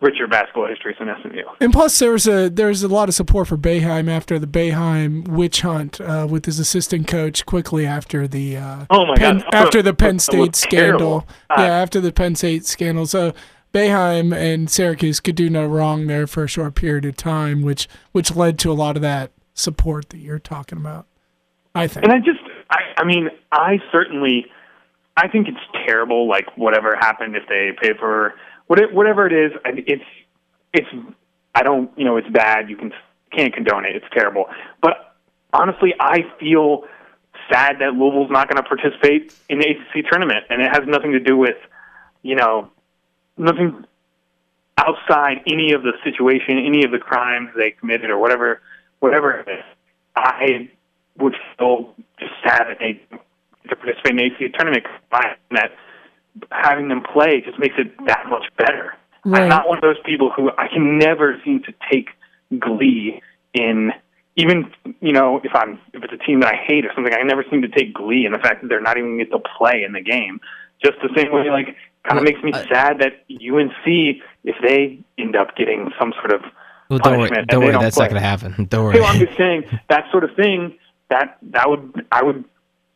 richer 0.00 0.26
basketball 0.26 0.66
histories 0.68 0.96
than 0.98 1.08
SMU. 1.22 1.42
and 1.60 1.72
plus, 1.72 1.98
there 1.98 2.12
was 2.12 2.26
a 2.26 2.48
there 2.48 2.68
was 2.68 2.82
a 2.82 2.88
lot 2.88 3.08
of 3.08 3.14
support 3.14 3.48
for 3.48 3.56
Boeheim 3.56 4.08
after 4.08 4.38
the 4.38 4.46
Boeheim 4.46 5.26
witch 5.28 5.60
hunt 5.62 6.00
uh, 6.00 6.26
with 6.28 6.44
his 6.46 6.58
assistant 6.58 7.06
coach. 7.06 7.46
Quickly 7.46 7.86
after 7.86 8.26
the 8.26 8.56
uh, 8.56 8.86
Oh 8.90 9.06
my 9.06 9.14
Penn, 9.16 9.38
God. 9.38 9.54
after 9.54 9.82
the 9.82 9.94
Penn 9.94 10.18
State 10.18 10.54
scandal. 10.56 11.26
Uh, 11.50 11.56
yeah, 11.58 11.64
after 11.66 12.00
the 12.00 12.12
Penn 12.12 12.34
State 12.34 12.66
scandal. 12.66 13.06
So 13.06 13.32
Boeheim 13.72 14.34
and 14.34 14.70
Syracuse 14.70 15.20
could 15.20 15.34
do 15.36 15.50
no 15.50 15.66
wrong 15.66 16.06
there 16.06 16.26
for 16.26 16.44
a 16.44 16.48
short 16.48 16.74
period 16.74 17.04
of 17.04 17.16
time, 17.16 17.62
which 17.62 17.88
which 18.12 18.34
led 18.34 18.58
to 18.60 18.72
a 18.72 18.74
lot 18.74 18.96
of 18.96 19.02
that 19.02 19.30
support 19.56 20.10
that 20.10 20.18
you're 20.18 20.38
talking 20.38 20.78
about. 20.78 21.06
I 21.74 21.88
think. 21.88 22.04
And 22.04 22.12
I 22.12 22.18
just, 22.18 22.40
I, 22.70 22.78
I 22.98 23.04
mean, 23.04 23.28
I 23.50 23.78
certainly, 23.90 24.46
I 25.16 25.26
think 25.28 25.48
it's 25.48 25.58
terrible. 25.86 26.28
Like 26.28 26.56
whatever 26.56 26.94
happened, 26.94 27.34
if 27.34 27.42
they 27.48 27.70
pay 27.82 27.92
for 27.98 28.34
whatever 28.68 29.26
it 29.26 29.32
is, 29.32 29.52
I- 29.64 29.84
it's, 29.86 30.04
it's. 30.72 30.88
I 31.54 31.62
don't, 31.62 31.90
you 31.98 32.04
know, 32.04 32.18
it's 32.18 32.28
bad. 32.28 32.68
You 32.68 32.76
can 32.76 32.92
can't 33.34 33.52
condone 33.52 33.84
it. 33.86 33.96
It's 33.96 34.06
terrible. 34.12 34.44
But 34.82 35.16
honestly, 35.52 35.94
I 35.98 36.18
feel 36.38 36.84
sad 37.50 37.76
that 37.80 37.94
Louisville's 37.94 38.30
not 38.30 38.48
going 38.48 38.56
to 38.56 38.62
participate 38.62 39.34
in 39.48 39.58
the 39.58 39.66
ACC 39.68 40.04
tournament, 40.10 40.44
and 40.50 40.60
it 40.60 40.68
has 40.70 40.82
nothing 40.86 41.12
to 41.12 41.20
do 41.20 41.36
with, 41.36 41.56
you 42.22 42.34
know, 42.36 42.70
nothing 43.38 43.84
outside 44.78 45.38
any 45.46 45.72
of 45.72 45.82
the 45.82 45.92
situation, 46.04 46.58
any 46.58 46.84
of 46.84 46.90
the 46.90 46.98
crimes 46.98 47.48
they 47.56 47.70
committed, 47.70 48.10
or 48.10 48.18
whatever, 48.18 48.60
whatever 49.00 49.40
it 49.40 49.48
is. 49.48 49.64
I 50.16 50.68
would 51.18 51.34
feel 51.58 51.94
just 52.18 52.32
sad 52.44 52.66
that 52.68 52.78
they 52.78 53.00
to 53.68 53.76
participate 53.76 54.12
in 54.12 54.16
the 54.16 54.48
tournament. 54.50 54.84
I 55.12 55.34
that 55.50 55.72
having 56.50 56.88
them 56.88 57.02
play 57.02 57.40
just 57.44 57.58
makes 57.58 57.74
it 57.78 57.92
that 58.06 58.26
much 58.28 58.44
better. 58.56 58.94
Right. 59.24 59.42
I'm 59.42 59.48
not 59.48 59.68
one 59.68 59.78
of 59.78 59.82
those 59.82 59.98
people 60.04 60.30
who 60.30 60.50
I 60.56 60.68
can 60.68 60.98
never 60.98 61.40
seem 61.44 61.62
to 61.64 61.74
take 61.90 62.08
glee 62.60 63.20
in 63.54 63.90
even 64.36 64.70
you 65.00 65.12
know 65.12 65.40
if 65.42 65.52
I'm 65.54 65.80
if 65.92 66.04
it's 66.04 66.12
a 66.12 66.24
team 66.24 66.40
that 66.40 66.54
I 66.54 66.56
hate 66.56 66.84
or 66.84 66.92
something. 66.94 67.12
I 67.12 67.22
never 67.22 67.44
seem 67.50 67.62
to 67.62 67.68
take 67.68 67.94
glee 67.94 68.26
in 68.26 68.32
the 68.32 68.38
fact 68.38 68.62
that 68.62 68.68
they're 68.68 68.80
not 68.80 68.98
even 68.98 69.18
get 69.18 69.30
to 69.30 69.38
play 69.58 69.82
in 69.84 69.92
the 69.92 70.02
game. 70.02 70.40
Just 70.84 70.98
the 71.02 71.10
same 71.16 71.32
way, 71.32 71.50
like 71.50 71.74
kind 72.04 72.18
of 72.18 72.24
makes 72.24 72.42
me 72.42 72.52
sad 72.52 73.00
that 73.00 73.24
UNC 73.30 74.22
if 74.44 74.56
they 74.62 74.98
end 75.18 75.34
up 75.34 75.56
getting 75.56 75.90
some 75.98 76.12
sort 76.20 76.32
of 76.32 76.42
Well, 76.88 76.98
don't 77.00 77.18
worry. 77.18 77.30
Don't 77.48 77.64
worry. 77.64 77.72
That's 77.72 77.96
play. 77.96 78.04
not 78.04 78.10
going 78.10 78.22
to 78.22 78.28
happen. 78.28 78.64
Don't 78.66 78.84
worry. 78.84 79.00
well, 79.00 79.06
I'm 79.12 79.18
just 79.18 79.36
saying 79.36 79.64
that 79.88 80.10
sort 80.10 80.24
of 80.24 80.34
thing. 80.36 80.78
That 81.08 81.38
that 81.52 81.68
would 81.70 82.04
I 82.10 82.22
would 82.24 82.44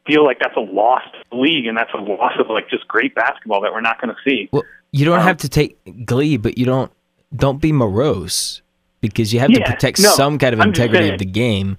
feel 0.06 0.24
like 0.24 0.38
that's 0.40 0.56
a 0.56 0.60
lost 0.60 1.14
league 1.32 1.66
and 1.66 1.76
that's 1.76 1.92
a 1.94 1.98
loss 1.98 2.32
of 2.40 2.48
like 2.48 2.68
just 2.68 2.88
great 2.88 3.14
basketball 3.14 3.60
that 3.60 3.72
we're 3.72 3.80
not 3.80 4.00
going 4.00 4.12
to 4.14 4.20
see. 4.28 4.48
Well, 4.52 4.64
you 4.90 5.04
don't 5.04 5.18
Um, 5.20 5.24
have 5.24 5.36
to 5.38 5.48
take 5.48 5.78
glee, 6.06 6.36
but 6.36 6.58
you 6.58 6.64
don't 6.66 6.90
don't 7.36 7.60
be 7.60 7.70
morose 7.72 8.62
because 9.00 9.32
you 9.32 9.38
have 9.40 9.52
to 9.52 9.60
protect 9.64 10.00
no, 10.00 10.08
some 10.10 10.38
kind 10.38 10.52
of 10.54 10.60
I'm 10.60 10.68
integrity 10.68 11.10
of 11.10 11.18
the 11.18 11.24
game. 11.24 11.78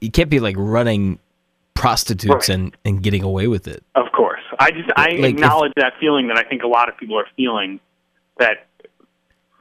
You 0.00 0.10
can't 0.10 0.30
be 0.30 0.40
like 0.40 0.56
running 0.58 1.18
prostitutes 1.74 2.48
Right. 2.48 2.48
and, 2.48 2.76
and 2.84 3.02
getting 3.02 3.22
away 3.22 3.46
with 3.46 3.68
it. 3.68 3.84
Of 3.94 4.10
course, 4.12 4.40
I 4.58 4.70
just 4.70 4.90
I 4.96 5.08
Like, 5.10 5.18
if- 5.18 5.24
acknowledge 5.26 5.72
that 5.76 5.92
feeling 6.00 6.28
that 6.28 6.38
I 6.38 6.42
think 6.44 6.62
a 6.62 6.66
lot 6.66 6.88
of 6.88 6.96
people 6.96 7.18
are 7.18 7.26
feeling 7.36 7.78
that 8.38 8.66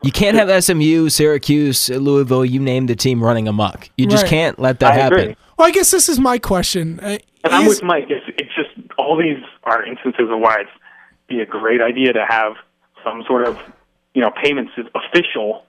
You 0.04 0.12
can't 0.12 0.38
have 0.38 0.64
SMU, 0.64 1.10
Syracuse, 1.10 1.90
Louisville, 1.90 2.46
you 2.46 2.60
name 2.60 2.86
the 2.86 2.96
team 2.96 3.24
running 3.24 3.48
amok. 3.48 3.90
You 3.98 4.06
just 4.08 4.24
Right. 4.24 4.30
can't 4.30 4.60
let 4.60 4.80
that 4.80 4.94
I 4.94 4.96
happen. 4.96 5.20
agree. 5.20 5.36
Well, 5.58 5.68
I 5.68 5.72
guess 5.72 5.90
this 5.92 6.08
is 6.08 6.20
my 6.20 6.38
question. 6.38 7.00
Uh, 7.02 7.18
And 7.44 7.54
I'm 7.54 7.64
is- 7.64 7.70
with 7.78 7.84
Mike. 7.84 8.06
It's, 8.10 8.26
it's 8.38 8.54
just 8.56 8.70
all 8.98 9.18
these 9.18 9.38
are 9.64 9.84
instances 9.84 10.30
of 10.30 10.40
why 10.40 10.58
it's 10.62 10.70
be 11.28 11.40
a 11.42 11.46
great 11.46 11.82
idea 11.82 12.14
to 12.14 12.26
have 12.28 12.54
some 13.04 13.24
sort 13.28 13.46
of 13.48 13.58
you 14.14 14.22
know 14.22 14.32
payment 14.44 14.70
sys- 14.78 14.90
official 14.96 15.64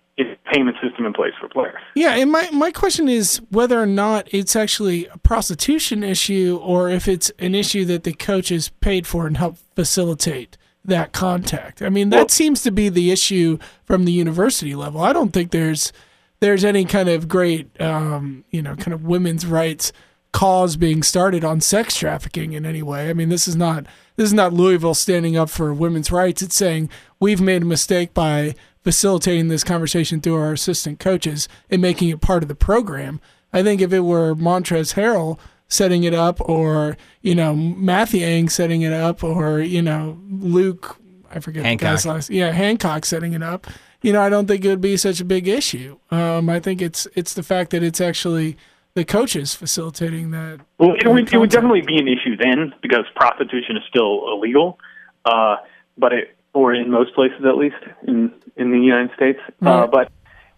payment 0.52 0.76
system 0.82 1.06
in 1.06 1.12
place 1.12 1.32
for 1.40 1.48
players. 1.48 1.80
Yeah, 1.94 2.16
and 2.16 2.30
my, 2.32 2.48
my 2.50 2.70
question 2.72 3.08
is 3.08 3.40
whether 3.50 3.80
or 3.80 3.86
not 3.86 4.26
it's 4.32 4.56
actually 4.56 5.06
a 5.06 5.16
prostitution 5.18 6.02
issue 6.02 6.58
or 6.62 6.90
if 6.90 7.06
it's 7.06 7.30
an 7.38 7.54
issue 7.54 7.84
that 7.84 8.02
the 8.02 8.12
coaches 8.12 8.68
paid 8.80 9.06
for 9.06 9.26
and 9.28 9.36
helped 9.36 9.60
facilitate 9.76 10.56
that 10.84 11.12
contact. 11.12 11.82
I 11.82 11.88
mean, 11.88 12.10
that 12.10 12.16
Well- 12.16 12.28
seems 12.28 12.62
to 12.62 12.70
be 12.70 12.88
the 12.88 13.10
issue 13.10 13.58
from 13.84 14.04
the 14.04 14.12
university 14.12 14.74
level. 14.74 15.00
I 15.00 15.12
don't 15.12 15.32
think 15.32 15.50
there's 15.50 15.92
there's 16.40 16.64
any 16.64 16.84
kind 16.84 17.08
of 17.08 17.26
great 17.26 17.68
um, 17.80 18.44
you 18.50 18.62
know, 18.62 18.76
kind 18.76 18.92
of 18.94 19.02
women's 19.04 19.44
rights 19.44 19.92
cause 20.32 20.76
being 20.76 21.02
started 21.02 21.42
on 21.44 21.60
sex 21.60 21.96
trafficking 21.96 22.52
in 22.52 22.64
any 22.64 22.82
way. 22.82 23.10
I 23.10 23.12
mean, 23.12 23.28
this 23.28 23.48
is 23.48 23.56
not 23.56 23.86
this 24.16 24.26
is 24.26 24.34
not 24.34 24.52
Louisville 24.52 24.94
standing 24.94 25.36
up 25.36 25.50
for 25.50 25.74
women's 25.74 26.12
rights. 26.12 26.42
It's 26.42 26.54
saying 26.56 26.90
we've 27.18 27.40
made 27.40 27.62
a 27.62 27.66
mistake 27.66 28.14
by 28.14 28.54
facilitating 28.84 29.48
this 29.48 29.64
conversation 29.64 30.20
through 30.20 30.36
our 30.36 30.52
assistant 30.52 30.98
coaches 31.00 31.48
and 31.70 31.82
making 31.82 32.08
it 32.08 32.20
part 32.20 32.42
of 32.42 32.48
the 32.48 32.54
program. 32.54 33.20
I 33.52 33.62
think 33.62 33.80
if 33.80 33.92
it 33.92 34.00
were 34.00 34.34
Montrezl 34.34 34.94
Harrell 34.94 35.38
setting 35.68 36.04
it 36.04 36.14
up, 36.14 36.40
or 36.40 36.96
you 37.22 37.34
know 37.34 37.54
Mathiang 37.54 38.50
setting 38.50 38.82
it 38.82 38.92
up, 38.92 39.22
or 39.22 39.60
you 39.60 39.82
know 39.82 40.18
Luke, 40.30 40.96
I 41.30 41.40
forget 41.40 41.62
the 41.64 41.76
guy's 41.76 42.04
Hancock. 42.04 42.14
last, 42.14 42.30
yeah 42.30 42.50
Hancock 42.52 43.04
setting 43.04 43.32
it 43.34 43.42
up. 43.42 43.66
You 44.00 44.12
know, 44.12 44.22
I 44.22 44.28
don't 44.28 44.46
think 44.46 44.64
it 44.64 44.68
would 44.68 44.80
be 44.80 44.96
such 44.96 45.20
a 45.20 45.24
big 45.24 45.48
issue. 45.48 45.98
Um, 46.10 46.48
I 46.48 46.60
think 46.60 46.80
it's 46.80 47.06
it's 47.14 47.34
the 47.34 47.42
fact 47.42 47.70
that 47.70 47.82
it's 47.82 48.00
actually 48.00 48.56
the 48.94 49.04
coaches 49.04 49.54
facilitating 49.54 50.30
that. 50.30 50.60
Well, 50.78 50.94
it 50.94 51.06
would, 51.06 51.32
it 51.32 51.36
would 51.36 51.50
definitely 51.50 51.82
be 51.82 51.98
an 51.98 52.08
issue 52.08 52.36
then 52.36 52.74
because 52.80 53.04
prostitution 53.16 53.76
is 53.76 53.82
still 53.88 54.28
illegal, 54.32 54.78
uh, 55.24 55.56
but 55.96 56.12
it 56.12 56.36
or 56.54 56.72
in 56.74 56.90
most 56.90 57.14
places 57.14 57.44
at 57.44 57.56
least 57.56 57.76
in 58.06 58.32
in 58.56 58.70
the 58.70 58.78
United 58.78 59.10
States. 59.14 59.38
Uh, 59.64 59.80
Right. 59.82 59.90
but 59.90 60.12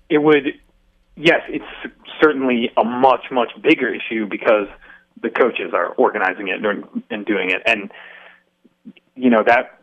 it 0.08 0.18
would, 0.18 0.54
yes, 1.16 1.40
it's 1.48 1.64
certainly 2.20 2.70
a 2.76 2.84
much 2.84 3.24
much 3.30 3.50
bigger 3.62 3.92
issue 3.92 4.26
because 4.26 4.68
the 5.22 5.30
coaches 5.30 5.72
are 5.74 5.88
organizing 5.94 6.48
it 6.48 6.64
and 6.64 6.84
and 7.10 7.26
doing 7.26 7.50
it, 7.50 7.62
and 7.66 7.90
you 9.16 9.30
know 9.30 9.42
that 9.46 9.78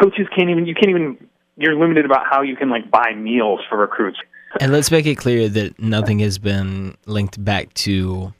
coaches 0.00 0.26
can't 0.36 0.50
even 0.50 0.66
you 0.66 0.74
can't 0.74 0.90
even 0.90 1.28
you're 1.56 1.74
limited 1.78 2.04
about 2.04 2.24
how 2.30 2.42
you 2.42 2.56
can 2.56 2.70
like 2.70 2.90
buy 2.90 3.14
meals 3.14 3.60
for 3.68 3.78
recruits. 3.78 4.18
And 4.60 4.72
let's 4.72 4.90
make 4.90 5.06
it 5.06 5.16
clear 5.16 5.48
that 5.48 5.78
nothing 5.78 6.18
has 6.18 6.38
been 6.38 6.96
linked 7.06 7.42
back 7.42 7.72
to 7.74 8.34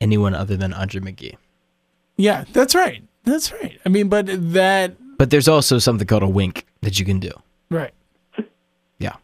anyone 0.00 0.34
other 0.34 0.56
than 0.56 0.72
Andre 0.74 1.00
McGee. 1.00 1.36
Yeah, 2.16 2.44
that's 2.52 2.74
right. 2.74 3.02
That's 3.24 3.52
right. 3.52 3.78
I 3.84 3.88
mean, 3.88 4.08
but 4.08 4.26
that 4.52 4.96
But 5.18 5.30
there's 5.30 5.48
also 5.48 5.78
something 5.78 6.06
called 6.06 6.22
a 6.22 6.28
wink 6.28 6.66
that 6.82 6.98
you 6.98 7.04
can 7.06 7.18
do. 7.20 7.30
right. 7.70 7.92
Yeah. 8.98 9.16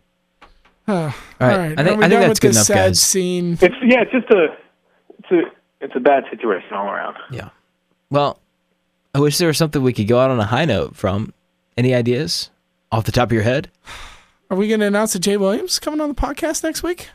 Uh, 0.88 0.92
All 0.92 1.04
right. 1.04 1.14
all 1.40 1.48
right. 1.48 1.78
I 1.78 1.82
Are 1.82 1.84
think, 1.84 1.98
we 1.98 2.04
I 2.04 2.08
think 2.08 2.20
that's 2.22 2.40
good 2.40 2.50
enough, 2.52 2.64
sad 2.66 2.74
guys. 2.88 3.00
Scene. 3.00 3.52
It's 3.60 3.74
yeah, 3.84 4.02
it's 4.02 4.10
just 4.12 4.28
a 4.30 4.46
it's 5.20 5.30
a 5.30 5.42
it's 5.82 5.94
a 5.96 6.00
bad 6.00 6.24
situation 6.30 6.72
all 6.72 6.86
around. 6.86 7.16
Yeah. 7.30 7.50
Well, 8.10 8.38
I 9.14 9.20
wish 9.20 9.38
there 9.38 9.48
was 9.48 9.58
something 9.58 9.82
we 9.82 9.92
could 9.92 10.08
go 10.08 10.18
out 10.20 10.30
on 10.30 10.40
a 10.40 10.44
high 10.46 10.64
note 10.64 10.96
from. 10.96 11.32
Any 11.76 11.94
ideas 11.94 12.50
off 12.90 13.04
the 13.04 13.12
top 13.12 13.28
of 13.28 13.32
your 13.32 13.42
head? 13.42 13.70
Are 14.50 14.56
we 14.58 14.68
going 14.68 14.80
to 14.80 14.86
announce 14.86 15.14
that 15.14 15.20
Jay 15.20 15.38
Williams 15.38 15.78
coming 15.78 16.00
on 16.02 16.08
the 16.10 16.14
podcast 16.14 16.62
next 16.62 16.82
week? 16.82 17.08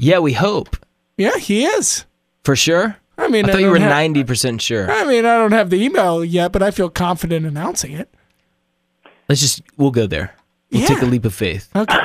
Yeah, 0.00 0.18
we 0.18 0.32
hope. 0.32 0.76
Yeah, 1.16 1.36
he 1.38 1.64
is. 1.64 2.04
For 2.44 2.56
sure. 2.56 2.96
I 3.16 3.28
mean, 3.28 3.44
I 3.48 3.52
thought 3.52 3.60
you 3.60 3.70
were 3.70 3.78
have- 3.78 3.88
ninety 3.90 4.24
percent 4.24 4.60
sure. 4.62 4.90
I 4.90 5.04
mean, 5.04 5.24
I 5.26 5.36
don't 5.38 5.52
have 5.52 5.70
the 5.70 5.82
email 5.82 6.24
yet, 6.24 6.50
but 6.52 6.62
I 6.62 6.70
feel 6.72 6.88
confident 6.90 7.46
announcing 7.46 7.92
it. 7.92 8.12
Let's 9.28 9.40
just 9.40 9.62
we'll 9.76 9.90
go 9.92 10.06
there. 10.06 10.34
We'll 10.72 10.82
Yeah. 10.82 10.86
take 10.88 11.02
a 11.02 11.06
leap 11.06 11.24
of 11.24 11.34
faith. 11.34 11.68
Okay. 11.74 11.98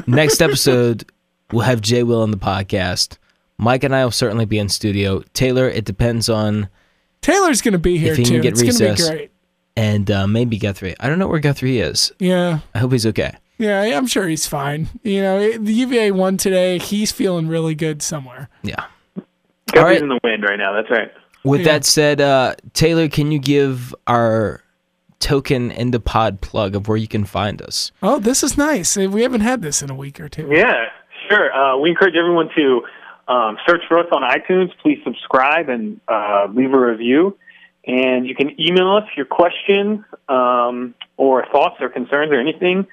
Next 0.06 0.40
episode, 0.42 1.10
we'll 1.52 1.62
have 1.62 1.80
Jay 1.80 2.02
Will 2.02 2.22
on 2.22 2.30
the 2.30 2.36
podcast. 2.36 3.18
Mike 3.58 3.84
and 3.84 3.94
I 3.94 4.04
will 4.04 4.10
certainly 4.10 4.44
be 4.44 4.58
in 4.58 4.68
studio. 4.68 5.22
Taylor, 5.34 5.68
it 5.68 5.84
depends 5.84 6.28
on 6.28 6.68
Taylor's 7.20 7.60
going 7.62 7.72
to 7.72 7.78
be 7.78 7.98
here 7.98 8.12
If 8.12 8.18
he 8.18 8.24
can 8.24 8.40
get 8.40 8.52
It's 8.52 8.62
going 8.62 8.74
to 8.74 8.78
be 8.84 8.90
recess. 8.90 9.08
great. 9.08 9.30
and 9.76 10.10
uh, 10.10 10.26
maybe 10.26 10.58
Guthrie. 10.58 10.94
I 10.98 11.08
don't 11.08 11.18
know 11.18 11.28
where 11.28 11.38
Guthrie 11.40 11.78
is. 11.78 12.12
Yeah. 12.18 12.60
I 12.74 12.78
hope 12.78 12.92
he's 12.92 13.06
okay. 13.06 13.36
Yeah, 13.58 13.80
I'm 13.96 14.06
sure 14.08 14.26
he's 14.26 14.46
fine. 14.46 14.88
You 15.04 15.20
know, 15.22 15.58
the 15.58 15.72
UVA 15.72 16.10
won 16.10 16.36
today. 16.36 16.78
He's 16.78 17.12
feeling 17.12 17.46
really 17.46 17.76
good 17.76 18.02
somewhere. 18.02 18.48
Yeah. 18.64 18.86
Guthries 19.68 19.76
All 19.76 19.84
right. 19.84 20.02
in 20.02 20.08
the 20.08 20.18
wind 20.24 20.42
right 20.42 20.58
now. 20.58 20.72
That's 20.72 20.90
right. 20.90 21.12
With 21.44 21.60
Yeah. 21.60 21.66
that 21.72 21.84
said, 21.84 22.20
uh, 22.20 22.54
Taylor, 22.72 23.08
can 23.08 23.30
you 23.30 23.38
give 23.38 23.94
our 24.08 24.62
token 25.20 25.70
in 25.70 25.92
the 25.92 26.00
pod 26.00 26.40
plug 26.40 26.74
of 26.74 26.88
where 26.88 26.96
you 26.96 27.06
can 27.06 27.24
find 27.24 27.62
us? 27.62 27.92
Oh, 28.02 28.18
this 28.18 28.42
is 28.42 28.58
nice. 28.58 28.96
We 28.96 29.22
haven't 29.22 29.42
had 29.42 29.62
this 29.62 29.80
in 29.82 29.90
a 29.90 29.94
week 29.94 30.18
or 30.18 30.28
two. 30.28 30.48
Yeah, 30.50 30.86
sure. 31.28 31.52
Uh, 31.52 31.76
we 31.78 31.90
encourage 31.90 32.16
everyone 32.16 32.48
to 32.56 32.82
um, 33.28 33.58
search 33.66 33.82
for 33.88 33.98
us 33.98 34.06
on 34.12 34.22
iTunes. 34.22 34.70
Please 34.82 35.00
subscribe 35.04 35.68
and 35.68 36.00
uh, 36.08 36.46
leave 36.52 36.72
a 36.72 36.78
review. 36.78 37.36
And 37.84 38.26
you 38.26 38.34
can 38.34 38.58
email 38.60 38.96
us 38.96 39.04
your 39.16 39.26
questions 39.26 40.00
um, 40.28 40.94
or 41.16 41.46
thoughts 41.50 41.76
or 41.80 41.88
concerns 41.88 42.32
or 42.32 42.38
anything. 42.38 42.86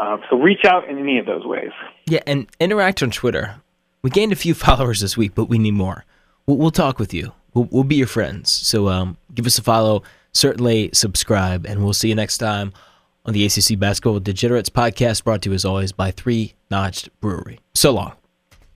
Uh, 0.00 0.16
so 0.30 0.36
reach 0.36 0.64
out 0.64 0.88
in 0.88 0.98
any 0.98 1.18
of 1.18 1.26
those 1.26 1.44
ways. 1.44 1.72
Yeah, 2.06 2.20
and 2.26 2.48
interact 2.58 3.02
on 3.02 3.10
Twitter. 3.10 3.56
We 4.02 4.08
gained 4.08 4.32
a 4.32 4.36
few 4.36 4.54
followers 4.66 5.00
this 5.00 5.16
week, 5.16 5.34
but 5.34 5.44
we 5.46 5.58
need 5.58 5.74
more. 5.74 6.06
We'll, 6.46 6.56
we'll 6.56 6.70
talk 6.70 6.98
with 6.98 7.12
you. 7.12 7.32
We'll, 7.52 7.68
we'll 7.70 7.84
be 7.84 7.96
your 7.96 8.06
friends. 8.06 8.50
So 8.50 8.88
um, 8.88 9.18
give 9.34 9.46
us 9.46 9.58
a 9.58 9.62
follow. 9.62 10.02
Certainly 10.32 10.90
subscribe, 10.94 11.66
and 11.66 11.84
we'll 11.84 11.92
see 11.92 12.08
you 12.08 12.14
next 12.14 12.38
time 12.38 12.72
on 13.26 13.34
the 13.34 13.44
ACC 13.44 13.78
Basketball 13.78 14.20
Degenerates 14.20 14.70
podcast, 14.70 15.24
brought 15.24 15.42
to 15.42 15.50
you 15.50 15.54
as 15.54 15.64
always 15.64 15.92
by 15.92 16.10
Three 16.10 16.54
Notched 16.70 17.10
Brewery. 17.20 17.60
So 17.74 17.90
long. 17.92 18.14